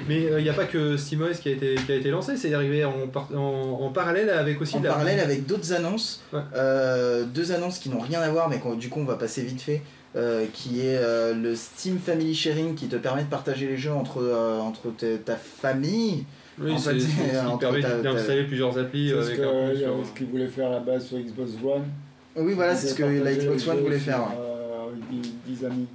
Mais 0.07 0.23
il 0.37 0.41
n'y 0.43 0.49
a 0.49 0.53
pas 0.53 0.63
que 0.63 0.95
SteamOS 0.95 1.33
qui 1.41 1.49
a 1.49 1.51
été, 1.51 1.75
qui 1.85 1.91
a 1.91 1.95
été 1.95 2.09
lancé, 2.09 2.37
c'est 2.37 2.53
arrivé 2.53 2.85
en, 2.85 3.07
par- 3.11 3.27
en, 3.35 3.79
en 3.83 3.89
parallèle 3.91 4.29
avec 4.29 4.59
aussi 4.61 4.77
en 4.77 4.81
la- 4.81 4.89
parallèle 4.91 5.19
avec 5.19 5.45
d'autres 5.45 5.73
annonces, 5.73 6.23
Ouais. 6.31 6.39
euh, 6.55 7.25
deux 7.25 7.51
annonces 7.51 7.77
qui 7.79 7.89
n'ont 7.89 7.99
rien 7.99 8.21
à 8.21 8.29
voir, 8.29 8.49
mais 8.49 8.59
du 8.77 8.87
coup 8.89 9.01
on 9.01 9.05
va 9.05 9.15
passer 9.15 9.41
vite 9.43 9.61
fait, 9.61 9.81
euh, 10.15 10.45
qui 10.53 10.79
est 10.79 10.97
euh, 10.97 11.33
le 11.35 11.55
Steam 11.57 11.99
Family 11.99 12.33
Sharing 12.33 12.73
qui 12.75 12.87
te 12.87 12.95
permet 12.95 13.23
de 13.23 13.29
partager 13.29 13.67
les 13.67 13.75
jeux 13.77 13.91
entre, 13.91 14.21
euh, 14.23 14.59
entre 14.59 14.91
ta- 14.97 15.17
ta 15.23 15.35
famille. 15.35 16.23
Oui, 16.59 16.71
en 16.71 16.77
c'est 16.77 16.93
fait, 16.93 16.99
c'est 16.99 17.07
ce 17.07 17.31
qui 17.31 17.37
entre 17.47 17.59
permet 17.59 17.81
ta- 17.81 18.01
d'installer 18.01 18.43
plusieurs 18.43 18.77
applis 18.77 19.09
C'est 19.09 19.15
euh, 19.15 19.23
ce 19.35 19.41
euh, 19.41 19.77
sur- 19.77 20.05
ce 20.07 20.17
qu'ils 20.17 20.27
voulaient 20.27 20.47
faire 20.47 20.67
à 20.67 20.71
la 20.71 20.79
base 20.79 21.05
sur 21.07 21.17
Xbox 21.17 21.51
One. 21.63 21.83
Oui, 22.37 22.53
voilà, 22.53 22.75
c'est 22.75 22.87
ce 22.87 22.95
que 22.95 23.03
la 23.03 23.33
Xbox 23.33 23.67
One 23.67 23.79
voulait 23.81 23.99
faire. 23.99 24.19
ouais. 24.19 24.35
euh, 24.39 24.87
avec 24.87 25.09
dix- 25.09 25.33
dix 25.47 25.65
amis. 25.65 25.87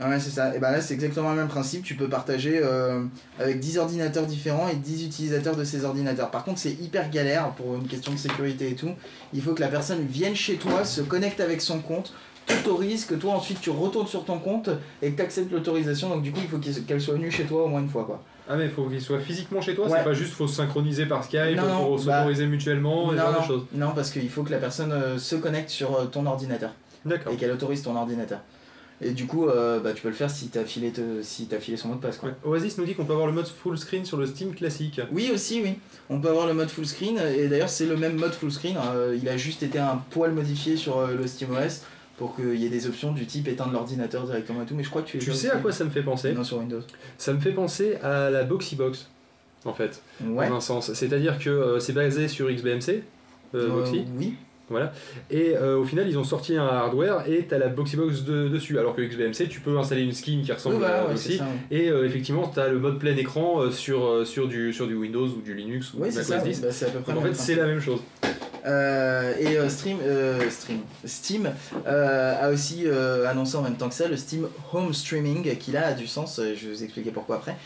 Ah 0.00 0.08
ouais, 0.10 0.18
c'est 0.18 0.30
ça. 0.30 0.54
Et 0.56 0.58
ben 0.58 0.72
là, 0.72 0.80
c'est 0.80 0.94
exactement 0.94 1.30
le 1.30 1.36
même 1.36 1.46
principe. 1.48 1.84
Tu 1.84 1.94
peux 1.94 2.08
partager 2.08 2.60
euh, 2.60 3.04
avec 3.38 3.60
10 3.60 3.78
ordinateurs 3.78 4.26
différents 4.26 4.68
et 4.68 4.74
10 4.74 5.04
utilisateurs 5.06 5.54
de 5.54 5.62
ces 5.62 5.84
ordinateurs. 5.84 6.32
Par 6.32 6.42
contre, 6.42 6.58
c'est 6.58 6.72
hyper 6.72 7.10
galère 7.10 7.50
pour 7.50 7.76
une 7.76 7.86
question 7.86 8.10
de 8.12 8.18
sécurité 8.18 8.70
et 8.70 8.74
tout. 8.74 8.90
Il 9.32 9.40
faut 9.40 9.52
que 9.54 9.60
la 9.60 9.68
personne 9.68 10.04
vienne 10.04 10.34
chez 10.34 10.56
toi, 10.56 10.84
se 10.84 11.00
connecte 11.00 11.38
avec 11.40 11.60
son 11.60 11.78
compte, 11.78 12.12
t'autorise, 12.44 13.04
que 13.04 13.14
toi 13.14 13.34
ensuite 13.34 13.60
tu 13.60 13.70
retournes 13.70 14.08
sur 14.08 14.24
ton 14.24 14.40
compte 14.40 14.68
et 15.00 15.12
que 15.12 15.16
tu 15.16 15.22
acceptes 15.22 15.52
l'autorisation. 15.52 16.08
Donc, 16.08 16.22
du 16.22 16.32
coup, 16.32 16.40
il 16.42 16.48
faut 16.48 16.58
qu'elle 16.58 17.00
soit 17.00 17.14
venue 17.14 17.30
chez 17.30 17.44
toi 17.44 17.62
au 17.64 17.68
moins 17.68 17.80
une 17.80 17.88
fois. 17.88 18.04
quoi. 18.04 18.20
Ah 18.48 18.56
mais 18.56 18.64
il 18.66 18.70
faut 18.70 18.84
qu'il 18.84 19.00
soit 19.00 19.20
physiquement 19.20 19.60
chez 19.62 19.74
toi, 19.74 19.86
Ouais. 19.86 19.98
c'est 19.98 20.04
pas 20.04 20.12
juste 20.12 20.32
faut 20.34 20.46
se 20.46 20.56
synchroniser 20.56 21.06
par 21.06 21.24
Skype 21.24 21.56
Non, 21.56 21.66
non, 21.66 21.84
pour 21.84 22.04
bah, 22.04 22.18
s'autoriser 22.20 22.46
mutuellement, 22.46 23.12
et 23.12 23.16
non, 23.16 23.22
genre 23.22 23.32
de 23.32 23.38
non, 23.38 23.42
choses. 23.46 23.62
non, 23.72 23.90
parce 23.94 24.10
qu'il 24.10 24.28
faut 24.28 24.42
que 24.42 24.50
la 24.50 24.58
personne 24.58 24.92
euh, 24.92 25.16
se 25.18 25.36
connecte 25.36 25.70
sur 25.70 25.94
euh, 25.96 26.04
ton 26.04 26.26
ordinateur 26.26 26.70
D'accord. 27.06 27.32
et 27.32 27.36
qu'elle 27.36 27.52
autorise 27.52 27.82
ton 27.82 27.96
ordinateur. 27.96 28.40
Et 29.02 29.10
du 29.10 29.26
coup, 29.26 29.48
euh, 29.48 29.80
bah, 29.80 29.92
tu 29.92 30.02
peux 30.02 30.08
le 30.08 30.14
faire 30.14 30.30
si 30.30 30.48
t'as 30.48 30.64
filé, 30.64 30.90
te- 30.92 31.20
si 31.22 31.46
t'as 31.46 31.58
filé 31.58 31.76
son 31.76 31.88
mot 31.88 31.94
de 31.96 32.00
passe. 32.00 32.16
Quoi. 32.16 32.28
Ouais. 32.28 32.34
Oasis 32.52 32.78
nous 32.78 32.84
dit 32.84 32.94
qu'on 32.94 33.04
peut 33.04 33.12
avoir 33.12 33.26
le 33.26 33.32
mode 33.32 33.46
full 33.48 33.76
screen 33.76 34.04
sur 34.04 34.16
le 34.18 34.26
Steam 34.26 34.54
classique. 34.54 35.00
Oui 35.10 35.30
aussi 35.34 35.60
oui. 35.64 35.78
On 36.10 36.20
peut 36.20 36.28
avoir 36.28 36.46
le 36.46 36.54
mode 36.54 36.68
full 36.70 36.86
screen 36.86 37.18
et 37.36 37.48
d'ailleurs 37.48 37.68
c'est 37.68 37.86
le 37.86 37.96
même 37.96 38.16
mode 38.16 38.32
full 38.32 38.52
screen. 38.52 38.76
euh, 38.94 39.18
il 39.20 39.28
a 39.28 39.36
juste 39.36 39.62
été 39.64 39.78
un 39.80 40.00
poil 40.10 40.30
modifié 40.32 40.76
sur 40.76 41.06
le 41.08 41.26
SteamOS 41.26 41.82
pour 42.16 42.36
qu'il 42.36 42.54
y 42.56 42.66
ait 42.66 42.70
des 42.70 42.86
options 42.86 43.12
du 43.12 43.26
type 43.26 43.48
éteindre 43.48 43.72
l'ordinateur 43.72 44.24
directement 44.24 44.62
et 44.62 44.66
tout. 44.66 44.74
Mais 44.74 44.84
je 44.84 44.90
crois 44.90 45.02
que 45.02 45.08
tu, 45.18 45.20
sais 45.32 45.50
à 45.50 45.56
quoi 45.56 45.72
ça 45.72 45.84
me 45.84 45.90
fait 45.90 46.02
penser 46.02 46.32
Non 46.32 46.44
sur 46.44 46.58
Windows. 46.58 46.80
Ça 47.18 47.32
me 47.32 47.40
fait 47.40 47.50
penser 47.52 47.96
à 48.02 48.30
la 48.30 48.44
Boxybox, 48.44 49.08
en 49.64 49.72
fait, 49.74 50.00
Ouais. 50.24 50.48
dans 50.48 50.56
un 50.56 50.60
sens. 50.60 50.92
C'est-à-dire 50.92 51.38
que 51.38 51.50
euh, 51.50 51.80
c'est 51.80 51.92
basé 51.92 52.28
sur 52.28 52.48
XBMC, 52.50 53.02
euh, 53.54 53.66
Euh, 53.66 53.68
Boxy, 53.68 54.04
oui. 54.16 54.34
voilà. 54.68 54.92
Et 55.30 55.56
euh, 55.56 55.76
au 55.76 55.84
final, 55.84 56.08
ils 56.08 56.16
ont 56.16 56.22
sorti 56.24 56.56
un 56.56 56.66
hardware 56.66 57.28
et 57.28 57.46
t'as 57.48 57.58
la 57.58 57.66
Boxybox 57.68 58.22
de- 58.22 58.48
dessus. 58.48 58.78
Alors 58.78 58.94
que 58.94 59.02
XBMC, 59.02 59.48
tu 59.48 59.58
peux 59.60 59.76
installer 59.78 60.02
une 60.02 60.12
skin 60.12 60.42
qui 60.44 60.52
ressemble 60.52 60.84
à 60.84 61.02
ouais, 61.04 61.10
Boxy. 61.10 61.38
ça. 61.38 61.44
ouais. 61.44 61.76
Et 61.76 61.88
euh, 61.90 62.06
effectivement, 62.06 62.46
t'as 62.46 62.68
le 62.68 62.78
mode 62.78 62.98
plein 63.00 63.16
écran 63.16 63.70
sur, 63.72 64.24
sur, 64.24 64.46
du, 64.46 64.72
sur 64.72 64.86
du 64.86 64.94
Windows 64.94 65.26
ou 65.26 65.40
du 65.42 65.54
Linux 65.54 65.92
ou 65.94 65.98
Oui, 66.00 66.10
du 66.10 66.16
macOS 66.16 66.34
oui, 66.44 66.50
10. 66.50 66.60
bah, 66.62 66.68
c'est 66.70 66.86
à 66.86 66.90
peu 66.90 67.00
près 67.00 67.12
Donc 67.12 67.22
en 67.22 67.26
fait, 67.26 67.34
c'est 67.34 67.54
la 67.56 67.66
même 67.66 67.80
chose. 67.80 68.00
Euh, 68.64 69.34
et 69.38 69.58
euh, 69.58 69.68
Stream, 69.68 69.98
euh, 70.02 70.48
Stream, 70.48 70.80
Steam 71.04 71.52
a 71.86 72.48
aussi 72.48 72.86
annoncé 73.28 73.56
en 73.56 73.62
même 73.62 73.76
temps 73.76 73.88
que 73.88 73.94
ça 73.94 74.08
le 74.08 74.16
Steam 74.16 74.48
Home 74.72 74.92
Streaming 74.94 75.56
qui 75.58 75.72
là 75.72 75.88
a 75.88 75.92
du 75.92 76.06
sens, 76.06 76.40
je 76.40 76.66
vais 76.66 76.74
vous 76.74 76.82
expliquer 76.82 77.10
pourquoi 77.10 77.36
après, 77.36 77.56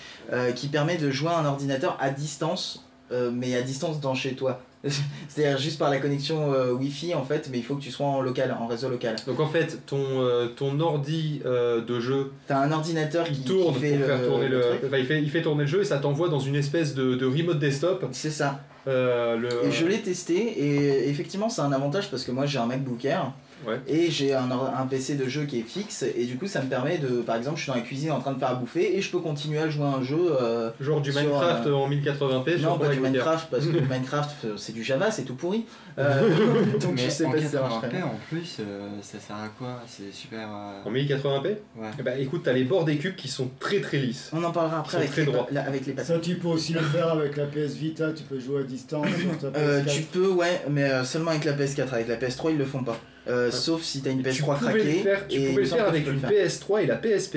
qui 0.55 0.69
permet 0.69 0.97
de 0.97 1.11
jouer 1.11 1.31
à 1.31 1.39
un 1.39 1.47
ordinateur 1.47 1.97
à 2.01 2.11
distance, 2.11 2.85
mais 3.33 3.55
à 3.57 3.63
distance 3.63 4.01
dans 4.01 4.15
chez 4.15 4.35
toi. 4.35 4.61
C'est-à-dire 5.29 5.59
juste 5.59 5.79
par 5.79 5.91
la 5.91 5.99
connexion 5.99 6.53
euh, 6.53 6.73
Wi-Fi 6.73 7.15
en 7.15 7.25
fait, 7.25 7.49
mais 7.51 7.59
il 7.59 7.65
faut 7.65 7.75
que 7.75 7.83
tu 7.83 7.91
sois 7.91 8.07
en 8.07 8.21
local, 8.21 8.57
en 8.59 8.67
réseau 8.67 8.89
local. 8.89 9.17
Donc 9.27 9.41
en 9.41 9.49
fait, 9.49 9.81
ton, 9.87 10.23
euh, 10.23 10.47
ton 10.49 10.79
ordi 10.81 11.41
euh, 11.45 11.85
de 11.85 12.01
jeu, 12.01 12.33
T'as 12.47 12.59
un 12.59 12.71
ordinateur 12.71 13.27
qui, 13.27 13.41
tourne 13.43 13.59
qui 13.59 13.65
pour 13.65 13.77
fait 13.77 13.97
le, 13.97 14.05
faire 14.05 14.25
tourner 14.25 14.49
le, 14.49 14.63
enfin, 14.87 14.99
il, 14.99 15.07
fait, 15.07 15.23
il 15.23 15.31
fait 15.31 15.43
tourner 15.43 15.63
le 15.65 15.69
jeu 15.69 15.81
et 15.81 15.85
ça 15.85 15.99
t'envoie 15.99 16.29
dans 16.29 16.41
une 16.41 16.57
espèce 16.57 16.95
de, 16.95 17.15
de 17.15 17.27
remote 17.27 17.59
desktop. 17.59 18.05
C'est 18.13 18.31
ça. 18.31 18.61
le, 18.87 19.49
Et 19.65 19.73
je 19.73 19.87
l'ai 19.87 20.01
testé 20.01 20.37
et 20.37 21.09
effectivement 21.09 21.49
c'est 21.49 21.63
un 21.63 21.73
avantage 21.73 22.11
parce 22.11 22.25
que 22.25 22.31
moi 22.31 22.47
j'ai 22.47 22.59
un 22.59 22.67
MacBook 22.67 23.05
Air 23.05 23.33
Ouais. 23.67 23.81
et 23.89 24.11
j'ai 24.11 24.35
un, 24.35 24.49
un 24.51 24.87
PC 24.87 25.15
de 25.17 25.29
jeu 25.29 25.45
qui 25.45 25.59
est 25.59 25.63
fixe 25.63 26.05
et 26.17 26.25
du 26.27 26.37
coup 26.37 26.47
ça 26.47 26.63
me 26.63 26.69
permet 26.69 26.99
de 26.99 27.23
par 27.23 27.37
exemple 27.37 27.57
je 27.57 27.63
suis 27.63 27.71
dans 27.73 27.77
la 27.77 27.83
cuisine 27.83 28.13
en 28.13 28.21
train 28.21 28.33
de 28.33 28.39
faire 28.39 28.51
à 28.51 28.55
bouffer 28.55 28.97
et 28.97 29.01
je 29.03 29.11
peux 29.11 29.19
continuer 29.19 29.59
à 29.59 29.69
jouer 29.69 29.85
à 29.85 29.89
un 29.89 30.03
jeu 30.03 30.17
euh, 30.41 30.71
Genre 30.81 31.01
du 31.01 31.11
sur, 31.13 31.21
Minecraft 31.23 31.67
euh, 31.67 31.73
en 31.75 31.91
1080p. 31.91 32.59
sur 32.61 32.71
non 32.71 32.79
pas 32.79 32.89
du. 32.89 33.01
Minecraft 33.01 33.49
parce 33.51 33.67
que 33.67 33.73
le 33.73 33.81
Minecraft 33.91 34.45
euh, 34.45 34.57
c'est 34.57 34.73
du 34.73 34.85
Java 34.85 35.11
c'est 35.11 35.23
tout 35.25 35.35
pourri 35.35 35.65
Euh, 35.99 36.29
donc 36.81 36.93
Mais 36.95 37.03
je 37.03 37.11
sais 37.11 37.25
en 37.25 37.33
pas 37.33 37.39
si 37.39 37.47
ça 37.49 37.59
80p 37.59 37.61
marcherait 37.69 38.03
en 38.03 38.15
plus, 38.29 38.57
euh, 38.61 38.89
ça 39.03 39.19
sert 39.19 39.35
à 39.37 39.49
quoi? 39.59 39.83
C'est 39.89 40.13
super. 40.13 40.49
euh, 40.49 40.89
En 40.89 40.93
1080p 40.93 41.47
Ouais. 41.77 41.91
Ben, 42.05 42.21
écoute, 42.21 42.43
t'as 42.45 42.53
les 42.53 42.63
bords 42.65 42.85
des 42.85 42.97
cubes 42.99 43.17
qui 43.17 43.27
sont 43.29 43.51
très 43.59 43.81
très 43.81 43.99
lisses. 43.99 44.31
on 44.33 44.45
en 44.45 44.53
parlera 44.53 44.79
après 44.81 44.99
avec 44.99 45.11
très 45.11 45.23
les, 45.25 45.33
droits. 45.33 45.49
la- 45.51 45.63
avec 45.65 45.87
les 45.87 45.97
Ça, 46.05 46.19
tu 46.21 46.37
peux 46.37 46.47
aussi 46.49 46.73
le 46.75 46.81
faire 46.81 47.09
avec 47.09 47.37
la 47.37 47.47
PS 47.47 47.75
Vita, 47.75 48.13
tu 48.13 48.23
peux 48.23 48.39
jouer 48.39 48.61
à 48.61 48.63
distance 48.65 49.07
sur 49.09 49.51
ta 49.51 49.59
Euh, 49.59 49.83
PS4. 49.83 49.93
tu 49.97 50.03
peux 50.03 50.29
ouais 50.29 50.63
mais 50.71 50.85
euh, 50.85 51.03
seulement 51.05 51.33
avec 51.33 51.45
la 51.45 51.53
PS4 51.55 51.93
avec 51.93 52.07
la 52.09 52.17
PS3 52.17 52.53
ils 52.53 52.59
le 52.59 52.65
font 52.65 52.85
pas 52.85 52.97
Euh, 53.29 53.51
sauf 53.51 53.83
si 53.83 54.01
t'as 54.01 54.11
une 54.11 54.23
tu 54.23 54.31
PS3 54.31 54.45
pouvais 54.45 54.59
craquée 54.59 54.85
le 54.85 55.03
faire, 55.03 55.29
tu 55.29 55.37
et 55.37 55.49
pouvais 55.49 55.63
le 55.63 55.69
faire 55.69 55.89
avec 55.89 56.07
une 56.07 56.21
faire. 56.21 56.31
PS3 56.31 56.83
et 56.83 56.87
la 56.87 56.97
PSP. 56.97 57.37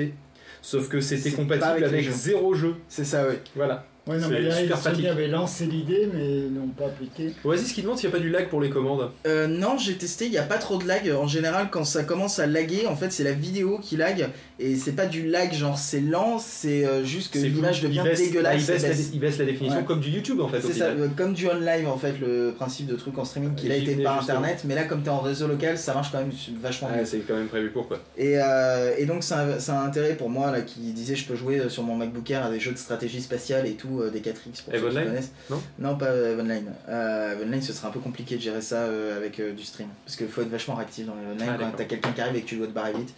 Sauf 0.62 0.88
que 0.88 1.00
c'était 1.00 1.32
compatible 1.32 1.84
avec 1.84 2.08
zéro 2.10 2.54
jeu. 2.54 2.76
c'est 2.88 3.04
ça 3.04 3.26
ouais 3.26 3.40
Voilà. 3.56 3.84
Ouais, 4.06 4.18
non, 4.18 4.28
mais 4.28 4.40
là, 4.42 4.56
super 4.56 4.78
Sony 4.78 5.06
avait 5.06 5.28
lancé 5.28 5.64
l'idée, 5.66 6.08
mais 6.12 6.48
n'ont 6.50 6.66
pas 6.68 6.86
appliqué. 6.86 7.32
Oasis 7.44 7.72
qui 7.72 7.82
demande 7.82 7.98
s'il 7.98 8.08
n'y 8.08 8.14
a 8.14 8.18
pas 8.18 8.22
du 8.22 8.30
lag 8.30 8.48
pour 8.48 8.60
les 8.60 8.68
commandes. 8.68 9.10
Euh, 9.28 9.46
non, 9.46 9.78
j'ai 9.78 9.94
testé, 9.94 10.24
il 10.24 10.32
n'y 10.32 10.38
a 10.38 10.42
pas 10.42 10.58
trop 10.58 10.76
de 10.78 10.86
lag. 10.88 11.08
En 11.12 11.28
général, 11.28 11.68
quand 11.70 11.84
ça 11.84 12.02
commence 12.02 12.40
à 12.40 12.46
laguer, 12.48 12.86
en 12.88 12.96
fait, 12.96 13.12
c'est 13.12 13.22
la 13.22 13.30
vidéo 13.32 13.78
qui 13.80 13.96
lag. 13.96 14.28
Et 14.58 14.76
c'est 14.76 14.92
pas 14.92 15.06
du 15.06 15.28
lag, 15.28 15.52
genre 15.52 15.78
c'est 15.78 16.00
lent, 16.00 16.38
c'est 16.38 16.84
euh, 16.84 17.04
juste 17.04 17.32
que 17.32 17.38
l'image 17.38 17.80
devient 17.80 18.02
baisse, 18.04 18.18
dégueulasse. 18.20 18.60
il, 18.62 18.66
baisse 18.66 18.82
la, 18.82 18.88
baisse. 18.88 19.10
il 19.12 19.20
baisse 19.20 19.38
la 19.38 19.44
définition 19.44 19.78
Ouais. 19.78 19.84
comme 19.84 20.00
du 20.00 20.10
YouTube 20.10 20.40
en 20.40 20.48
fait. 20.48 20.60
C'est 20.60 20.72
ça, 20.72 20.90
final. 20.92 21.10
comme 21.16 21.32
du 21.34 21.48
on-live 21.48 21.88
en 21.88 21.96
fait, 21.96 22.14
le 22.20 22.52
principe 22.56 22.86
de 22.86 22.94
truc 22.96 23.16
en 23.18 23.24
streaming 23.24 23.54
qu'il 23.54 23.70
a 23.72 23.78
J'y 23.78 23.90
été 23.90 24.02
par 24.02 24.20
internet. 24.20 24.62
Mais 24.64 24.74
là, 24.74 24.84
comme 24.84 25.02
t'es 25.02 25.10
en 25.10 25.20
réseau 25.20 25.46
local, 25.48 25.78
ça 25.78 25.94
marche 25.94 26.10
quand 26.12 26.18
même 26.18 26.30
vachement 26.60 26.88
Ah, 26.92 26.98
mieux. 26.98 27.04
c'est 27.04 27.18
quand 27.20 27.34
même 27.34 27.48
prévu 27.48 27.70
pour 27.70 27.88
quoi. 27.88 27.98
Et, 28.16 28.34
euh, 28.36 28.94
et 28.98 29.04
donc, 29.06 29.22
ça 29.24 29.40
a, 29.40 29.58
ça 29.60 29.78
a 29.78 29.82
un 29.82 29.86
intérêt 29.86 30.14
pour 30.14 30.28
moi 30.30 30.50
là, 30.52 30.60
qui 30.60 30.80
disait 30.92 31.16
je 31.16 31.26
peux 31.26 31.34
jouer 31.36 31.60
sur 31.68 31.82
mon 31.82 31.96
MacBook 31.96 32.28
Air 32.30 32.44
à 32.46 32.50
des 32.50 32.60
jeux 32.60 32.72
de 32.72 32.78
stratégie 32.78 33.20
spatiale 33.20 33.66
et 33.66 33.72
tout, 33.74 33.91
euh, 34.00 34.10
des 34.10 34.20
4X 34.20 34.62
pour 34.64 34.74
Eve 34.74 34.82
ceux 34.82 34.88
qui 34.88 34.94
connaissent. 35.06 35.32
Non 35.50 35.62
Non, 35.78 35.96
pas 35.98 36.14
Eve 36.14 36.38
Online. 36.40 36.72
Euh, 36.88 37.32
Eve 37.34 37.46
Online, 37.46 37.60
ce 37.62 37.72
serait 37.74 37.88
un 37.88 37.90
peu 37.90 38.00
compliqué 38.00 38.36
de 38.36 38.40
gérer 38.40 38.62
ça 38.62 38.76
euh, 38.76 39.16
avec 39.16 39.38
euh, 39.40 39.52
du 39.52 39.62
stream. 39.64 39.88
Parce 40.06 40.16
qu'il 40.16 40.28
faut 40.28 40.40
être 40.42 40.48
vachement 40.50 40.74
réactif 40.74 41.06
dans 41.06 41.14
les 41.14 41.26
online 41.42 41.56
Ah, 41.60 41.62
quand 41.62 41.76
t'as 41.76 41.84
quelqu'un 41.84 42.12
qui 42.12 42.20
arrive 42.22 42.36
et 42.36 42.40
que 42.42 42.46
tu 42.48 42.56
dois 42.56 42.66
te 42.68 42.72
barrer 42.72 42.92
vite. 42.94 43.12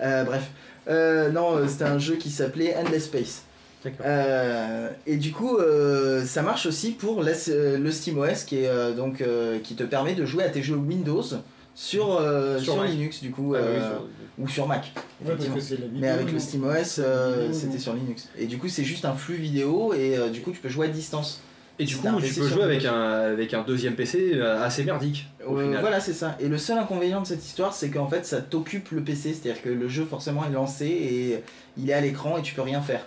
Euh, 0.00 0.24
bref. 0.24 0.42
Euh, 0.88 1.30
non, 1.30 1.56
euh, 1.56 1.68
c'était 1.68 1.84
un 1.84 1.98
jeu 1.98 2.16
qui 2.16 2.30
s'appelait 2.30 2.74
Endless 2.76 3.04
Space. 3.04 3.42
Euh, 4.04 4.88
et 5.06 5.16
du 5.16 5.32
coup, 5.32 5.56
euh, 5.56 6.24
ça 6.24 6.42
marche 6.42 6.66
aussi 6.66 6.90
pour 6.92 7.22
la- 7.22 7.32
euh, 7.48 7.78
le 7.78 7.90
SteamOS 7.90 8.44
qui, 8.46 8.58
est, 8.64 8.68
euh, 8.68 8.92
donc, 8.92 9.20
euh, 9.20 9.58
qui 9.62 9.74
te 9.74 9.84
permet 9.84 10.14
de 10.14 10.24
jouer 10.26 10.44
à 10.44 10.48
tes 10.50 10.62
jeux 10.62 10.76
Windows 10.76 11.22
sur, 11.82 12.18
euh, 12.20 12.58
Sur 12.60 12.74
sur. 12.74 12.84
Linux 12.84 13.22
du 13.22 13.30
coup, 13.30 13.54
Ah, 13.54 13.60
oui, 13.62 13.66
euh, 13.68 13.88
sur- 13.90 14.06
ou 14.38 14.48
sur 14.48 14.66
Mac. 14.66 14.92
Ouais, 15.24 15.34
vidéo. 15.34 15.54
Mais 15.94 16.08
avec 16.08 16.30
le 16.30 16.38
SteamOS, 16.38 16.98
euh, 16.98 17.50
c'était 17.54 17.78
sur 17.78 17.94
Linux. 17.94 18.28
Et 18.38 18.44
du 18.46 18.58
coup, 18.58 18.68
c'est 18.68 18.84
juste 18.84 19.06
un 19.06 19.14
flux 19.14 19.36
vidéo 19.36 19.94
et 19.94 20.18
euh, 20.18 20.28
du 20.28 20.42
coup, 20.42 20.50
tu 20.50 20.58
peux 20.60 20.68
jouer 20.68 20.86
à 20.86 20.90
distance. 20.90 21.40
Et 21.78 21.84
du 21.84 21.96
coup, 21.96 22.06
tu 22.18 22.22
PC 22.22 22.40
peux 22.42 22.48
jouer 22.48 22.62
avec 22.64 22.84
un, 22.84 23.00
avec 23.32 23.54
un 23.54 23.62
deuxième 23.62 23.94
PC 23.94 24.38
assez 24.38 24.84
merdique 24.84 25.26
au 25.46 25.56
Euh, 25.56 25.64
final. 25.64 25.80
voilà, 25.80 26.00
c'est 26.00 26.12
ça. 26.12 26.36
Et 26.38 26.48
le 26.48 26.58
seul 26.58 26.76
inconvénient 26.76 27.22
de 27.22 27.26
cette 27.26 27.42
histoire, 27.42 27.72
c'est 27.72 27.88
qu'en 27.88 28.06
fait, 28.06 28.26
ça 28.26 28.42
t'occupe 28.42 28.90
le 28.90 29.00
PC. 29.02 29.32
C'est-à-dire 29.32 29.62
que 29.62 29.70
le 29.70 29.88
jeu, 29.88 30.04
forcément, 30.04 30.44
est 30.44 30.52
lancé 30.52 30.84
et 30.86 31.42
il 31.78 31.88
est 31.88 31.94
à 31.94 32.02
l'écran 32.02 32.36
et 32.36 32.42
tu 32.42 32.52
peux 32.54 32.60
rien 32.60 32.82
faire 32.82 33.06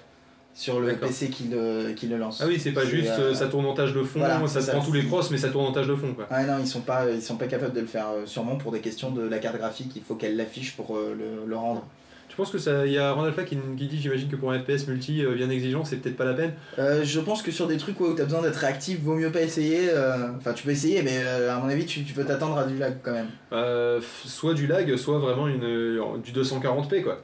sur 0.53 0.79
le. 0.79 0.93
PC 0.95 1.29
qui 1.29 1.45
le, 1.45 1.93
qui 1.93 2.07
le 2.07 2.17
lance. 2.17 2.41
Ah 2.43 2.47
oui, 2.47 2.59
c'est 2.59 2.71
pas 2.71 2.85
juste 2.85 3.09
euh, 3.19 3.31
euh, 3.31 3.33
ça 3.33 3.47
tourne 3.47 3.65
en 3.65 3.73
tâche 3.73 3.93
de 3.93 4.03
fond, 4.03 4.19
voilà, 4.19 4.45
ça 4.47 4.61
prend 4.73 4.83
tous 4.85 4.93
les 4.93 5.05
crosses, 5.05 5.31
mais 5.31 5.37
ça 5.37 5.49
tourne 5.49 5.65
en 5.65 5.71
tâche 5.71 5.87
de 5.87 5.95
fond 5.95 6.13
quoi. 6.13 6.27
Ah 6.29 6.43
non, 6.43 6.53
ils 6.59 6.67
sont 6.67 6.81
pas, 6.81 7.05
ils 7.09 7.21
sont 7.21 7.37
pas 7.37 7.47
capables 7.47 7.73
de 7.73 7.81
le 7.81 7.87
faire. 7.87 8.07
euh, 8.09 8.25
sûrement 8.25 8.55
pour 8.57 8.71
des 8.71 8.79
questions 8.79 9.11
de 9.11 9.27
la 9.27 9.39
carte 9.39 9.57
graphique, 9.57 9.91
il 9.95 10.01
faut 10.01 10.15
qu'elle 10.15 10.35
l'affiche 10.37 10.75
pour 10.75 10.95
euh, 10.95 11.15
le, 11.17 11.49
le 11.49 11.55
rendre. 11.55 11.85
Tu 12.29 12.37
penses 12.37 12.49
que 12.49 12.57
ça. 12.57 12.87
Il 12.87 12.91
y 12.91 12.97
a 12.97 13.11
Randalfa 13.11 13.43
qui, 13.43 13.55
qui 13.77 13.85
dit, 13.87 13.99
j'imagine 14.01 14.27
que 14.27 14.35
pour 14.35 14.51
un 14.51 14.57
FPS 14.59 14.87
multi 14.87 15.23
euh, 15.23 15.35
bien 15.35 15.51
exigeant, 15.51 15.85
c'est 15.85 15.97
peut-être 15.97 16.17
pas 16.17 16.25
la 16.25 16.33
peine. 16.33 16.53
Euh, 16.79 17.03
je 17.03 17.19
pense 17.19 17.43
que 17.43 17.51
sur 17.51 17.67
des 17.67 17.77
trucs 17.77 17.99
ouais, 17.99 18.07
où 18.07 18.13
t'as 18.15 18.23
besoin 18.23 18.41
d'être 18.41 18.55
réactif, 18.55 18.99
vaut 19.01 19.13
mieux 19.13 19.31
pas 19.31 19.41
essayer. 19.41 19.89
euh, 19.91 20.29
Enfin, 20.37 20.53
tu 20.53 20.63
peux 20.63 20.71
essayer, 20.71 21.03
mais 21.03 21.21
euh, 21.23 21.55
à 21.55 21.59
mon 21.59 21.69
avis, 21.69 21.85
tu, 21.85 22.03
tu 22.03 22.13
peux 22.13 22.25
t'attendre 22.25 22.57
à 22.57 22.63
du 22.63 22.75
lag 22.79 22.95
quand 23.03 23.11
même. 23.11 23.27
Euh, 23.51 24.01
soit 24.25 24.55
du 24.55 24.65
lag, 24.65 24.95
soit 24.95 25.19
vraiment 25.19 25.47
une, 25.47 25.63
euh, 25.63 25.99
du 26.23 26.31
240p 26.31 27.03
quoi. 27.03 27.21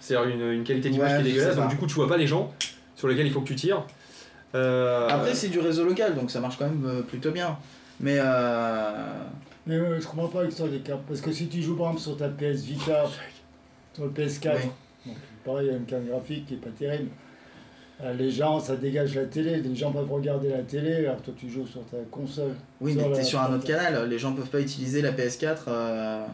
C'est-à-dire 0.00 0.28
une, 0.28 0.52
une 0.52 0.64
qualité 0.64 0.90
d'image 0.90 1.10
Ouais, 1.12 1.22
qui 1.22 1.28
est 1.28 1.32
dégueulasse, 1.32 1.56
donc 1.56 1.68
du 1.70 1.76
coup 1.76 1.86
tu 1.86 1.94
vois 1.94 2.08
pas 2.08 2.16
les 2.16 2.26
gens 2.26 2.52
sur 2.94 3.08
lesquels 3.08 3.26
il 3.26 3.32
faut 3.32 3.40
que 3.40 3.48
tu 3.48 3.54
tires. 3.56 3.84
Euh, 4.54 5.06
Après, 5.08 5.34
c'est 5.34 5.48
du 5.48 5.58
réseau 5.60 5.84
local, 5.84 6.14
donc 6.14 6.30
ça 6.30 6.40
marche 6.40 6.56
quand 6.58 6.66
même 6.66 6.84
euh, 6.86 7.02
plutôt 7.02 7.30
bien. 7.30 7.56
Mais 8.00 8.16
euh, 8.18 8.90
Mais 9.66 9.74
euh, 9.74 10.00
je 10.00 10.06
comprends 10.06 10.28
pas 10.28 10.44
l'histoire 10.44 10.68
des 10.68 10.78
cartes. 10.78 11.02
Parce 11.06 11.20
que 11.20 11.32
si 11.32 11.48
tu 11.48 11.60
joues 11.62 11.76
par 11.76 11.88
exemple 11.88 12.02
sur 12.02 12.16
ta 12.16 12.28
PS 12.28 12.62
Vita, 12.64 13.04
sur 13.92 14.04
le 14.04 14.10
PS4, 14.10 14.56
Oui. 14.56 14.62
donc 15.06 15.16
pareil, 15.44 15.66
il 15.66 15.70
y 15.72 15.74
a 15.74 15.76
une 15.78 15.84
carte 15.84 16.04
graphique 16.06 16.46
qui 16.46 16.54
est 16.54 16.58
pas 16.58 16.70
terrible. 16.70 17.10
Euh, 18.00 18.14
Les 18.14 18.30
gens, 18.30 18.60
ça 18.60 18.76
dégage 18.76 19.16
la 19.16 19.24
télé, 19.24 19.56
les 19.56 19.74
gens 19.74 19.90
peuvent 19.92 20.10
regarder 20.10 20.48
la 20.50 20.62
télé, 20.62 21.04
alors 21.06 21.16
que 21.18 21.26
toi 21.26 21.34
tu 21.36 21.50
joues 21.50 21.66
sur 21.66 21.84
ta 21.86 21.96
console. 22.10 22.54
oui, 22.80 22.94
mais 22.96 23.10
t'es 23.12 23.24
sur 23.24 23.40
un 23.40 23.52
autre 23.52 23.64
canal. 23.66 24.08
Les 24.08 24.18
gens 24.18 24.32
peuvent 24.32 24.48
pas 24.50 24.60
utiliser 24.60 25.02
la 25.02 25.10
PS4 25.12 25.56
euh, 25.66 26.24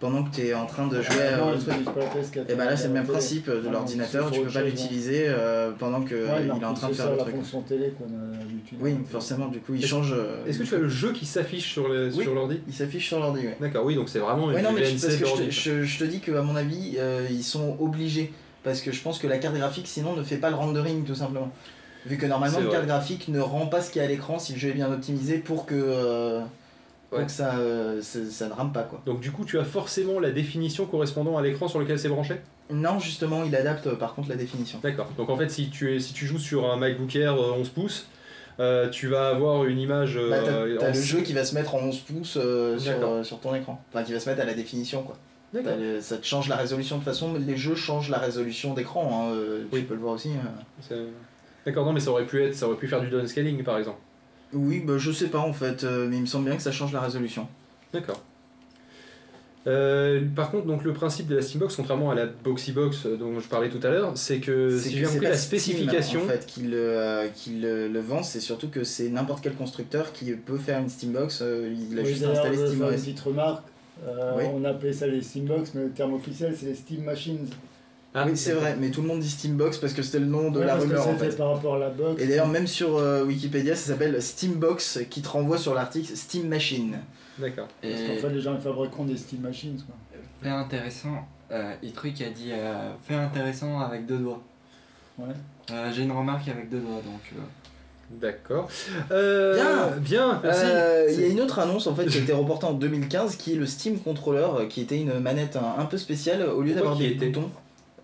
pendant 0.00 0.24
que 0.24 0.34
t'es 0.34 0.54
en 0.54 0.66
train 0.66 0.86
de 0.88 1.00
jouer. 1.02 1.14
Ah, 1.32 1.36
non, 1.36 1.48
euh, 1.50 1.54
ils 1.56 1.60
utilisent 1.68 1.84
pas 1.84 2.00
la 2.00 2.06
PS4. 2.06 2.50
Et 2.50 2.54
bah 2.56 2.64
là, 2.64 2.76
c'est 2.76 2.88
le 2.88 2.94
même 2.94 3.02
télé. 3.04 3.12
principe 3.12 3.46
de 3.48 3.62
Ah, 3.68 3.70
l'ordinateur. 3.70 4.30
Tu 4.30 4.40
peux 4.40 4.50
pas 4.50 4.62
l'utiliser 4.62 5.24
euh, 5.28 5.70
pendant 5.78 6.00
que 6.02 6.14
Ouais, 6.14 6.30
il 6.42 6.48
est 6.48 6.64
en 6.64 6.74
train 6.74 6.88
de 6.88 6.94
faire 6.94 7.04
ça, 7.06 7.10
le 7.12 7.16
la 7.18 7.22
truc. 7.24 7.36
fonction 7.36 7.60
télé 7.60 7.92
qu'on 7.98 8.06
a. 8.06 8.80
Oui, 8.80 8.96
forcément. 9.10 9.48
Du 9.48 9.60
coup, 9.60 9.74
il 9.74 9.86
change. 9.86 10.12
euh, 10.16 10.44
Est-ce 10.46 10.58
que 10.58 10.64
tu 10.64 10.74
as 10.74 10.78
le 10.78 10.88
jeu 10.88 11.12
qui 11.12 11.26
s'affiche 11.26 11.70
sur 11.70 11.86
le- 11.88 12.10
Oui. 12.14 12.24
sur 12.24 12.34
l'ordi? 12.34 12.60
Il 12.66 12.74
s'affiche 12.74 13.06
sur 13.08 13.20
l'ordi. 13.20 13.40
Ouais. 13.46 13.56
D'accord, 13.60 13.84
oui, 13.84 13.94
donc 13.94 14.08
c'est 14.08 14.18
vraiment 14.18 14.46
Ouais, 14.46 14.56
une 14.58 14.64
non, 14.64 14.72
mais 14.72 14.84
je, 14.84 14.90
VNC 14.96 15.00
parce 15.02 15.16
que 15.16 15.26
je, 15.26 15.30
te, 15.32 15.36
d'ordi. 15.38 15.50
je- 15.50 15.82
je 15.84 15.98
te 15.98 16.04
dis 16.04 16.20
que 16.20 16.32
à 16.32 16.42
mon 16.42 16.56
avis, 16.56 16.96
euh, 16.98 17.26
ils 17.30 17.44
sont 17.44 17.76
obligés. 17.78 18.32
Parce 18.64 18.80
que 18.80 18.92
je 18.92 19.00
pense 19.02 19.18
que 19.18 19.26
la 19.26 19.38
carte 19.38 19.54
graphique, 19.56 19.86
sinon, 19.86 20.14
ne 20.16 20.22
fait 20.22 20.36
pas 20.36 20.50
le 20.50 20.56
rendering 20.56 21.04
tout 21.04 21.14
simplement. 21.14 21.50
Vu 22.06 22.16
que 22.16 22.24
normalement, 22.26 22.60
une 22.60 22.68
carte 22.70 22.86
graphique 22.86 23.28
ne 23.28 23.40
rend 23.40 23.66
pas 23.66 23.82
ce 23.82 23.90
qu'il 23.90 24.00
y 24.00 24.02
a 24.02 24.08
à 24.08 24.10
l'écran 24.10 24.38
si 24.38 24.54
le 24.54 24.58
jeu 24.58 24.70
est 24.70 24.74
bien 24.74 24.90
optimisé 24.90 25.36
pour 25.36 25.66
que, 25.66 25.74
euh, 25.76 26.40
Ouais. 27.12 27.24
que 27.26 27.30
ça, 27.32 27.56
euh, 27.58 28.00
ça, 28.02 28.46
ne 28.48 28.52
rame 28.52 28.72
pas 28.72 28.84
quoi. 28.84 29.02
Donc 29.06 29.20
du 29.20 29.32
coup 29.32 29.44
tu 29.44 29.58
as 29.58 29.64
forcément 29.64 30.20
la 30.20 30.30
définition 30.30 30.86
correspondant 30.86 31.36
à 31.36 31.42
l'écran 31.42 31.66
sur 31.68 31.78
lequel 31.80 31.98
c'est 31.98 32.08
branché? 32.08 32.36
Non, 32.70 33.00
justement, 33.00 33.42
il 33.44 33.54
adapte 33.56 33.88
euh, 33.88 33.96
par 33.96 34.14
contre 34.14 34.28
la 34.28 34.36
définition. 34.36 34.78
D'accord. 34.82 35.08
Donc 35.18 35.28
en 35.28 35.36
fait 35.36 35.48
si 35.50 35.70
tu, 35.70 35.94
es, 35.94 35.98
si 36.00 36.12
tu 36.12 36.26
joues 36.26 36.38
sur 36.38 36.70
un 36.70 36.76
MacBook 36.76 37.14
Air 37.16 37.34
euh, 37.34 37.52
11 37.58 37.68
pouces, 37.70 38.06
euh, 38.60 38.88
tu 38.90 39.08
vas 39.08 39.30
avoir 39.30 39.64
une 39.64 39.78
image... 39.80 40.18
Bah, 40.28 40.36
t'as 40.44 40.52
t'as 40.78 40.84
en- 40.90 40.94
le 40.94 41.00
jeu 41.00 41.22
qui 41.22 41.32
va 41.32 41.44
se 41.44 41.54
mettre 41.54 41.74
en 41.74 41.78
11 41.80 41.98
pouces 42.00 42.36
euh, 42.40 42.78
sur, 42.78 42.92
D'accord. 42.92 43.12
euh, 43.14 43.22
sur 43.24 43.40
ton 43.40 43.54
écran. 43.54 43.82
Enfin, 43.92 44.04
qui 44.04 44.12
va 44.12 44.20
se 44.20 44.28
mettre 44.28 44.42
à 44.42 44.44
la 44.44 44.54
définition 44.54 45.02
quoi. 45.02 45.16
D'accord. 45.52 45.72
Le- 45.80 46.00
ça 46.00 46.16
te 46.16 46.24
change 46.26 46.48
la 46.48 46.54
résolution 46.56 46.96
de 46.96 47.00
toute 47.02 47.10
façon, 47.12 47.34
les 47.34 47.56
jeux 47.56 47.74
changent 47.74 48.10
la 48.10 48.18
résolution 48.18 48.72
d'écran, 48.74 49.24
hein, 49.30 49.34
euh, 49.34 49.64
Oui. 49.72 49.80
tu 49.80 49.86
peux 49.86 49.94
le 49.94 50.00
voir 50.00 50.12
aussi. 50.14 50.28
euh. 50.28 50.60
C'est- 50.88 50.94
D'accord, 51.66 51.84
non 51.84 51.92
mais 51.92 51.98
ça 52.00 52.10
aurait 52.12 52.24
pu 52.24 52.40
être, 52.44 52.54
ça 52.54 52.66
aurait 52.68 52.76
pu 52.76 52.86
faire 52.86 53.00
du 53.00 53.08
downscaling 53.08 53.64
par 53.64 53.78
exemple. 53.78 53.98
Oui, 54.52 54.80
bah, 54.80 54.94
je 54.98 55.12
sais 55.12 55.28
pas 55.28 55.38
en 55.38 55.52
fait, 55.52 55.84
euh, 55.84 56.08
mais 56.08 56.16
il 56.16 56.22
me 56.22 56.26
semble 56.26 56.46
bien 56.46 56.56
que 56.56 56.62
ça 56.62 56.72
change 56.72 56.92
la 56.92 57.00
résolution. 57.00 57.46
D'accord. 57.92 58.22
Euh, 59.66 60.22
par 60.34 60.50
contre, 60.50 60.66
donc 60.66 60.84
le 60.84 60.94
principe 60.94 61.26
de 61.26 61.36
la 61.36 61.42
Steambox, 61.42 61.76
contrairement 61.76 62.10
à 62.10 62.14
la 62.14 62.24
Boxybox 62.26 63.04
euh, 63.04 63.16
dont 63.18 63.38
je 63.40 63.46
parlais 63.46 63.68
tout 63.68 63.80
à 63.86 63.90
l'heure, 63.90 64.12
c'est 64.16 64.38
que 64.38 64.70
C'est 64.78 64.88
si 64.88 64.96
j'ai 64.96 65.04
compris 65.04 65.20
la 65.26 65.36
Steam, 65.36 65.60
spécification, 65.60 66.22
en 66.24 66.28
fait 66.28 66.46
qui 66.46 66.62
le, 66.62 66.78
euh, 66.78 67.28
qui 67.34 67.50
le, 67.60 67.86
le 67.88 68.00
vend, 68.00 68.22
c'est 68.22 68.40
surtout 68.40 68.68
que 68.68 68.84
c'est 68.84 69.10
n'importe 69.10 69.42
quel 69.42 69.52
constructeur 69.54 70.12
qui 70.12 70.32
peut 70.32 70.56
faire 70.56 70.78
une 70.80 70.88
Steambox, 70.88 71.40
euh, 71.42 71.74
il 71.90 71.98
a 71.98 72.02
Oui, 72.02 72.08
juste 72.08 72.24
installé 72.24 72.56
faire 72.56 72.66
une 72.66 72.72
SteamOS. 72.72 72.90
petite 72.92 73.20
remarque. 73.20 73.64
Euh, 74.08 74.32
Oui. 74.38 74.44
On 74.54 74.64
appelait 74.64 74.94
ça 74.94 75.06
les 75.06 75.20
Steambox, 75.20 75.72
mais 75.74 75.82
le 75.82 75.90
terme 75.90 76.14
officiel 76.14 76.54
c'est 76.58 76.66
les 76.66 76.74
Steam 76.74 77.04
Machines. 77.04 77.46
Ah, 78.12 78.24
oui, 78.26 78.36
c'est 78.36 78.52
vrai, 78.52 78.76
mais 78.80 78.90
tout 78.90 79.02
le 79.02 79.06
monde 79.08 79.20
dit 79.20 79.28
Steambox 79.30 79.78
parce 79.78 79.92
que 79.92 80.02
c'était 80.02 80.18
le 80.18 80.26
nom 80.26 80.50
de 80.50 80.58
Ouais, 80.58 80.66
la 80.66 80.72
parce 80.74 80.84
que 80.84 80.88
rumeur 80.90 81.08
en 81.08 81.16
fait. 81.16 81.36
par 81.36 81.54
rapport 81.54 81.76
à 81.76 81.78
la 81.78 81.90
box. 81.90 82.20
Et 82.20 82.26
d'ailleurs, 82.26 82.48
même 82.48 82.66
sur 82.66 82.96
euh, 82.96 83.24
Wikipédia, 83.24 83.76
ça 83.76 83.92
s'appelle 83.92 84.20
Steambox 84.20 85.00
qui 85.08 85.22
te 85.22 85.28
renvoie 85.28 85.58
sur 85.58 85.74
l'article 85.74 86.16
Steam 86.16 86.48
Machine. 86.48 86.98
D'accord. 87.38 87.68
Parce 87.80 87.94
Et 87.94 88.06
qu'en 88.06 88.16
fait, 88.20 88.30
les 88.34 88.40
gens 88.40 88.54
ils 88.56 88.60
fabriqueront 88.60 89.04
des 89.04 89.16
Steam 89.16 89.40
Machines. 89.42 89.80
Quoi. 89.86 89.94
fait 90.42 90.48
intéressant, 90.48 91.24
euh, 91.52 91.72
Itruc 91.84 92.20
a 92.22 92.30
dit 92.30 92.50
euh, 92.50 92.90
fait 93.06 93.14
intéressant 93.14 93.78
avec 93.80 94.06
deux 94.06 94.18
doigts. 94.18 94.42
Ouais. 95.18 95.26
Euh, 95.70 95.90
J'ai 95.94 96.02
une 96.02 96.12
remarque 96.12 96.48
avec 96.48 96.68
deux 96.68 96.80
doigts 96.80 96.96
donc. 97.04 97.32
euh, 97.36 97.40
D'accord. 98.20 98.68
Euh, 99.12 99.54
Bien. 99.98 100.00
Bien. 100.00 100.42
Euh, 100.44 101.06
Il 101.12 101.20
y 101.20 101.24
a 101.24 101.28
une 101.28 101.40
autre 101.40 101.60
annonce 101.60 101.86
en 101.86 101.94
fait 101.94 102.06
qui 102.06 102.18
a 102.18 102.20
été 102.22 102.32
reportée 102.42 102.66
en 102.66 102.72
2015 102.72 103.36
qui 103.36 103.52
est 103.52 103.56
le 103.56 103.66
Steam 103.66 104.00
Controller 104.00 104.66
qui 104.68 104.80
était 104.80 104.98
une 105.00 105.20
manette 105.20 105.54
un, 105.56 105.80
un 105.80 105.84
peu 105.84 105.96
spéciale 105.96 106.42
au 106.42 106.60
lieu 106.62 106.74
d'avoir 106.74 106.96
des 106.96 107.06
était? 107.06 107.26
boutons. 107.28 107.50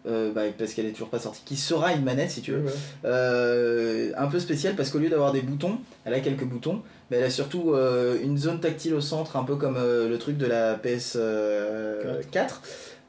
Euh, 0.07 0.33
bah, 0.33 0.43
parce 0.59 0.73
qu'elle 0.75 0.87
est 0.87 0.93
toujours 0.93 1.09
pas 1.11 1.19
sortie, 1.19 1.43
qui 1.45 1.57
sera 1.57 1.93
une 1.93 2.03
manette 2.05 2.31
si 2.31 2.41
tu 2.43 2.53
veux. 2.53 2.65
Ouais. 2.65 2.73
Euh, 3.05 4.13
un 4.17 4.27
peu 4.29 4.39
spéciale 4.39 4.75
parce 4.77 4.91
qu'au 4.91 4.99
lieu 4.99 5.09
d'avoir 5.09 5.33
des 5.33 5.41
boutons, 5.43 5.79
elle 6.05 6.15
a 6.15 6.21
quelques 6.21 6.45
boutons, 6.45 6.83
mais 7.11 7.17
elle 7.19 7.25
a 7.25 7.31
surtout 7.31 7.73
euh, 7.75 8.17
une 8.23 8.39
zone 8.39 8.61
tactile 8.61 8.95
au 8.95 9.01
centre, 9.01 9.37
un 9.37 9.45
peu 9.45 9.57
comme 9.57 9.77
le 9.77 10.17
truc 10.19 10.37
de 10.37 10.47
la 10.47 10.77
PS4. 10.77 12.51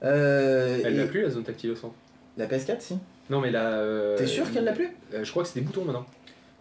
Euh, 0.04 0.78
Elle 0.86 0.94
et- 0.94 0.98
l'a 0.98 1.08
plus 1.08 1.22
la 1.24 1.30
zone 1.30 1.44
tactile 1.44 1.72
au 1.72 1.76
centre. 1.76 1.96
La 2.38 2.46
PS4, 2.48 2.78
si. 2.82 2.98
Non 3.30 3.42
mais 3.42 3.52
la. 3.52 3.80
euh, 3.80 4.16
T'es 4.18 4.28
sûr 4.28 4.50
qu'elle 4.52 4.64
l'a 4.64 4.72
plus? 4.74 4.90
Je 5.22 5.30
crois 5.32 5.44
que 5.44 5.50
c'est 5.50 5.60
des 5.60 5.66
boutons 5.66 5.84
maintenant. 5.84 6.06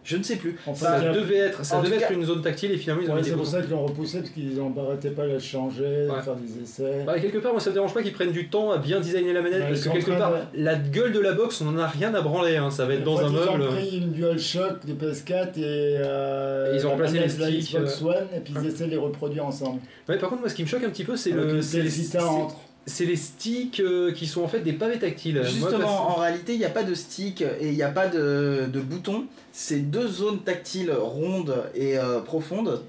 Je 0.07 0.15
ne 0.15 0.23
sais 0.23 0.37
plus. 0.37 0.55
Ça 0.73 1.11
devait 1.11 1.35
être, 1.35 1.65
ça 1.65 1.75
en 1.77 1.81
devait 1.83 1.97
tout 1.97 2.01
être 2.03 2.07
cas- 2.07 2.13
une 2.13 2.23
zone 2.23 2.41
tactile 2.41 2.71
et 2.71 2.77
finalement 2.77 3.03
ils 3.03 3.11
ont 3.11 3.15
Ouais, 3.15 3.21
c'est 3.23 3.31
pour 3.33 3.45
ça 3.45 3.61
qu'ils 3.61 3.71
l'ont 3.71 3.85
repoussé 3.85 4.19
parce 4.19 4.29
qu'ils 4.29 4.55
n'arrêtaient 4.57 5.09
pas 5.09 5.27
de 5.27 5.33
la 5.33 5.39
changer, 5.39 6.07
de 6.07 6.21
faire 6.23 6.35
des 6.35 6.63
essais. 6.63 7.03
Bah, 7.05 7.19
quelque 7.19 7.39
part, 7.39 7.51
moi 7.51 7.59
ça 7.59 7.69
me 7.71 7.73
dérange 7.75 7.93
pas 7.93 8.01
qu'ils 8.01 8.13
prennent 8.13 8.31
du 8.31 8.47
temps 8.47 8.71
à 8.71 8.77
bien 8.77 9.01
designer 9.01 9.33
la 9.33 9.41
manette 9.41 9.59
Ouais, 9.63 9.67
parce 9.67 9.81
ils 9.85 9.89
que 9.89 9.93
quelque 9.97 10.11
part, 10.17 10.31
de- 10.31 10.63
la 10.63 10.75
gueule 10.75 11.11
de 11.11 11.19
la 11.19 11.33
box, 11.33 11.59
on 11.61 11.67
en 11.67 11.77
a 11.77 11.87
rien 11.87 12.13
à 12.15 12.21
branler. 12.21 12.55
Hein. 12.55 12.71
Ça 12.71 12.85
va 12.85 12.93
être 12.93 13.03
dans 13.03 13.19
un 13.19 13.27
ils 13.27 13.33
meuble. 13.33 13.63
ont 13.63 13.71
pris 13.73 13.97
une 13.97 14.11
DualShock 14.13 14.85
de 14.85 14.93
PS4 14.93 15.57
et, 15.57 15.61
euh, 15.65 16.71
Et 16.73 16.77
ils 16.77 16.81
ont 16.85 16.89
la 16.89 16.95
remplacé 16.95 17.19
les 17.19 17.27
sticks, 17.27 17.71
Xbox 17.75 18.01
One 18.01 18.27
et 18.33 18.39
puis 18.39 18.53
ils 18.61 18.67
essaient 18.67 18.85
de 18.85 18.91
les 18.91 18.97
reproduire 18.97 19.45
ensemble. 19.45 19.81
Ouais, 20.07 20.17
par 20.17 20.29
contre, 20.29 20.41
moi 20.41 20.49
ce 20.49 20.55
qui 20.55 20.63
me 20.63 20.67
choque 20.69 20.83
un 20.85 20.89
petit 20.89 21.03
peu, 21.03 21.17
c'est 21.17 21.31
le. 21.31 21.61
c'est- 21.61 22.17
entre. 22.17 22.55
C'est 22.89 23.05
les 23.05 23.17
sticks 23.17 23.81
euh, 23.81 24.11
qui 24.13 24.25
sont 24.27 24.41
en 24.43 24.47
fait 24.47 24.61
des 24.61 24.71
pavés 24.73 24.97
tactiles. 24.97 25.43
Justement, 25.43 26.09
en 26.11 26.15
réalité, 26.15 26.53
il 26.53 26.59
n'y 26.59 26.65
a 26.65 26.69
pas 26.69 26.83
de 26.83 26.93
stick 26.93 27.41
et 27.41 27.67
il 27.67 27.73
n'y 27.75 27.83
a 27.83 27.89
pas 27.89 28.07
de, 28.07 28.65
de 28.71 28.79
bouton. 28.79 29.25
C'est 29.51 29.79
deux 29.91 30.07
zones 30.07 30.39
tactiles 30.39 30.91
rondes 30.91 31.63
et 31.75 31.97
euh, 31.99 32.21
profondes, 32.21 32.81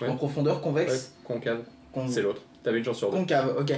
Ouais. 0.00 0.08
en 0.08 0.16
profondeur 0.16 0.56
Ouais, 0.56 0.62
convexe. 0.62 1.12
concave, 1.24 1.58
Con- 1.92 2.06
c'est 2.08 2.22
l'autre. 2.22 2.40
T'avais 2.62 2.78
une 2.78 2.84
chance 2.84 2.98
sur 2.98 3.10
deux. 3.10 3.18
Concave, 3.18 3.54
ok. 3.58 3.72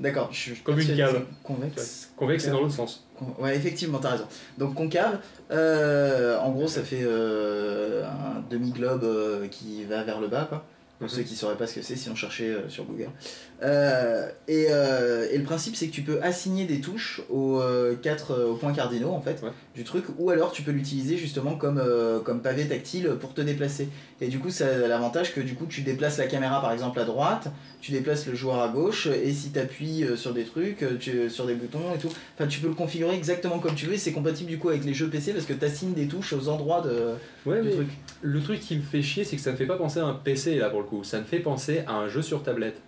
D'accord. 0.00 0.30
Comme 0.64 0.78
une 0.80 0.96
cave. 0.96 1.22
Convexe. 1.42 2.10
Convexe, 2.16 2.44
c'est 2.44 2.50
dans 2.50 2.60
l'autre 2.60 2.74
sens. 2.74 3.04
Con- 3.18 3.34
Ouais, 3.38 3.56
effectivement, 3.56 3.98
t'as 3.98 4.10
raison. 4.12 4.26
Donc 4.58 4.74
concave, 4.74 5.18
euh, 5.50 6.38
en 6.38 6.50
gros, 6.52 6.68
ça 6.68 6.82
fait 6.82 7.02
un 7.02 8.42
demi-globe 8.48 9.48
qui 9.50 9.84
va 9.84 10.02
vers 10.04 10.20
le 10.20 10.28
bas, 10.28 10.44
quoi. 10.48 10.64
Pour 10.98 11.10
ceux 11.10 11.22
qui 11.22 11.36
sauraient 11.36 11.56
pas 11.56 11.66
ce 11.66 11.74
que 11.74 11.82
c'est, 11.82 11.94
sinon 11.94 12.14
cherchez 12.14 12.48
euh, 12.48 12.68
sur 12.70 12.84
Google. 12.84 13.10
Euh, 13.62 14.30
et, 14.48 14.68
euh, 14.70 15.28
et 15.30 15.36
le 15.36 15.44
principe, 15.44 15.76
c'est 15.76 15.88
que 15.88 15.92
tu 15.92 16.00
peux 16.00 16.22
assigner 16.22 16.64
des 16.64 16.80
touches 16.80 17.20
aux, 17.28 17.60
quatre, 18.02 18.44
aux 18.44 18.56
points 18.56 18.72
cardinaux, 18.72 19.10
en 19.10 19.20
fait, 19.20 19.42
Ouais. 19.42 19.50
du 19.74 19.84
truc, 19.84 20.04
ou 20.18 20.30
alors 20.30 20.52
tu 20.52 20.62
peux 20.62 20.70
l'utiliser 20.70 21.18
justement 21.18 21.56
comme, 21.56 21.82
comme 22.24 22.40
pavé 22.40 22.66
tactile 22.66 23.10
pour 23.20 23.34
te 23.34 23.42
déplacer. 23.42 23.88
Et 24.22 24.28
du 24.28 24.38
coup, 24.38 24.50
ça 24.50 24.66
a 24.66 24.88
l'avantage 24.88 25.34
que 25.34 25.40
du 25.40 25.54
coup, 25.54 25.66
tu 25.66 25.82
déplaces 25.82 26.16
la 26.16 26.26
caméra 26.26 26.62
par 26.62 26.72
exemple 26.72 26.98
à 26.98 27.04
droite, 27.04 27.48
tu 27.82 27.92
déplaces 27.92 28.26
le 28.26 28.34
joueur 28.34 28.60
à 28.62 28.68
gauche, 28.68 29.06
et 29.06 29.32
si 29.34 29.50
tu 29.50 29.58
appuies 29.58 30.06
sur 30.16 30.32
des 30.32 30.44
trucs, 30.44 30.82
tu, 30.98 31.28
sur 31.28 31.46
des 31.46 31.54
boutons 31.54 31.94
et 31.94 31.98
tout, 31.98 32.10
enfin, 32.38 32.46
tu 32.46 32.60
peux 32.60 32.68
le 32.68 32.74
configurer 32.74 33.14
exactement 33.14 33.58
comme 33.58 33.74
tu 33.74 33.86
veux, 33.86 33.94
et 33.94 33.98
c'est 33.98 34.12
compatible 34.12 34.48
du 34.48 34.58
coup 34.58 34.70
avec 34.70 34.84
les 34.84 34.94
jeux 34.94 35.08
PC 35.08 35.32
parce 35.32 35.44
que 35.44 35.52
tu 35.52 35.64
assignes 35.64 35.92
des 35.92 36.06
touches 36.08 36.32
aux 36.32 36.48
endroits 36.48 36.80
de, 36.80 37.14
Ouais, 37.46 37.62
du 37.62 37.70
truc. 37.70 37.88
le 38.22 38.40
truc 38.40 38.60
qui 38.60 38.76
me 38.76 38.82
fait 38.82 39.02
chier, 39.02 39.24
c'est 39.24 39.36
que 39.36 39.42
ça 39.42 39.52
me 39.52 39.56
fait 39.56 39.66
pas 39.66 39.76
penser 39.76 40.00
à 40.00 40.04
un 40.06 40.14
PC 40.14 40.56
là 40.56 40.68
pour 40.70 40.80
le 40.80 40.86
coup. 40.86 41.04
Ça 41.04 41.18
me 41.20 41.24
fait 41.24 41.38
penser 41.38 41.80
à 41.86 41.94
un 41.94 42.08
jeu 42.08 42.22
sur 42.22 42.42
tablette. 42.42 42.80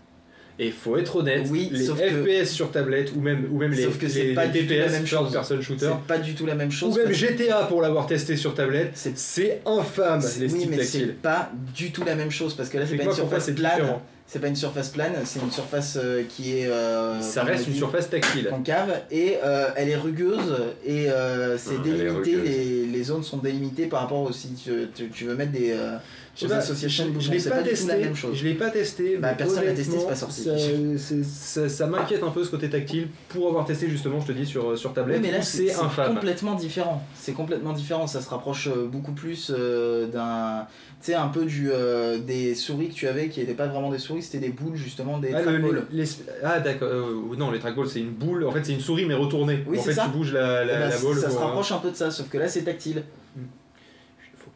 Et 0.61 0.73
faut 0.73 0.97
être 0.97 1.14
honnête, 1.14 1.47
Oui, 1.51 1.68
les 1.73 1.85
sauf 1.85 2.01
que- 2.01 2.25
FPS 2.42 2.51
sur 2.51 2.73
tablette 2.73 3.12
ou 3.14 3.21
même, 3.21 3.47
ou 3.53 3.59
même 3.59 3.71
les, 3.71 3.85
que 3.85 4.35
pas 4.35 4.47
les 4.47 4.62
du 4.62 4.66
tout 4.66 4.75
la 4.75 4.88
même 4.88 5.07
chose. 5.07 5.33
person 5.33 5.61
shooter, 5.62 5.87
C'est 5.87 6.07
pas 6.09 6.18
du 6.18 6.35
tout 6.35 6.47
la 6.47 6.57
même 6.57 6.66
ou 6.68 6.73
chose. 6.73 6.97
même 6.97 7.07
parce 7.07 7.21
que 7.21 7.27
GTA 7.29 7.64
pour 7.66 7.81
l'avoir 7.81 8.09
testé 8.09 8.37
sur 8.37 8.55
tablette, 8.55 8.90
c'est 8.94 9.62
infâme 9.64 10.21
les 10.40 10.53
oui, 10.53 10.66
mais 10.68 10.83
c'est 10.83 11.07
pas 11.23 11.53
du 11.77 11.92
tout 11.92 12.03
la 12.05 12.16
même 12.16 12.33
chose 12.33 12.55
parce 12.55 12.68
que 12.71 12.79
là 12.79 12.87
c'est 12.87 12.97
pas 12.97 13.05
une 13.05 13.12
surface 13.12 13.51
plane. 13.53 14.01
C'est 14.31 14.41
pas 14.41 14.49
une 14.49 14.57
surface 14.57 14.91
plane, 14.91 15.14
c'est 15.25 15.41
une 15.41 15.51
surface 15.51 15.97
euh, 15.97 16.23
qui 16.29 16.59
est. 16.59 16.67
euh, 16.67 17.19
Ça 17.23 17.45
reste 17.45 17.67
une 17.67 17.73
dit, 17.73 17.79
surface 17.79 18.11
tactile. 18.11 18.47
concave 18.51 19.01
et 19.11 19.38
euh, 19.43 19.71
elle 19.75 19.88
est 19.88 19.97
rugueuse 19.97 20.55
et 20.85 21.11
euh, 21.11 21.57
c'est 21.57 21.77
Ah, 21.79 21.81
est 21.81 21.83
délimité, 21.91 22.37
les, 22.37 22.85
les 22.87 23.03
zones 23.05 23.23
sont 23.25 23.38
délimitées 23.38 23.87
par 23.87 24.03
rapport 24.03 24.21
au 24.21 24.31
si 24.31 24.49
tu, 24.53 24.71
tu- 24.95 25.09
tu 25.09 25.25
veux 25.25 25.35
mettre 25.35 25.53
des 25.53 25.71
euh, 25.73 25.97
Je 26.40 26.46
boutons, 26.46 27.33
l'ai 27.33 27.40
pas, 27.40 27.62
testé. 27.62 28.11
Je 28.33 28.44
l'ai 28.44 28.55
pas 28.55 28.70
testé. 28.70 29.16
Bah, 29.16 29.33
personne 29.37 29.64
l'a 29.64 29.72
testé, 29.72 29.98
c'est 29.98 30.07
pas 30.07 30.14
sorti. 30.14 30.42
Ça, 30.44 30.53
c'est- 30.96 31.24
ça- 31.24 31.68
ça 31.68 31.87
m'inquiète 31.87 32.22
un 32.22 32.31
peu 32.31 32.44
ce 32.44 32.51
côté 32.51 32.70
tactile 32.70 33.09
pour 33.29 33.48
avoir 33.48 33.64
testé 33.64 33.88
justement, 33.88 34.20
je 34.20 34.27
te 34.29 34.33
dis, 34.33 34.46
sur, 34.46 34.79
sur 34.79 34.90
Oui, 34.90 34.94
tablette. 34.94 35.20
mais 35.22 35.33
là 35.33 35.42
c'est 35.42 35.66
complètement 36.07 36.55
différent. 36.55 37.03
C'est 37.14 37.33
complètement 37.33 37.72
différent. 37.72 38.07
Ça 38.07 38.20
se 38.20 38.29
rapproche 38.29 38.68
euh, 38.68 38.87
beaucoup 38.87 39.12
plus 39.12 39.51
euh, 39.55 40.07
d'un, 40.07 40.66
tu 41.01 41.07
sais, 41.07 41.14
un 41.14 41.29
peu 41.29 41.44
du 41.44 41.70
euh, 41.72 42.18
des 42.18 42.55
souris 42.55 42.88
que 42.88 42.94
tu 42.94 43.09
avais 43.09 43.29
qui 43.29 43.40
n'étaient 43.40 43.55
pas 43.55 43.66
vraiment 43.66 43.90
des 43.90 43.98
souris, 43.98 44.22
c'était 44.22 44.38
des 44.38 44.51
boules 44.53 44.77
justement 44.77 45.18
des 45.18 45.33
Ah, 45.35 45.42
trackballs. 45.42 45.87
les- 45.90 46.05
ah, 46.44 46.61
d'accord, 46.61 46.88
euh, 46.90 47.37
non, 47.37 47.51
les 47.51 47.59
trackballs 47.59 47.88
c'est 47.88 48.01
une 48.01 48.11
boule, 48.12 48.44
en 48.44 48.53
fait 48.53 48.64
c'est 48.64 48.72
une 48.74 48.81
souris 48.81 49.07
mais 49.07 49.14
retournée. 49.14 49.64
Oui, 49.66 49.79
en 49.79 49.83
fait 49.83 49.92
ça. 49.92 50.05
tu 50.05 50.16
bouges 50.16 50.33
la, 50.33 50.64
la, 50.64 50.74
Eh 50.74 50.79
ben, 50.79 50.81
la 50.81 50.88
balle. 50.88 51.16
ça 51.18 51.31
se 51.31 51.37
euh, 51.37 51.38
rapproche 51.38 51.72
un 51.72 51.79
peu 51.79 51.90
de 51.90 51.96
ça, 51.96 52.11
sauf 52.11 52.29
que 52.29 52.38
là 52.38 52.48
c'est 52.48 52.62
tactile. 52.62 53.03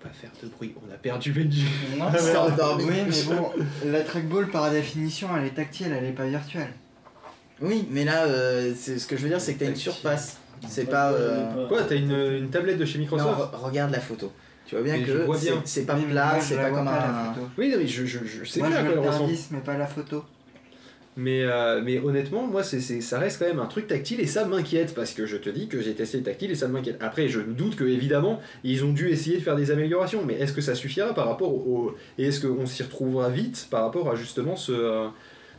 Pas 0.02 0.08
faire 0.08 0.30
de 0.42 0.48
bruit, 0.48 0.74
on 0.88 0.92
a 0.92 0.96
perdu 0.96 1.32
Benji. 1.32 1.64
Non. 1.98 2.06
Oui, 2.78 2.94
mais 3.08 3.22
bon, 3.36 3.50
la 3.86 4.00
trackball 4.00 4.48
par 4.50 4.70
définition, 4.70 5.28
elle 5.36 5.44
est 5.46 5.50
tactile, 5.54 5.92
elle 5.96 6.04
est 6.04 6.12
pas 6.12 6.26
virtuelle. 6.26 6.72
Oui, 7.60 7.86
mais 7.90 8.04
là, 8.04 8.24
euh, 8.24 8.72
c'est 8.76 8.98
ce 8.98 9.06
que 9.06 9.16
je 9.16 9.22
veux 9.22 9.28
dire, 9.28 9.40
c'est 9.40 9.54
que 9.54 9.60
t'as 9.60 9.70
une 9.70 9.76
surface. 9.76 10.38
C'est 10.68 10.88
pas. 10.88 11.12
euh, 11.12 11.68
Quoi, 11.68 11.82
t'as 11.84 11.96
une, 11.96 12.10
une 12.12 12.50
tablette 12.50 12.78
de 12.78 12.84
chez 12.84 12.98
Non, 12.98 13.04
Microsoft 13.04 13.38
re- 13.52 13.56
regarde 13.56 13.92
la 13.92 14.00
photo. 14.00 14.32
Tu 14.66 14.74
vois 14.76 14.84
bien 14.84 14.96
Mais 14.96 15.04
je 15.04 15.12
que 15.12 15.18
vois 15.24 15.36
c'est- 15.38 15.50
bien. 15.50 15.62
c'est 15.64 15.84
pas 15.86 15.94
Oui, 15.96 16.04
plat, 16.10 16.26
moi, 16.32 16.38
je 16.40 16.44
c'est 16.44 16.56
la 16.56 16.62
pas 16.62 16.68
vois 16.70 16.78
comme 16.78 16.86
pas, 16.88 16.92
la 16.98 17.08
un. 17.30 17.34
photo. 17.34 17.46
Oui, 17.58 17.68
non, 17.70 17.76
mais 17.78 17.86
je, 17.86 18.04
je, 18.06 18.18
je 18.24 18.44
sais 18.44 18.60
Moi, 18.60 18.68
bien 18.68 18.78
à 18.78 18.80
je 18.80 18.86
quoi 18.86 18.94
elle 18.96 19.02
le 19.02 19.08
ressemble. 19.08 19.24
indice, 19.30 19.48
mais 19.50 19.60
pas 19.60 19.76
la 19.76 19.86
photo. 19.86 20.24
Mais, 21.16 21.42
euh, 21.42 21.82
mais 21.84 21.98
honnêtement, 21.98 22.46
moi, 22.46 22.62
c'est, 22.62 22.80
c'est- 22.80 23.02
ça 23.02 23.18
reste 23.18 23.38
quand 23.38 23.46
même 23.46 23.58
un 23.60 23.66
truc 23.66 23.86
tactile 23.86 24.18
et 24.20 24.26
ça 24.26 24.46
m'inquiète 24.46 24.94
parce 24.94 25.12
que 25.12 25.26
je 25.26 25.36
te 25.36 25.50
dis 25.50 25.68
que 25.68 25.80
j'ai 25.82 25.92
testé 25.94 26.16
le 26.18 26.22
tactile 26.24 26.50
et 26.50 26.54
ça 26.54 26.68
m'inquiète. 26.68 26.96
Après, 27.00 27.28
je 27.28 27.40
doute 27.40 27.76
que 27.76 27.84
évidemment, 27.84 28.40
ils 28.64 28.82
ont 28.84 28.92
dû 28.92 29.10
essayer 29.10 29.36
de 29.36 29.42
faire 29.42 29.56
des 29.56 29.70
améliorations, 29.70 30.24
mais 30.24 30.34
est-ce 30.34 30.54
que 30.54 30.62
ça 30.62 30.74
suffira 30.74 31.12
par 31.14 31.28
rapport 31.28 31.52
au. 31.52 31.94
Et 32.16 32.24
est-ce 32.28 32.46
qu'on 32.46 32.64
s'y 32.64 32.82
retrouvera 32.82 33.28
vite 33.28 33.68
par 33.70 33.82
rapport 33.84 34.10
à 34.10 34.14
justement 34.16 34.56
ce. 34.56 34.72
euh, 34.72 35.08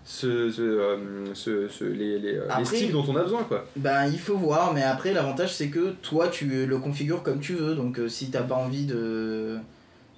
ce, 0.06 0.50
ce, 0.52 0.62
euh, 0.62 0.98
ce- 1.34 1.68
ce- 1.70 1.86
les, 1.86 2.20
les, 2.20 2.34
les 2.34 2.66
styles 2.66 2.92
dont 2.92 3.06
on 3.08 3.16
a 3.16 3.24
besoin, 3.24 3.44
quoi? 3.44 3.66
Ben, 3.78 4.08
il 4.08 4.20
faut 4.20 4.36
voir, 4.36 4.74
mais 4.74 4.84
après, 4.84 5.14
l'avantage, 5.14 5.54
c'est 5.54 5.70
que 5.70 5.92
toi, 6.02 6.28
tu 6.28 6.66
le 6.66 6.78
configures 6.80 7.24
comme 7.24 7.40
tu 7.40 7.54
veux. 7.54 7.74
Donc, 7.76 8.00
euh, 8.00 8.10
si 8.10 8.30
t'as 8.30 8.42
pas 8.42 8.56
envie 8.56 8.86
de. 8.86 9.56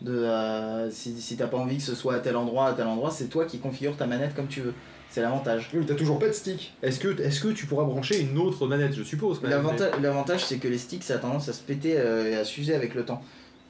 de 0.02 0.12
euh, 0.18 0.90
si 0.90 1.20
si 1.22 1.38
t'as 1.38 1.46
pas 1.48 1.58
envie 1.58 1.78
que 1.78 1.84
ce 1.84 1.94
soit 1.94 2.16
à 2.16 2.20
tel 2.20 2.36
endroit, 2.36 2.68
à 2.70 2.74
tel 2.74 2.88
endroit, 2.88 3.12
c'est 3.12 3.26
toi 3.28 3.46
qui 3.46 3.60
configures 3.60 3.96
ta 3.96 4.08
manette 4.08 4.34
comme 4.36 4.48
tu 4.48 4.62
veux. 4.62 4.74
C'est 5.16 5.22
l'avantage. 5.22 5.70
Oui, 5.74 5.80
mais 5.80 5.86
t'as 5.86 5.96
toujours 5.96 6.20
pas 6.20 6.28
de 6.28 6.34
stick. 6.34 6.74
Est-ce 6.84 7.00
que, 7.00 7.22
est-ce 7.22 7.40
que 7.40 7.48
tu 7.48 7.68
pourras 7.68 7.86
brancher 7.86 8.20
une 8.20 8.38
autre 8.38 8.68
manette, 8.68 8.94
je 8.94 9.02
suppose 9.04 9.38
quand 9.40 9.44
même, 9.48 9.52
L'avantage, 9.52 9.92
l'avantage, 10.02 10.44
c'est 10.44 10.58
que 10.58 10.68
les 10.68 10.78
sticks, 10.78 11.04
ça 11.04 11.14
a 11.16 11.18
tendance 11.20 11.48
à 11.48 11.54
se 11.54 11.62
péter 11.64 11.94
euh, 11.98 12.30
et 12.32 12.36
à 12.36 12.44
s'user 12.44 12.76
avec 12.76 12.94
le 12.96 13.06
temps. 13.06 13.22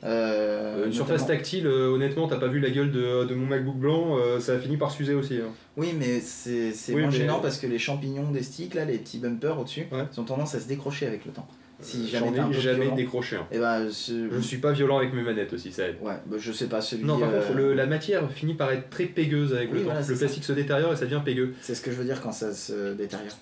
Euh, 0.04 0.88
une 0.88 0.92
surface 0.94 1.28
tactile, 1.28 1.68
euh, 1.68 1.90
honnêtement, 1.94 2.28
t'as 2.28 2.38
pas 2.38 2.48
vu 2.48 2.60
la 2.60 2.72
gueule 2.72 2.92
de, 2.92 3.26
de 3.26 3.36
mon 3.36 3.46
MacBook 3.46 3.76
blanc, 3.76 4.18
euh, 4.18 4.40
ça 4.40 4.54
a 4.54 4.58
fini 4.58 4.76
par 4.78 4.90
s'user 4.90 5.14
aussi. 5.14 5.36
hein. 5.36 5.52
Oui, 5.78 5.94
mais 5.98 6.20
c'est 6.20 6.74
c'est 6.74 6.94
Oui, 6.94 7.02
moins 7.02 7.12
mais- 7.12 7.16
gênant 7.18 7.40
parce 7.40 7.58
que 7.60 7.68
les 7.68 7.78
champignons 7.78 8.32
des 8.32 8.42
sticks, 8.42 8.74
là, 8.74 8.84
les 8.86 8.98
petits 8.98 9.20
bumpers 9.20 9.60
au-dessus, 9.60 9.86
Ouais. 9.92 10.06
ils 10.12 10.20
ont 10.20 10.24
tendance 10.24 10.56
à 10.56 10.60
se 10.60 10.68
décrocher 10.68 11.06
avec 11.06 11.26
le 11.26 11.32
temps. 11.32 11.48
Si 11.82 12.08
jamais 12.08 12.38
J'en 12.38 12.50
ai 12.50 12.54
jamais 12.54 12.82
violent. 12.82 12.96
décroché. 12.96 13.36
un. 13.36 13.48
Et 13.52 13.60
ben, 13.60 13.90
ce- 13.92 14.30
Je 14.32 14.40
suis 14.40 14.58
pas 14.58 14.72
violent 14.72 14.98
avec 14.98 15.14
mes 15.14 15.22
manettes 15.22 15.52
aussi, 15.54 15.72
ça 15.72 15.88
aide. 15.90 15.98
Ouais, 16.02 16.14
bah, 16.26 16.38
je 16.40 16.52
sais 16.54 16.68
pas, 16.68 16.80
celui. 16.82 17.04
Non, 17.04 17.20
par 17.20 17.30
euh, 17.30 17.42
contre, 17.42 17.54
le- 17.58 17.74
la 17.74 17.86
matière 17.86 18.32
finit 18.32 18.54
par 18.54 18.72
être 18.72 18.90
très 18.90 19.06
pégueuse 19.06 19.54
avec 19.54 19.70
Oui, 19.72 19.74
le 19.74 19.80
temps. 19.82 19.86
voilà, 19.90 20.02
c'est 20.02 20.12
le 20.12 20.16
ça. 20.16 20.20
plastique 20.26 20.44
se 20.46 20.54
détériore 20.54 20.94
et 20.94 20.96
ça 20.96 21.06
devient 21.06 21.22
pégueux. 21.24 21.54
C'est 21.62 21.76
ce 21.76 21.82
que 21.82 21.92
je 21.92 21.98
veux 21.98 22.06
dire 22.06 22.22
quand 22.22 22.32
ça 22.32 22.54
se 22.54 22.94
détériore. 22.94 23.34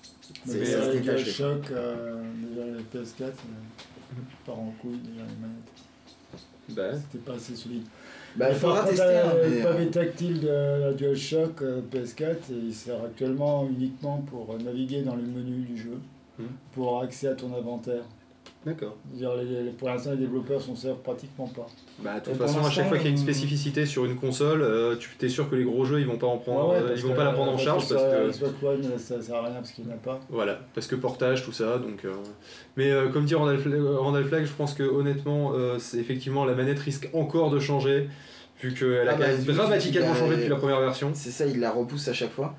C'est- 0.46 0.64
ça 0.64 0.84
se 0.84 0.96
détache. 0.96 1.24
le 1.26 1.30
choc, 1.32 1.62
euh, 1.70 2.20
déjà 2.50 2.66
les 2.66 2.82
PS4, 2.82 3.22
euh, 3.28 4.16
part 4.44 4.58
en 4.58 4.74
couille 4.80 4.98
déjà 4.98 5.22
les 5.22 5.40
manettes. 5.40 5.72
Bah, 6.70 6.98
C'était 7.12 7.24
pas 7.24 7.34
assez 7.34 7.54
solide. 7.54 7.82
Bah, 8.36 8.46
il 8.50 8.56
faudra 8.56 8.82
tester. 8.84 9.04
la- 9.04 9.30
hein, 9.30 9.34
le 9.44 9.62
pavé 9.62 9.84
euh, 9.84 9.90
tactile 9.90 10.40
de 10.40 10.48
la 10.48 10.92
DualShock 10.92 11.62
euh, 11.62 11.80
PS4, 11.92 12.50
et 12.50 12.54
il 12.66 12.74
sert 12.74 12.96
actuellement 13.04 13.68
uniquement 13.68 14.18
pour 14.28 14.58
naviguer 14.58 15.02
dans 15.02 15.14
le 15.14 15.22
menu 15.22 15.60
du 15.66 15.76
jeu, 15.76 15.98
Mhm. 16.38 16.46
pour 16.72 16.88
avoir 16.88 17.02
accès 17.04 17.28
à 17.28 17.34
ton 17.34 17.54
inventaire. 17.54 18.02
D'accord. 18.66 18.96
C'est-à-dire, 19.10 19.36
les- 19.36 19.62
les- 19.64 19.70
pour 19.70 19.88
l'instant, 19.88 20.10
les 20.12 20.16
développeurs 20.18 20.60
s'en 20.60 20.74
servent 20.74 20.98
pratiquement 21.00 21.46
pas. 21.48 21.66
Bah, 22.00 22.20
de 22.20 22.24
toute 22.30 22.34
façon, 22.38 22.64
à 22.64 22.70
chaque 22.70 22.88
fois 22.88 22.96
qu'il 22.96 23.06
y 23.06 23.08
a 23.08 23.12
une 23.12 23.16
spécificité 23.18 23.86
sur 23.86 24.04
une 24.04 24.16
console, 24.16 24.62
euh, 24.62 24.96
tu 24.96 25.10
es 25.24 25.28
sûr 25.28 25.48
que 25.48 25.54
les 25.54 25.64
gros 25.64 25.84
jeux 25.84 26.00
ils 26.00 26.06
vont 26.06 26.16
pas 26.18 26.26
en 26.26 26.38
prendre, 26.38 26.70
Ouais, 26.70 26.76
ouais, 26.80 26.90
euh, 26.90 26.94
ils 26.96 27.02
vont 27.02 27.10
que- 27.12 27.16
pas 27.16 27.24
la 27.24 27.32
prendre 27.32 27.50
en 27.52 27.54
parce 27.54 27.64
charge 27.64 27.88
parce 27.88 28.02
que 28.02 28.30
Xbox 28.30 28.62
One, 28.62 28.98
ça 28.98 29.22
sert 29.22 29.34
à 29.36 29.42
rien 29.46 29.54
parce 29.54 29.70
qu'il 29.72 29.84
n'y 29.84 29.90
en 29.92 29.94
a 29.94 29.98
pas. 29.98 30.20
voilà, 30.30 30.60
parce 30.74 30.86
que 30.86 30.96
portage 30.96 31.44
tout 31.44 31.52
ça. 31.52 31.78
Donc, 31.78 32.04
euh, 32.04 32.12
mais 32.76 32.90
euh, 32.90 33.08
comme 33.08 33.24
dit 33.24 33.34
Randall 33.34 33.58
Flag, 33.58 33.80
Randall 33.82 34.24
Flag, 34.24 34.44
je 34.44 34.52
pense 34.52 34.74
que 34.74 34.82
honnêtement, 34.82 35.52
euh, 35.54 35.78
c'est 35.78 35.98
effectivement 35.98 36.44
la 36.44 36.54
manette 36.54 36.78
risque 36.80 37.08
encore 37.12 37.50
de 37.50 37.58
changer 37.60 38.08
vu 38.60 38.72
qu'elle 38.72 39.08
a 39.08 39.12
Ah 39.12 39.14
quand 39.14 39.20
bah, 39.46 39.52
dramatiquement 39.52 40.14
changé 40.14 40.36
depuis 40.36 40.48
la 40.48 40.56
première 40.56 40.80
version. 40.80 41.10
C'est 41.14 41.30
ça, 41.30 41.44
il 41.46 41.60
la 41.60 41.70
repousse 41.70 42.08
à 42.08 42.12
chaque 42.12 42.30
fois. 42.32 42.54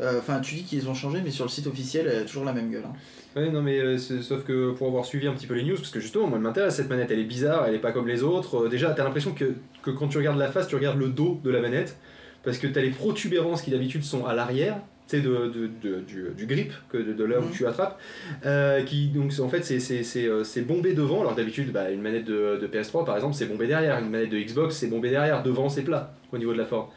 Euh, 0.00 0.18
Enfin, 0.18 0.40
tu 0.40 0.54
dis 0.56 0.62
qu'ils 0.64 0.88
ont 0.88 0.94
changé, 0.94 1.20
mais 1.24 1.30
sur 1.30 1.44
le 1.44 1.50
site 1.50 1.66
officiel, 1.66 2.08
elle 2.12 2.22
a 2.22 2.24
toujours 2.24 2.44
la 2.44 2.52
même 2.52 2.70
gueule. 2.70 2.84
hein. 2.86 2.92
Ouais, 3.36 3.50
non, 3.50 3.62
mais 3.62 3.78
euh, 3.78 3.96
sauf 3.98 4.44
que 4.44 4.72
pour 4.72 4.88
avoir 4.88 5.04
suivi 5.04 5.26
un 5.28 5.32
petit 5.32 5.46
peu 5.46 5.54
les 5.54 5.62
news, 5.62 5.76
parce 5.76 5.90
que 5.90 6.00
justement, 6.00 6.26
moi, 6.26 6.36
elle 6.38 6.42
m'intéresse 6.42 6.74
cette 6.76 6.88
manette, 6.90 7.10
elle 7.12 7.20
est 7.20 7.24
bizarre, 7.24 7.64
elle 7.66 7.74
est 7.74 7.78
pas 7.80 7.92
comme 7.92 8.08
les 8.08 8.22
autres. 8.22 8.64
Euh, 8.64 8.68
déjà, 8.68 8.90
t'as 8.90 9.04
l'impression 9.04 9.32
que, 9.32 9.52
que 9.82 9.90
quand 9.90 10.08
tu 10.08 10.18
regardes 10.18 10.38
la 10.38 10.50
face, 10.50 10.66
tu 10.66 10.74
regardes 10.74 10.98
le 10.98 11.08
dos 11.08 11.40
de 11.44 11.50
la 11.50 11.60
manette, 11.60 11.96
parce 12.42 12.58
que 12.58 12.66
t'as 12.66 12.80
les 12.82 12.90
protubérances 12.90 13.62
qui 13.62 13.70
d'habitude 13.70 14.02
sont 14.02 14.26
à 14.26 14.34
l'arrière, 14.34 14.78
tu 15.08 15.16
sais, 15.16 15.22
de, 15.22 15.28
de- 15.48 15.70
de- 15.82 16.00
du, 16.00 16.24
du 16.36 16.46
grip, 16.46 16.72
que 16.88 16.96
de, 16.98 17.12
de 17.12 17.24
là 17.24 17.38
où 17.38 17.44
Mhm. 17.44 17.50
tu 17.52 17.66
attrapes, 17.66 18.00
euh, 18.46 18.82
qui, 18.82 19.08
donc, 19.08 19.32
en 19.40 19.48
fait, 19.48 19.62
c'est- 19.62 20.60
bombé 20.62 20.92
devant, 20.94 21.20
alors 21.20 21.34
d'habitude, 21.36 21.70
bah, 21.72 21.90
une 21.90 22.00
manette 22.02 22.24
de, 22.24 22.58
de 22.60 22.66
PS3, 22.66 23.04
par 23.04 23.14
exemple, 23.14 23.34
c'est 23.36 23.46
bombé 23.46 23.66
derrière, 23.68 23.98
une 24.00 24.10
manette 24.10 24.30
de 24.30 24.38
Xbox, 24.38 24.74
c'est 24.76 24.88
bombé 24.88 25.10
derrière, 25.10 25.42
devant, 25.44 25.68
c'est 25.68 25.82
plat, 25.82 26.14
au 26.32 26.38
niveau 26.38 26.52
de 26.52 26.58
la 26.58 26.66
forme. 26.66 26.88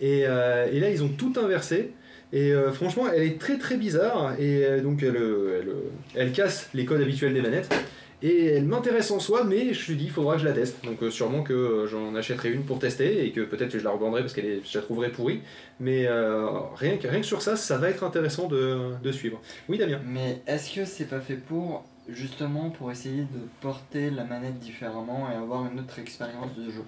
Et, 0.00 0.20
et 0.20 0.80
là, 0.80 0.90
ils 0.90 1.02
ont 1.02 1.08
tout 1.08 1.32
inversé. 1.42 1.92
Et 2.32 2.52
euh, 2.52 2.72
franchement, 2.72 3.04
elle 3.12 3.22
est 3.22 3.40
très 3.40 3.58
très 3.58 3.76
bizarre. 3.76 4.34
Et 4.38 4.64
euh, 4.64 4.82
donc, 4.82 5.02
elle, 5.02 5.16
euh, 5.16 5.60
elle, 5.62 5.68
euh, 5.68 5.90
elle 6.14 6.32
casse 6.32 6.68
les 6.74 6.84
codes 6.84 7.00
habituels 7.00 7.34
des 7.34 7.42
manettes. 7.42 7.72
Et 8.20 8.46
elle 8.46 8.64
m'intéresse 8.64 9.12
en 9.12 9.20
soi, 9.20 9.44
mais 9.44 9.72
je 9.72 9.92
lui 9.92 9.96
dis, 9.96 10.06
il 10.06 10.10
faudra 10.10 10.34
que 10.34 10.40
je 10.40 10.46
la 10.46 10.52
teste. 10.52 10.84
Donc, 10.84 11.00
euh, 11.02 11.10
sûrement 11.10 11.44
que 11.44 11.52
euh, 11.52 11.86
j'en 11.86 12.16
achèterai 12.16 12.50
une 12.50 12.64
pour 12.64 12.80
tester 12.80 13.24
et 13.24 13.30
que 13.30 13.42
peut-être 13.42 13.70
que 13.70 13.78
je 13.78 13.84
la 13.84 13.90
revendrai 13.90 14.22
parce 14.22 14.32
que 14.32 14.40
je 14.42 14.76
la 14.78 14.82
trouverai 14.82 15.10
pourrie. 15.10 15.40
Mais 15.78 16.06
euh, 16.06 16.48
rien, 16.74 16.96
que, 16.96 17.06
rien 17.06 17.20
que 17.20 17.26
sur 17.26 17.42
ça, 17.42 17.54
ça 17.54 17.78
va 17.78 17.88
être 17.90 18.02
intéressant 18.02 18.48
de, 18.48 18.78
de 19.02 19.12
suivre. 19.12 19.40
Oui, 19.68 19.78
Damien 19.78 20.00
Mais 20.04 20.42
est-ce 20.48 20.74
que 20.74 20.84
c'est 20.84 21.04
pas 21.04 21.20
fait 21.20 21.36
pour 21.36 21.84
justement 22.08 22.70
pour 22.70 22.90
essayer 22.90 23.22
de 23.22 23.40
porter 23.60 24.10
la 24.10 24.24
manette 24.24 24.58
différemment 24.58 25.28
et 25.32 25.36
avoir 25.36 25.70
une 25.70 25.78
autre 25.78 25.98
expérience 26.00 26.56
de 26.56 26.72
jeu? 26.72 26.82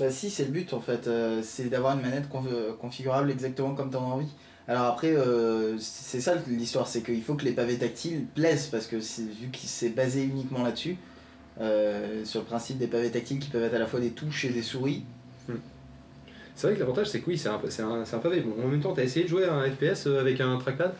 Bah 0.00 0.10
si, 0.10 0.28
c'est 0.28 0.44
le 0.44 0.50
but 0.50 0.72
en 0.74 0.80
fait, 0.80 1.06
euh, 1.06 1.40
c'est 1.42 1.68
d'avoir 1.70 1.94
une 1.96 2.02
manette 2.02 2.28
conf- 2.28 2.76
configurable 2.80 3.30
exactement 3.30 3.74
comme 3.74 3.90
tu 3.90 3.96
en 3.96 4.10
as 4.10 4.14
envie. 4.14 4.34
Alors 4.68 4.84
après, 4.84 5.16
euh, 5.16 5.78
c'est 5.78 6.20
ça 6.20 6.34
l'histoire, 6.46 6.86
c'est 6.86 7.00
qu'il 7.02 7.22
faut 7.22 7.34
que 7.34 7.44
les 7.46 7.52
pavés 7.52 7.78
tactiles 7.78 8.26
plaisent, 8.34 8.66
parce 8.66 8.86
que 8.86 8.96
vu 8.96 9.48
que 9.50 9.58
c'est 9.64 9.88
basé 9.88 10.22
uniquement 10.22 10.62
là-dessus, 10.62 10.98
euh, 11.60 12.22
sur 12.24 12.40
le 12.40 12.46
principe 12.46 12.76
des 12.76 12.86
pavés 12.86 13.10
tactiles 13.10 13.38
qui 13.38 13.48
peuvent 13.48 13.64
être 13.64 13.74
à 13.74 13.78
la 13.78 13.86
fois 13.86 13.98
des 13.98 14.10
touches 14.10 14.44
et 14.44 14.50
des 14.50 14.62
souris. 14.62 15.04
C'est 16.54 16.66
vrai 16.66 16.74
que 16.74 16.80
l'avantage, 16.80 17.08
c'est 17.08 17.20
que 17.20 17.30
oui, 17.30 17.38
c'est 17.38 17.48
un, 17.48 18.02
un 18.02 18.18
pavé. 18.18 18.40
Bon, 18.40 18.62
en 18.62 18.68
même 18.68 18.80
temps, 18.80 18.92
t'as 18.92 19.04
essayé 19.04 19.24
de 19.24 19.30
jouer 19.30 19.44
à 19.44 19.54
un 19.54 19.70
FPS 19.70 20.06
euh, 20.06 20.20
avec 20.20 20.40
un 20.40 20.58
trackpad? 20.58 20.92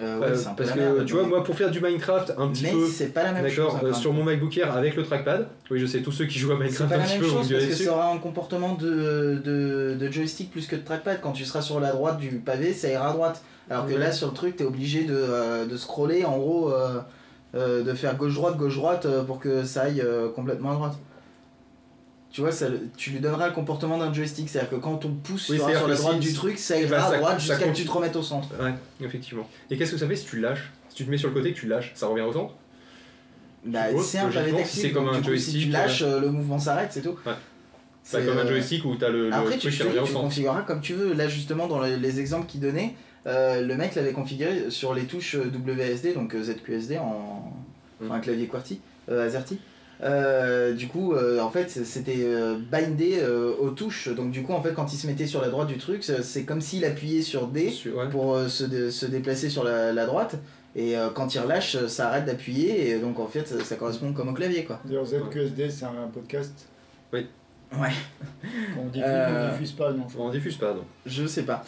Euh, 0.00 0.18
ouais, 0.18 0.26
Euh, 0.28 0.36
Parce 0.56 0.70
que 0.72 0.78
merde, 0.78 1.04
tu 1.06 1.12
vois, 1.14 1.22
mais- 1.22 1.28
moi, 1.28 1.44
pour 1.44 1.54
faire 1.56 1.70
du 1.70 1.80
Minecraft 1.80 2.34
un 2.36 2.48
petit 2.48 2.64
mais 2.64 2.72
peu. 2.72 2.86
c'est 2.86 3.08
pas 3.14 3.22
la 3.22 3.32
même 3.32 3.48
chose. 3.48 3.72
D'accord, 3.74 3.88
euh, 3.88 3.92
sur 3.92 4.12
mon 4.12 4.24
MacBook 4.24 4.56
Air 4.58 4.74
avec 4.76 4.96
le 4.96 5.04
trackpad. 5.04 5.46
Oui, 5.70 5.78
je 5.78 5.86
sais, 5.86 6.00
tous 6.02 6.10
ceux 6.12 6.26
qui 6.26 6.38
jouent 6.38 6.52
à 6.52 6.56
Minecraft 6.58 6.92
un 6.92 6.98
petit 7.00 7.18
peu 7.18 7.26
vont 7.26 7.40
gueuler 7.42 7.54
parce 7.54 7.64
que 7.66 7.70
dessus. 7.70 7.84
ça 7.84 7.92
aura 7.92 8.10
un 8.12 8.18
comportement 8.18 8.74
de, 8.74 9.40
de, 9.44 9.96
de 9.98 10.10
joystick 10.10 10.50
plus 10.50 10.66
que 10.66 10.76
de 10.76 10.82
trackpad. 10.82 11.20
Quand 11.20 11.32
tu 11.32 11.44
seras 11.44 11.62
sur 11.62 11.78
la 11.80 11.92
droite 11.92 12.18
du 12.18 12.30
pavé, 12.38 12.72
ça 12.72 12.88
ira 12.88 13.10
à 13.10 13.12
droite. 13.12 13.42
Alors 13.70 13.86
que 13.86 13.94
là, 13.94 14.12
sur 14.12 14.28
le 14.28 14.34
truc, 14.34 14.56
t'es 14.56 14.64
obligé 14.64 15.04
de, 15.04 15.14
euh, 15.16 15.64
de 15.66 15.76
scroller, 15.76 16.24
en 16.24 16.36
gros, 16.38 16.72
de 17.54 17.94
faire 17.94 18.16
gauche-droite, 18.16 18.56
gauche-droite 18.56 19.06
pour 19.26 19.38
que 19.38 19.64
ça 19.64 19.82
aille 19.82 20.04
complètement 20.34 20.72
à 20.72 20.74
droite. 20.74 20.94
Tu 22.34 22.40
vois, 22.40 22.50
ça, 22.50 22.66
tu 22.96 23.10
lui 23.10 23.20
donneras 23.20 23.46
le 23.46 23.52
comportement 23.52 23.96
d'un 23.96 24.12
joystick. 24.12 24.48
C'est-à-dire 24.48 24.70
que 24.70 24.74
quand 24.76 25.04
on 25.04 25.10
pousse 25.14 25.50
Oui, 25.50 25.56
sur, 25.56 25.68
la 25.68 25.74
que 25.74 25.92
droite 25.94 26.14
si- 26.20 26.28
du 26.28 26.32
truc, 26.34 26.58
ça 26.58 26.74
bah, 26.74 26.80
ira 26.80 27.06
à 27.12 27.16
droite 27.18 27.38
jusqu'à 27.38 27.56
que 27.58 27.64
compte- 27.66 27.74
tu 27.74 27.84
te 27.84 27.90
remettes 27.92 28.16
au 28.16 28.22
centre. 28.24 28.48
Ouais, 28.60 28.74
effectivement. 29.06 29.48
Et 29.70 29.76
qu'est-ce 29.76 29.92
que 29.92 29.98
ça 29.98 30.08
fait 30.08 30.16
si 30.16 30.26
tu 30.26 30.40
lâches 30.40 30.72
Si 30.88 30.96
tu 30.96 31.04
te 31.04 31.10
mets 31.12 31.16
sur 31.16 31.28
le 31.28 31.34
côté 31.34 31.50
et 31.50 31.52
que 31.52 31.60
tu 31.60 31.68
lâches, 31.68 31.92
ça 31.94 32.08
revient 32.08 32.22
au 32.24 32.32
centre? 32.32 32.54
Bah, 33.64 33.84
c'est 34.02 34.18
un 34.18 34.24
pavé 34.24 34.38
logiquement, 34.50 34.58
tactile. 34.58 34.82
c'est 34.82 34.90
comme 34.90 35.04
donc 35.06 35.14
un 35.14 35.18
du 35.20 35.30
coup, 35.30 35.36
Si 35.36 35.42
joystick, 35.52 35.62
tu 35.66 35.68
lâches, 35.70 36.02
euh, 36.02 36.20
le 36.20 36.30
mouvement 36.30 36.58
s'arrête, 36.58 36.88
c'est 36.92 37.02
tout. 37.02 37.16
Ouais. 37.24 37.32
C'est, 38.02 38.18
C'est 38.20 38.26
comme 38.26 38.36
un 38.36 38.40
euh, 38.44 38.48
joystick 38.48 38.84
où 38.84 38.96
t'as 38.96 39.08
le, 39.10 39.28
le 39.30 39.34
Après, 39.34 39.56
tu, 39.56 39.70
qui 39.70 39.76
fais- 39.76 39.84
revient 39.84 40.00
au 40.00 40.04
tu 40.04 40.12
centre. 40.12 40.24
configureras 40.24 40.62
comme 40.62 40.80
tu 40.80 40.92
veux. 40.94 41.14
Là, 41.14 41.28
justement, 41.28 41.68
dans 41.68 41.80
les, 41.80 41.96
les 41.96 42.18
exemples 42.20 42.46
qu'il 42.46 42.60
donnait, 42.60 42.94
euh, 43.28 43.62
le 43.62 43.76
mec 43.76 43.94
l'avait 43.94 44.12
configuré 44.12 44.70
sur 44.70 44.92
les 44.92 45.04
touches 45.04 45.36
WSD, 45.36 46.12
donc 46.14 46.34
euh, 46.34 46.42
ZQSD 46.42 46.98
en 46.98 47.52
Mm. 48.00 48.06
enfin, 48.06 48.14
un 48.16 48.20
clavier 48.20 48.48
QWERTY, 48.48 48.80
euh, 49.08 49.24
AZERTY. 49.24 49.58
Euh, 50.02 50.72
du 50.74 50.88
coup, 50.88 51.12
euh, 51.14 51.40
en 51.40 51.50
fait, 51.50 51.70
c'était 51.70 52.18
euh, 52.24 52.56
bindé 52.70 53.18
euh, 53.20 53.52
aux 53.60 53.70
touches. 53.70 54.08
Donc, 54.08 54.30
du 54.32 54.42
coup, 54.42 54.52
en 54.52 54.62
fait, 54.62 54.72
quand 54.74 54.92
il 54.92 54.96
se 54.96 55.06
mettait 55.06 55.26
sur 55.26 55.40
la 55.40 55.48
droite 55.48 55.68
du 55.68 55.78
truc, 55.78 56.02
c'est 56.04 56.44
comme 56.44 56.60
s'il 56.60 56.84
appuyait 56.84 57.22
sur 57.22 57.46
D 57.46 57.70
Sur- 57.70 57.96
ouais. 57.96 58.08
pour 58.08 58.34
euh, 58.34 58.48
se, 58.48 58.64
dé- 58.64 58.90
se 58.90 59.06
déplacer 59.06 59.48
sur 59.48 59.64
la, 59.64 59.92
la 59.92 60.06
droite. 60.06 60.36
Et 60.76 60.98
euh, 60.98 61.08
quand 61.14 61.34
il 61.34 61.38
relâche, 61.40 61.76
ça 61.86 62.08
arrête 62.08 62.24
d'appuyer. 62.24 62.90
Et 62.90 62.98
donc, 62.98 63.20
en 63.20 63.26
fait, 63.26 63.46
ça, 63.46 63.62
ça 63.62 63.76
correspond 63.76 64.12
comme 64.12 64.28
au 64.28 64.32
clavier, 64.34 64.64
quoi. 64.64 64.80
D'ailleurs, 64.84 65.06
ZQSD, 65.06 65.70
c'est 65.70 65.84
un 65.84 66.08
podcast 66.12 66.52
Ouais. 67.12 67.90
qu'on 68.76 68.86
diffuse, 68.86 69.02
Euh, 69.04 69.48
on 69.48 69.52
diffuse 69.52 69.72
pas, 69.72 69.92
non. 69.92 70.06
On 70.18 70.30
diffuse 70.30 70.56
pas, 70.56 70.74
non. 70.74 70.84
Je 71.06 71.26
sais 71.26 71.42
pas. 71.42 71.64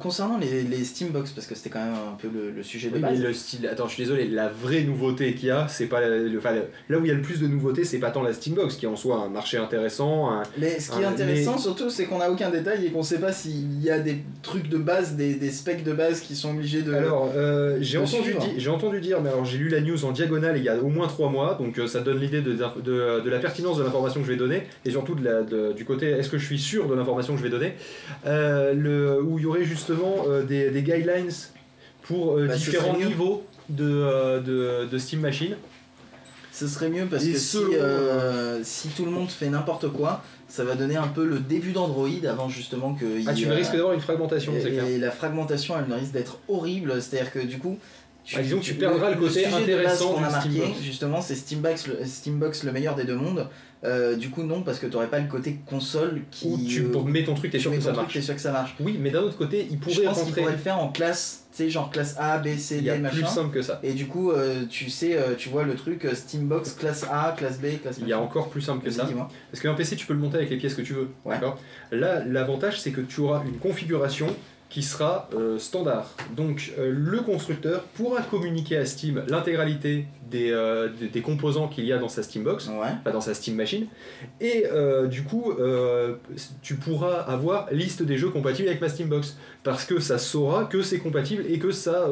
Concernant 0.00 0.38
les, 0.38 0.62
les 0.62 0.84
Steambox, 0.84 1.32
parce 1.32 1.46
que 1.46 1.54
c'était 1.54 1.70
quand 1.70 1.84
même 1.84 1.92
un 1.94 2.16
peu 2.20 2.28
le, 2.32 2.50
le 2.50 2.62
sujet 2.62 2.88
de 2.88 2.94
Oui, 2.94 3.00
mais 3.02 3.10
base. 3.10 3.22
le 3.22 3.32
style. 3.32 3.66
Attends, 3.66 3.86
je 3.88 3.94
suis 3.94 4.02
désolé, 4.02 4.26
la 4.28 4.48
vraie 4.48 4.82
nouveauté 4.82 5.34
qu'il 5.34 5.48
y 5.48 5.50
a, 5.50 5.66
c'est 5.68 5.86
pas. 5.86 6.00
Le, 6.06 6.36
enfin, 6.38 6.52
là 6.88 6.98
où 6.98 7.04
il 7.04 7.08
y 7.08 7.10
a 7.10 7.14
le 7.14 7.22
plus 7.22 7.40
de 7.40 7.46
nouveautés, 7.46 7.84
c'est 7.84 7.98
pas 7.98 8.10
tant 8.10 8.22
la 8.22 8.32
Steambox, 8.32 8.76
qui 8.76 8.84
est 8.86 8.88
en 8.88 8.96
soi 8.96 9.16
un 9.24 9.28
marché 9.28 9.56
intéressant. 9.58 10.30
un- 10.30 10.42
Mais 10.58 10.78
ce 10.80 10.90
qui 10.90 11.00
est 11.02 11.04
intéressant 11.04 11.52
mais- 11.54 11.60
surtout, 11.60 11.90
c'est 11.90 12.06
qu'on 12.06 12.18
n'a 12.18 12.30
aucun 12.30 12.50
détail 12.50 12.86
et 12.86 12.90
qu'on 12.90 13.02
sait 13.02 13.18
pas 13.20 13.32
s'il 13.32 13.82
y 13.82 13.90
a 13.90 13.98
des 13.98 14.18
trucs 14.42 14.68
de 14.68 14.78
base, 14.78 15.14
des, 15.16 15.34
des 15.34 15.50
specs 15.50 15.84
de 15.84 15.92
base 15.92 16.20
qui 16.20 16.34
sont 16.36 16.50
obligés 16.50 16.82
de. 16.82 16.92
Alors, 16.94 17.30
euh, 17.36 17.78
j'ai 17.80 17.98
entendu, 17.98 18.34
di- 18.56 18.68
entendu 18.68 19.00
dire, 19.00 19.20
mais 19.20 19.30
alors 19.30 19.44
j'ai 19.44 19.58
lu 19.58 19.68
la 19.68 19.80
news 19.80 20.04
en 20.04 20.12
diagonale 20.12 20.56
il 20.56 20.64
y 20.64 20.68
a 20.68 20.76
au 20.78 20.88
moins 20.88 21.08
trois 21.08 21.28
mois, 21.30 21.54
donc 21.60 21.78
euh, 21.78 21.86
ça 21.86 22.00
donne 22.00 22.18
l'idée 22.20 22.40
de, 22.40 22.52
de, 22.52 23.20
de 23.20 23.30
la 23.30 23.38
pertinence 23.38 23.78
de 23.78 23.82
l'information 23.82 24.20
que 24.20 24.26
je 24.26 24.32
vais 24.32 24.38
donner, 24.38 24.62
et 24.84 24.90
surtout 24.90 25.14
de 25.14 25.24
la, 25.24 25.42
de- 25.42 25.72
du 25.72 25.84
côté 25.84 26.06
est-ce 26.10 26.28
que 26.28 26.38
je 26.38 26.46
suis 26.46 26.58
sûr 26.58 26.86
de 26.88 26.94
l'information 26.94 27.32
que 27.34 27.38
je 27.38 27.44
vais 27.44 27.50
donner, 27.50 27.74
euh, 28.26 28.72
le, 28.74 29.22
où 29.22 29.38
il 29.38 29.46
aurait 29.50 29.64
justement 29.64 30.24
euh, 30.28 30.42
des, 30.42 30.70
des 30.70 30.82
guidelines 30.82 31.30
pour 32.02 32.36
euh, 32.36 32.46
Bah, 32.46 32.56
différents 32.56 32.96
niveaux 32.96 33.44
de, 33.68 33.84
euh, 33.84 34.40
de, 34.40 34.88
de 34.88 34.98
Steam 34.98 35.20
Machine. 35.20 35.56
Ce 36.52 36.66
serait 36.66 36.88
mieux 36.90 37.06
parce 37.06 37.24
Et 37.24 37.32
que 37.32 37.38
si, 37.38 38.88
tout 38.88 39.04
le 39.04 39.10
monde 39.10 39.30
fait 39.30 39.48
n'importe 39.48 39.88
quoi, 39.88 40.22
ça 40.48 40.64
va 40.64 40.74
donner 40.74 40.96
un 40.96 41.06
peu 41.06 41.24
le 41.24 41.38
début 41.38 41.72
d'Android 41.72 42.08
avant 42.28 42.48
justement 42.48 42.94
que. 42.94 43.06
Ah, 43.26 43.32
tu 43.32 43.50
risques 43.50 43.72
d'avoir 43.72 43.94
une 43.94 44.00
fragmentation, 44.00 44.52
c'est 44.60 44.68
et, 44.68 44.72
clair. 44.72 44.84
et 44.86 44.98
la 44.98 45.10
fragmentation, 45.10 45.76
elle 45.78 45.92
risque 45.92 46.12
d'être 46.12 46.38
horrible. 46.48 47.00
C'est-à-dire 47.00 47.32
que 47.32 47.38
du 47.38 47.58
coup. 47.58 47.78
Ah, 48.34 48.42
disons 48.42 48.58
que 48.58 48.64
tu 48.64 48.74
perdras 48.74 49.10
le 49.10 49.16
côté 49.16 49.44
sujet 49.44 49.46
de 49.46 49.50
base 49.50 49.62
intéressant 49.62 50.12
qu'on 50.12 50.22
a 50.22 50.30
marqué, 50.30 50.50
Steambox. 50.50 50.82
justement, 50.82 51.20
c'est 51.20 51.34
Steambox, 51.34 51.86
le, 51.86 51.98
Steambox 52.04 52.64
le 52.64 52.72
meilleur 52.72 52.94
des 52.94 53.04
deux 53.04 53.16
mondes. 53.16 53.48
Euh, 53.82 54.14
du 54.14 54.28
coup, 54.28 54.42
non, 54.42 54.60
parce 54.62 54.78
que 54.78 54.86
tu 54.86 54.92
n'aurais 54.92 55.06
pas 55.08 55.18
le 55.20 55.26
côté 55.26 55.56
console 55.64 56.20
qui. 56.30 56.48
Où 56.48 56.58
tu 56.68 56.82
euh, 56.84 56.90
pour- 56.92 57.06
mets 57.06 57.24
ton 57.24 57.34
truc, 57.34 57.50
t'es 57.50 57.56
tu 57.56 57.62
sûr 57.62 57.72
que 57.72 57.80
ça 57.80 57.92
marche. 57.92 58.12
T'es 58.12 58.20
sûr 58.20 58.34
que 58.34 58.40
ça 58.40 58.52
marche. 58.52 58.74
Oui, 58.78 58.98
mais 59.00 59.10
d'un 59.10 59.22
autre 59.22 59.38
côté, 59.38 59.66
il 59.70 59.76
Je 59.76 59.80
pourrait 59.82 60.04
pense 60.04 60.16
qu'il 60.18 60.24
rentrer. 60.26 60.40
pourrait 60.42 60.52
le 60.52 60.58
faire 60.58 60.78
en 60.78 60.88
classe, 60.92 61.44
tu 61.50 61.56
sais, 61.64 61.70
genre 61.70 61.90
classe 61.90 62.14
A, 62.18 62.36
B, 62.38 62.56
C, 62.58 62.74
Il 62.76 62.80
y 62.82 62.84
D, 62.84 62.90
a 62.90 62.98
machin. 62.98 63.16
plus 63.16 63.26
simple 63.26 63.54
que 63.54 63.62
ça. 63.62 63.80
Et 63.82 63.94
du 63.94 64.06
coup, 64.06 64.32
euh, 64.32 64.64
tu 64.68 64.90
sais, 64.90 65.16
tu 65.38 65.48
vois 65.48 65.62
le 65.64 65.74
truc 65.76 66.06
Steambox 66.12 66.72
classe 66.72 67.06
A, 67.10 67.34
classe 67.36 67.58
B, 67.58 67.80
classe 67.80 67.96
Il 68.02 68.06
y 68.08 68.12
a 68.12 68.20
encore 68.20 68.50
plus 68.50 68.60
simple 68.60 68.84
que 68.84 68.90
ça. 68.90 69.08
Parce 69.50 69.62
qu'un 69.62 69.72
PC, 69.74 69.96
tu 69.96 70.04
peux 70.04 70.12
le 70.14 70.20
monter 70.20 70.36
avec 70.36 70.50
les 70.50 70.56
pièces 70.58 70.74
que 70.74 70.82
tu 70.82 70.92
veux. 70.92 71.08
Ouais. 71.24 71.36
D'accord? 71.36 71.58
Là, 71.90 72.22
l'avantage, 72.26 72.78
c'est 72.80 72.90
que 72.90 73.00
tu 73.00 73.20
auras 73.22 73.42
une 73.46 73.56
configuration 73.58 74.26
qui 74.70 74.82
sera 74.82 75.28
euh, 75.34 75.58
standard. 75.58 76.08
Donc, 76.36 76.72
euh, 76.78 76.90
le 76.96 77.20
constructeur 77.20 77.82
pourra 77.82 78.22
communiquer 78.22 78.76
à 78.78 78.86
Steam 78.86 79.22
l'intégralité 79.26 80.06
des, 80.30 80.52
euh, 80.52 80.88
des, 80.88 81.08
des 81.08 81.20
composants 81.22 81.66
qu'il 81.66 81.84
y 81.84 81.92
a 81.92 81.98
dans 81.98 82.08
sa 82.08 82.22
Steambox, 82.22 82.68
Ouais. 82.68 82.86
enfin 83.00 83.10
dans 83.10 83.20
sa 83.20 83.34
Steam 83.34 83.56
Machine. 83.56 83.86
Et 84.40 84.64
du 85.10 85.24
coup, 85.24 85.52
tu 86.62 86.76
pourras 86.76 87.16
avoir 87.22 87.66
liste 87.72 88.02
des 88.02 88.16
jeux 88.16 88.30
compatibles 88.30 88.68
avec 88.68 88.80
ma 88.80 88.88
Steambox. 88.88 89.36
Parce 89.62 89.84
que 89.84 90.00
ça 90.00 90.16
saura 90.16 90.64
que 90.64 90.80
c'est 90.82 90.98
compatible 90.98 91.44
et 91.46 91.58
que 91.58 91.70
ça, 91.70 92.06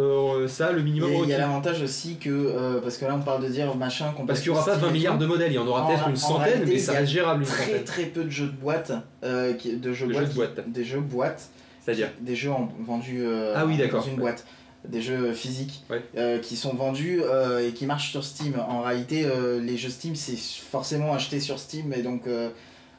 ça 0.49 0.67
a 0.67 0.73
le 0.73 0.83
minimum 0.83 1.11
il 1.23 1.31
y 1.31 1.33
a 1.33 1.39
l'avantage 1.39 1.81
aussi 1.83 2.17
que, 2.17 2.79
parce 2.81 2.99
que 2.99 3.07
là 3.07 3.15
on 3.19 3.23
parle 3.23 3.43
de 3.43 3.49
dire 3.49 3.75
machin 3.75 4.13
qu'on 4.15 4.27
Parce 4.27 4.41
qu'il 4.41 4.51
n'y 4.53 4.57
aura 4.59 4.67
pas 4.67 4.73
Steam 4.73 4.83
20 4.85 4.89
et 4.91 4.93
milliards 4.93 5.19
de 5.19 5.25
modèles, 5.27 5.53
il 5.53 5.55
y 5.55 5.59
en 5.59 5.67
aura 5.67 5.87
peut-être 5.87 6.09
une 6.09 6.17
centaine, 6.17 6.45
réalité, 6.45 6.73
mais 6.73 6.79
ça 6.79 6.93
reste 6.93 7.11
gérable 7.13 7.41
une 7.43 7.47
Très 7.49 7.65
centaine. 7.67 7.85
très 7.85 8.03
peu 8.05 8.25
de 8.25 8.31
jeux 8.31 8.47
de 8.49 8.51
boîte, 8.53 8.93
de 9.23 9.93
jeux 9.95 10.07
De 10.09 10.13
boîte, 10.13 10.21
jeux 10.23 10.27
de 10.27 10.31
qui- 10.31 10.37
boîte. 10.37 10.71
des 10.73 10.85
jeux 10.85 11.01
boîte, 11.01 11.49
C'est-à-dire 11.89 12.11
des 12.21 12.37
jeux 12.37 12.51
en- 12.51 12.69
vendus 12.81 13.23
euh, 13.25 13.55
Ah 13.57 13.65
oui, 13.65 13.79
dans 13.79 14.03
une 14.03 14.13
ouais. 14.15 14.19
boîte, 14.19 14.45
des 14.87 15.01
jeux 15.01 15.33
physiques 15.33 15.85
Ouais. 15.89 16.03
euh, 16.19 16.39
qui 16.39 16.57
sont 16.57 16.75
vendus 16.75 17.23
euh, 17.25 17.67
et 17.67 17.73
qui 17.73 17.87
marchent 17.87 18.11
sur 18.11 18.23
Steam. 18.25 18.55
En 18.69 18.83
réalité, 18.83 19.25
euh, 19.25 19.59
les 19.59 19.79
jeux 19.79 19.89
Steam 19.89 20.15
c'est 20.15 20.37
forcément 20.37 21.15
acheté 21.15 21.41
sur 21.41 21.59
Steam 21.59 21.95
et 21.95 22.03
donc 22.03 22.27
euh, 22.27 22.51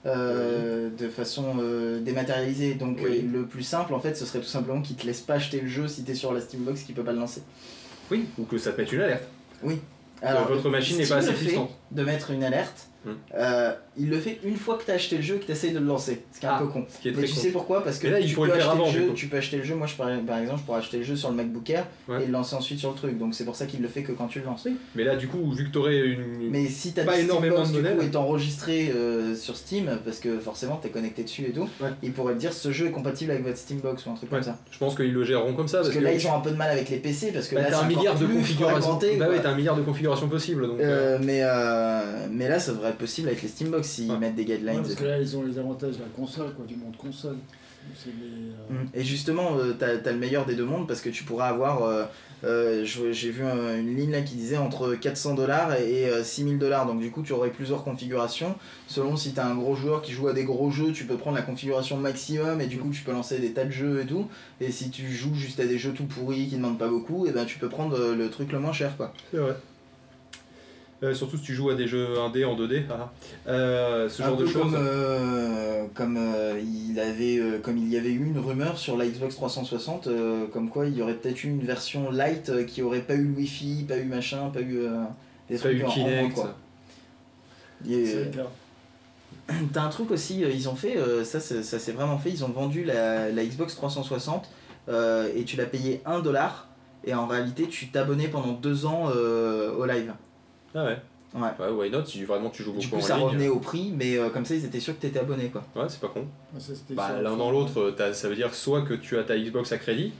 euh, 0.07 0.89
de 0.97 1.07
façon 1.07 1.57
euh, 1.59 1.99
dématérialisée. 1.99 2.73
Donc 2.73 2.97
Oui. 3.03 3.19
euh, 3.23 3.31
le 3.31 3.45
plus 3.45 3.61
simple 3.63 3.93
en 3.93 3.99
fait, 3.99 4.15
ce 4.15 4.25
serait 4.25 4.39
tout 4.39 4.45
simplement 4.45 4.81
qu'ils 4.81 4.95
te 4.95 5.05
laissent 5.05 5.21
pas 5.21 5.35
acheter 5.35 5.61
le 5.61 5.67
jeu 5.67 5.87
si 5.87 6.03
t'es 6.03 6.15
sur 6.15 6.33
la 6.33 6.41
Steambox 6.41 6.81
qui 6.81 6.93
peut 6.93 7.03
pas 7.03 7.13
le 7.13 7.19
lancer. 7.19 7.43
Oui, 8.09 8.25
ou 8.39 8.43
que 8.45 8.57
ça 8.57 8.71
te 8.71 8.81
mette 8.81 8.91
une 8.91 9.01
alerte. 9.01 9.27
votre 10.47 10.69
machine 10.69 10.97
n'est 10.97 11.05
pas 11.05 11.17
assez 11.17 11.33
puissante. 11.33 11.69
De 11.91 12.03
mettre 12.03 12.31
une 12.31 12.43
alerte, 12.43 12.87
Hmm. 13.05 13.11
euh, 13.33 13.71
il 13.97 14.09
le 14.09 14.17
fait 14.19 14.39
une 14.43 14.57
fois 14.57 14.77
que 14.77 14.83
tu 14.83 14.91
as 14.91 14.95
acheté 14.95 15.15
le 15.17 15.21
jeu 15.21 15.35
et 15.35 15.39
que 15.39 15.45
tu 15.45 15.51
essayes 15.53 15.71
de 15.71 15.79
le 15.79 15.85
lancer. 15.85 16.21
Ce 16.33 16.39
qui 16.39 16.45
est 16.45 16.49
un 16.49 16.53
Ah, 16.55 16.59
peu 16.59 16.67
con. 16.67 16.85
Ce 16.89 16.99
qui 17.01 17.07
est 17.07 17.11
Mais 17.11 17.23
tu 17.27 17.33
con. 17.33 17.39
sais 17.39 17.49
pourquoi? 17.51 17.83
Parce 17.83 17.97
que 17.99 18.07
là, 18.07 18.21
tu, 18.21 18.35
peux 18.35 18.45
le 18.45 18.53
acheter 18.53 18.69
avant, 18.69 18.85
le 18.87 18.91
jeu, 18.91 19.11
tu 19.15 19.27
peux 19.27 19.37
acheter 19.37 19.57
le 19.57 19.63
jeu. 19.63 19.75
Moi, 19.75 19.87
je, 19.87 19.95
par, 19.95 20.09
exemple, 20.09 20.59
je 20.59 20.63
pourrais 20.65 20.79
acheter 20.79 20.97
le 20.97 21.03
jeu 21.03 21.15
sur 21.15 21.29
le 21.29 21.35
MacBook 21.35 21.69
Air 21.69 21.85
Ouais. 22.07 22.23
et 22.23 22.25
le 22.25 22.31
lancer 22.31 22.55
ensuite 22.55 22.79
sur 22.79 22.89
le 22.91 22.95
truc. 22.95 23.17
Donc 23.17 23.33
c'est 23.35 23.45
pour 23.45 23.55
ça 23.55 23.65
qu'il 23.65 23.81
le 23.81 23.87
fait 23.87 24.03
que 24.03 24.11
quand 24.11 24.27
tu 24.27 24.39
le 24.39 24.45
lances. 24.45 24.67
Mais 24.95 25.03
là, 25.05 25.15
du 25.15 25.27
coup, 25.27 25.49
vu 25.51 25.65
que 25.65 25.71
tu 25.71 25.77
aurais 25.77 25.97
une. 25.99 26.49
Mais 26.51 26.65
si 26.67 26.91
t'as 26.93 27.03
Pas 27.05 27.15
des 27.17 27.23
énormément 27.23 27.63
Steambox, 27.65 27.87
de 27.87 27.93
du 27.93 27.97
coup, 27.99 28.13
est 28.13 28.15
enregistré 28.17 28.91
euh, 28.93 29.35
sur 29.35 29.55
Steam, 29.55 29.89
parce 30.03 30.19
que 30.19 30.37
forcément 30.39 30.75
t'es 30.77 30.89
connecté 30.89 31.23
dessus 31.23 31.43
et 31.45 31.51
tout, 31.51 31.67
Ouais. 31.81 31.89
il 32.03 32.11
pourrait 32.11 32.33
te 32.33 32.39
dire 32.39 32.51
ce 32.53 32.71
jeu 32.71 32.87
est 32.87 32.91
compatible 32.91 33.31
avec 33.31 33.43
votre 33.45 33.57
Steambox 33.57 34.05
ou 34.05 34.09
un 34.09 34.13
truc 34.15 34.29
Ouais. 34.31 34.37
comme 34.39 34.43
ça. 34.45 34.57
Je 34.71 34.77
pense 34.77 34.95
qu'ils 34.95 35.13
le 35.13 35.23
géreront 35.23 35.53
comme 35.53 35.67
ça. 35.67 35.77
Parce, 35.77 35.89
Parce, 35.89 35.99
que, 35.99 36.03
là 36.03 36.13
ils 36.13 36.27
ont 36.27 36.33
un 36.35 36.39
peu 36.41 36.51
de 36.51 36.55
mal 36.57 36.69
avec 36.69 36.89
les 36.89 36.97
PC 36.97 37.31
parce 37.31 37.47
que 37.47 37.55
bah, 37.55 37.61
là 37.61 37.67
t'as 37.71 37.81
un 37.83 37.87
milliard 37.87 38.17
de 38.17 38.25
configurations. 38.25 38.99
Bah 39.17 39.27
t'as 39.41 39.49
un 39.51 39.55
milliard 39.55 39.75
de 39.75 39.81
configurations 39.83 40.27
possibles. 40.27 40.67
Euh, 40.79 41.17
mais 41.21 41.39
là 42.49 42.59
ça 42.59 42.71
devrait 42.73 42.88
être 42.89 42.97
possible 42.97 43.27
avec 43.27 43.41
les 43.41 43.47
Steambox 43.47 43.87
s'ils 43.87 44.11
Ouais. 44.11 44.17
mettent 44.17 44.35
des 44.35 44.43
Ouais, 44.43 44.55
guidelines. 44.57 44.77
parce 44.81 44.93
et 44.93 44.95
que 44.95 45.03
là, 45.05 45.19
ils 45.19 45.37
ont 45.37 45.43
les 45.43 45.57
avantages 45.57 45.95
de 45.97 46.01
la 46.01 46.09
console, 46.15 46.53
quoi, 46.53 46.65
du 46.65 46.75
monde 46.75 46.95
console. 46.97 47.37
Les, 48.05 48.11
euh, 48.11 48.83
Mm. 48.83 48.87
Et 48.93 49.03
justement, 49.03 49.57
euh, 49.57 49.73
t'as 49.77 49.87
as 50.05 50.11
le 50.11 50.17
meilleur 50.17 50.45
des 50.45 50.53
deux 50.55 50.65
mondes 50.65 50.87
parce 50.87 51.01
que 51.01 51.09
tu 51.09 51.23
pourras 51.23 51.47
avoir. 51.47 51.83
euh, 51.83 52.03
euh, 52.43 52.83
J'ai 52.85 53.31
vu 53.31 53.43
un- 53.43 53.77
une 53.79 53.95
ligne 53.95 54.11
là 54.11 54.21
qui 54.21 54.35
disait 54.35 54.57
entre 54.57 54.95
400 54.95 55.33
dollars 55.33 55.73
et 55.75 56.07
euh, 56.09 56.23
6000 56.23 56.59
dollars. 56.59 56.85
Donc, 56.85 56.99
du 56.99 57.09
coup, 57.09 57.23
tu 57.23 57.31
aurais 57.33 57.49
plusieurs 57.49 57.83
configurations. 57.83 58.55
Selon 58.87 59.15
si 59.15 59.31
t'as 59.33 59.45
un 59.47 59.55
gros 59.55 59.75
joueur 59.75 60.01
qui 60.01 60.11
joue 60.11 60.27
à 60.27 60.33
des 60.33 60.43
gros 60.43 60.69
jeux, 60.71 60.91
tu 60.91 61.05
peux 61.05 61.15
prendre 61.15 61.37
la 61.37 61.41
configuration 61.41 61.97
maximum 61.97 62.59
et 62.61 62.67
du 62.67 62.77
coup, 62.77 62.89
tu 62.91 63.01
peux 63.01 63.11
lancer 63.13 63.39
des 63.39 63.53
tas 63.53 63.65
de 63.65 63.71
jeux 63.71 64.01
et 64.01 64.05
tout. 64.05 64.27
Et 64.61 64.71
si 64.71 64.89
tu 64.91 65.09
joues 65.11 65.33
juste 65.35 65.59
à 65.59 65.65
des 65.65 65.77
jeux 65.79 65.93
tout 65.93 66.05
pourris 66.05 66.47
qui 66.47 66.57
demandent 66.57 66.77
pas 66.79 66.89
beaucoup, 66.89 67.25
et 67.27 67.31
ben 67.31 67.45
tu 67.45 67.57
peux 67.59 67.69
prendre 67.69 67.97
le 67.97 68.29
truc 68.29 68.51
le 68.51 68.59
moins 68.59 68.73
cher 68.73 68.95
quoi. 68.97 69.13
c'est 69.31 69.37
vrai. 69.37 69.55
Euh, 71.01 71.13
surtout 71.13 71.37
si 71.37 71.43
tu 71.43 71.53
joues 71.53 71.69
à 71.69 71.75
des 71.75 71.87
jeux 71.87 72.07
1D 72.17 72.43
en 72.45 72.57
2D. 72.57 72.83
ah. 72.89 73.09
Euh, 73.47 74.09
ce 74.09 74.21
Un 74.21 74.25
genre 74.27 74.35
de 74.37 74.45
choses. 74.45 74.61
comme, 74.63 74.75
euh, 74.77 75.85
comme, 75.93 76.17
euh, 76.17 76.59
il 76.61 76.99
avait, 76.99 77.37
euh, 77.39 77.59
comme 77.59 77.77
il 77.77 77.87
y 77.87 77.97
avait 77.97 78.11
eu 78.11 78.25
une 78.25 78.37
rumeur 78.39 78.77
sur 78.77 78.97
la 78.97 79.05
Xbox 79.05 79.35
360, 79.35 80.07
euh, 80.07 80.45
comme 80.47 80.69
quoi 80.69 80.87
il 80.87 80.97
y 80.97 81.01
aurait 81.01 81.13
peut-être 81.13 81.41
eu 81.45 81.47
une 81.47 81.61
version 81.61 82.11
light 82.11 82.49
euh, 82.49 82.63
qui 82.65 82.81
aurait 82.81 82.99
pas 82.99 83.13
eu 83.15 83.23
le 83.23 83.33
Wi-Fi, 83.37 83.85
pas 83.87 83.97
eu 83.97 84.03
machin, 84.05 84.49
pas 84.53 84.59
eu 84.59 84.79
euh, 84.79 85.03
des 85.49 85.55
Pas 85.55 85.61
trucs 85.69 85.79
eu 85.79 85.83
en- 85.85 85.87
en 85.89 85.97
moins, 85.97 86.29
Kinect. 86.29 86.39
euh. 87.87 88.25
T'as 89.73 89.83
un 89.83 89.89
truc 89.89 90.11
aussi, 90.11 90.43
euh, 90.43 90.49
ils 90.53 90.67
ont 90.67 90.75
fait, 90.75 90.97
euh, 90.97 91.23
ça 91.23 91.39
c'est- 91.39 91.63
ça 91.63 91.79
s'est 91.79 91.91
vraiment 91.93 92.17
fait, 92.17 92.29
ils 92.29 92.43
ont 92.43 92.49
vendu 92.49 92.83
la, 92.83 93.29
la 93.31 93.45
Xbox 93.45 93.73
360 93.75 94.49
euh, 94.89 95.29
et 95.35 95.43
tu 95.45 95.55
l'as 95.55 95.65
payé 95.65 96.01
1 96.05 96.19
dollar 96.19 96.67
et 97.05 97.13
en 97.13 97.25
réalité 97.25 97.67
tu 97.67 97.87
t'abonnais 97.87 98.27
pendant 98.27 98.51
2 98.51 98.85
ans 98.85 99.09
euh, 99.15 99.71
au 99.73 99.85
live. 99.85 100.11
Ah 100.75 100.85
ouais. 100.85 100.97
Ouais. 101.35 101.49
Ouais, 101.59 101.69
why 101.71 101.89
not 101.91 102.05
si 102.05 102.23
vraiment 102.23 102.49
tu 102.49 102.63
joues 102.63 102.71
beaucoup 102.71 102.81
Du 102.81 102.89
coup 102.89 102.95
en 102.97 103.01
ça 103.01 103.15
ligne. 103.17 103.25
revenait 103.25 103.47
au 103.49 103.59
prix 103.59 103.93
mais 103.95 104.17
euh, 104.17 104.29
comme 104.29 104.45
ça 104.45 104.55
ils 104.55 104.65
étaient 104.65 104.79
sûrs 104.79 104.95
que 104.95 105.01
t'étais 105.01 105.19
abonné 105.19 105.49
quoi. 105.49 105.63
Ouais, 105.75 105.87
c'est 105.87 105.99
pas 106.01 106.07
con. 106.07 106.21
Ouais, 106.53 106.59
ça, 106.59 106.73
c'était 106.73 106.95
Bah, 106.95 107.21
l'un 107.21 107.35
dans 107.37 107.51
l'autre, 107.51 107.79
euh, 107.79 107.91
t'as- 107.91 108.13
ça 108.13 108.27
veut 108.29 108.35
dire 108.35 108.53
soit 108.55 108.81
que 108.81 108.95
tu 108.95 109.15
as 109.17 109.23
ta 109.23 109.37
Xbox 109.37 109.71
à 109.71 109.77
crédit, 109.77 110.11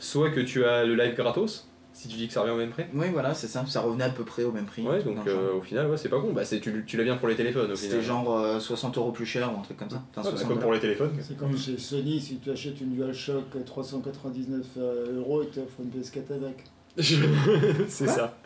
soit 0.00 0.30
que 0.30 0.40
tu 0.40 0.64
as 0.64 0.84
le 0.84 0.96
live 0.96 1.14
gratos, 1.14 1.68
si 1.92 2.08
tu 2.08 2.16
dis 2.16 2.26
que 2.26 2.32
ça 2.32 2.40
revient 2.40 2.52
au 2.54 2.56
même 2.56 2.70
prix. 2.70 2.84
Oui 2.92 3.06
voilà 3.12 3.34
c'est 3.34 3.46
ça, 3.46 3.64
ça 3.68 3.80
revenait 3.82 4.02
à 4.04 4.10
peu 4.10 4.24
près 4.24 4.42
au 4.42 4.50
même 4.50 4.66
prix. 4.66 4.82
Ouais, 4.82 5.00
donc 5.02 5.18
euh, 5.28 5.52
au 5.54 5.60
final, 5.60 5.88
ouais, 5.90 5.96
c'est 5.96 6.08
pas 6.08 6.20
con. 6.20 6.32
Bah, 6.32 6.44
c'est- 6.44 6.58
tu, 6.58 6.84
tu 6.84 6.96
l'as 6.96 7.04
bien 7.04 7.16
pour 7.16 7.28
les 7.28 7.36
téléphones 7.36 7.70
au 7.70 7.76
final. 7.76 7.92
C'était 7.92 8.02
genre 8.02 8.36
euh, 8.36 8.58
60 8.58 8.96
euros 8.98 9.12
plus 9.12 9.26
cher 9.26 9.52
ou 9.54 9.60
un 9.60 9.62
truc 9.62 9.76
comme 9.76 9.90
ça. 9.90 10.02
Enfin, 10.10 10.22
Ouais, 10.22 10.32
bah, 10.32 10.38
60 10.38 10.48
comme 10.48 10.58
pour 10.60 10.72
les 10.72 10.80
téléphones. 10.80 11.12
C'est 11.22 11.36
comme 11.36 11.56
chez 11.56 11.78
Sony, 11.78 12.20
si 12.20 12.38
tu 12.38 12.50
achètes 12.50 12.80
une 12.80 12.96
DualShock 12.96 13.64
399 13.64 14.66
euh, 14.78 15.18
euros, 15.18 15.42
ils 15.44 15.48
t'offrent 15.50 15.80
une 15.84 15.90
PS4 15.90 16.32
avec. 16.34 16.64
c'est 17.88 18.08
ça. 18.08 18.36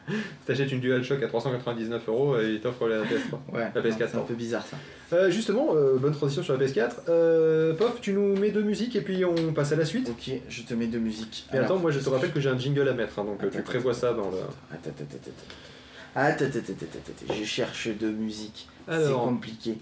T'achètes 0.47 0.71
une 0.73 0.81
DualShock 0.81 1.23
à 1.23 1.27
399 1.27 2.09
euros 2.09 2.39
et 2.39 2.55
ils 2.55 2.61
t'offrent 2.61 2.87
la 2.87 3.03
PS3. 3.03 3.55
Ouais, 3.55 3.71
La 3.75 3.81
PS4, 3.81 4.09
c'est 4.11 4.17
un 4.17 4.21
peu 4.21 4.35
bizarre 4.35 4.65
ça. 4.67 4.77
Euh, 5.15 5.31
justement, 5.31 5.69
euh, 5.75 5.97
bonne 5.97 6.13
transition 6.13 6.43
sur 6.43 6.57
la 6.57 6.65
PS4. 6.67 6.91
Euh, 7.09 7.75
Pof, 7.75 8.01
tu 8.03 8.13
nous 8.13 8.37
mets 8.37 8.51
deux 8.51 8.63
musiques 8.63 8.95
et 8.95 9.01
puis 9.01 9.25
on 9.25 9.53
passe 9.55 9.73
à 9.73 9.77
la 9.77 9.87
suite. 9.87 10.11
Ok, 10.11 10.35
je 10.49 10.63
te 10.63 10.75
mets 10.75 10.87
de 10.87 10.99
musique. 10.99 11.47
Et 11.55 11.59
attends, 11.59 11.79
moi 11.79 11.91
je 11.91 12.01
te 12.01 12.09
rappelle 12.11 12.33
que 12.33 12.41
j'ai 12.41 12.51
un 12.51 12.59
jingle 12.59 12.89
à 12.89 12.93
mettre, 12.93 13.19
hein, 13.19 13.25
donc 13.25 13.39
tu 13.41 13.47
Attends, 13.47 13.63
prévois 13.63 13.95
ça 13.95 14.13
dans 14.13 14.31
le. 14.31 14.39
Attends, 14.71 14.91
attends, 14.91 15.05
attends, 15.05 15.17
attends. 15.17 15.31
Attends, 16.15 16.45
attends, 16.45 16.59
attends, 16.59 16.73
attends, 16.73 17.25
attends, 17.25 17.35
je 17.35 17.45
cherche 17.45 17.89
de 17.89 18.11
musique. 18.11 18.69
C'est 18.87 18.95
Alors, 18.95 19.25
compliqué. 19.25 19.79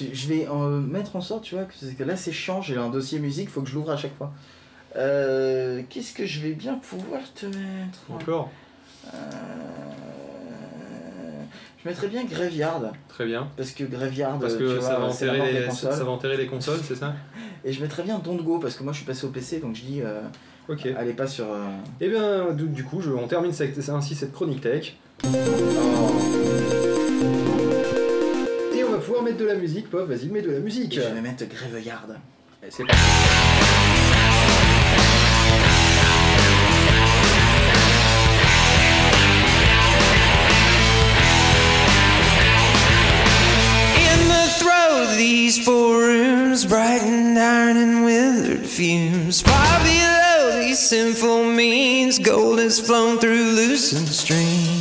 Je 0.00 0.28
vais 0.28 0.48
en 0.48 0.68
mettre 0.68 1.14
en 1.14 1.20
sorte, 1.20 1.44
tu 1.44 1.54
vois, 1.54 1.64
parce 1.64 1.92
que 1.92 2.04
là 2.04 2.16
c'est 2.16 2.32
chiant, 2.32 2.62
j'ai 2.62 2.76
un 2.76 2.88
dossier 2.88 3.18
musique, 3.20 3.48
faut 3.48 3.62
que 3.62 3.68
je 3.68 3.74
l'ouvre 3.74 3.90
à 3.90 3.96
chaque 3.96 4.16
fois. 4.16 4.32
Euh, 4.96 5.82
Qu'est-ce 5.88 6.12
que 6.14 6.26
je 6.26 6.40
vais 6.40 6.52
bien 6.52 6.74
pouvoir 6.76 7.20
te 7.34 7.46
mettre 7.46 8.00
encore 8.10 8.50
Euh, 9.14 9.18
Je 11.84 11.88
mettrais 11.88 12.08
bien 12.08 12.24
Graveyard, 12.24 12.92
Très 13.08 13.26
bien. 13.26 13.48
parce 13.56 13.70
que 13.72 13.84
Graveyard, 13.84 14.38
Parce 14.38 14.54
tu 14.54 14.60
que 14.60 14.64
vois, 14.64 14.80
ça, 14.88 14.98
va 14.98 15.06
enterrer 15.06 15.52
les, 15.52 15.66
consoles. 15.66 15.92
ça 15.92 16.04
va 16.04 16.10
enterrer 16.10 16.36
les 16.36 16.46
consoles, 16.46 16.80
c'est 16.82 16.96
ça 16.96 17.14
Et 17.64 17.72
je 17.72 17.80
mettrais 17.82 18.02
bien 18.02 18.18
Don't 18.18 18.42
Go, 18.42 18.58
parce 18.58 18.76
que 18.76 18.82
moi 18.82 18.92
je 18.92 18.98
suis 18.98 19.06
passé 19.06 19.24
au 19.26 19.30
PC, 19.30 19.58
donc 19.60 19.74
je 19.76 19.82
dis, 19.82 20.00
euh, 20.02 20.20
Ok. 20.68 20.86
allez 20.98 21.12
pas 21.14 21.26
sur... 21.26 21.46
Et 22.00 22.08
bien, 22.08 22.52
du, 22.52 22.64
du 22.68 22.84
coup, 22.84 23.00
je, 23.00 23.10
on 23.10 23.26
termine 23.26 23.52
cette- 23.52 23.88
ainsi 23.88 24.14
cette 24.14 24.32
chronique 24.32 24.60
tech. 24.60 24.96
oh. 25.24 25.28
Et 28.76 28.84
on 28.84 28.90
va 28.92 28.98
pouvoir 28.98 29.22
mettre 29.22 29.38
de 29.38 29.44
la 29.46 29.54
musique, 29.54 29.88
Pof, 29.90 30.08
vas-y, 30.08 30.28
mets 30.28 30.42
de 30.42 30.50
la 30.50 30.58
Et 30.58 30.60
musique. 30.60 30.94
je 30.94 31.00
vais 31.00 31.20
mettre 31.20 31.44
Graveyard. 31.46 32.06
Et 32.62 32.70
c'est 32.70 32.84
parti. 32.84 33.00
These 45.48 45.64
four 45.64 46.02
rooms, 46.02 46.66
bright 46.66 47.00
and 47.00 47.38
iron 47.38 47.78
and 47.78 48.04
withered 48.04 48.66
fumes. 48.66 49.40
Far 49.40 49.78
below 49.82 50.60
these 50.60 50.78
sinful 50.78 51.44
means, 51.44 52.18
gold 52.18 52.58
has 52.58 52.78
flown 52.78 53.18
through 53.18 53.54
loosened 53.56 54.08
streams. 54.08 54.77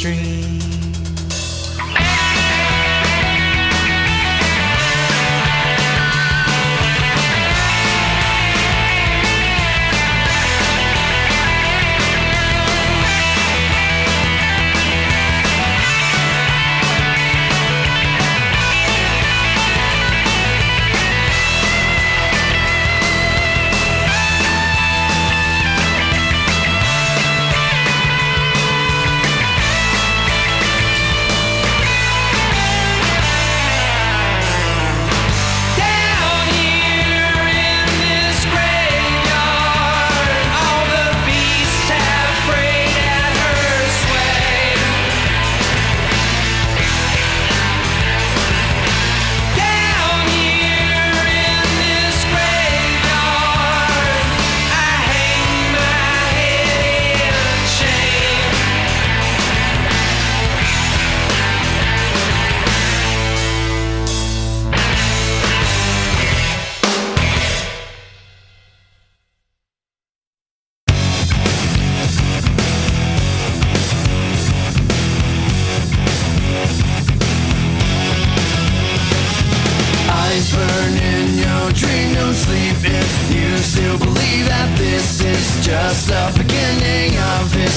Stream. 0.00 0.39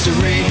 mystery. 0.06 0.42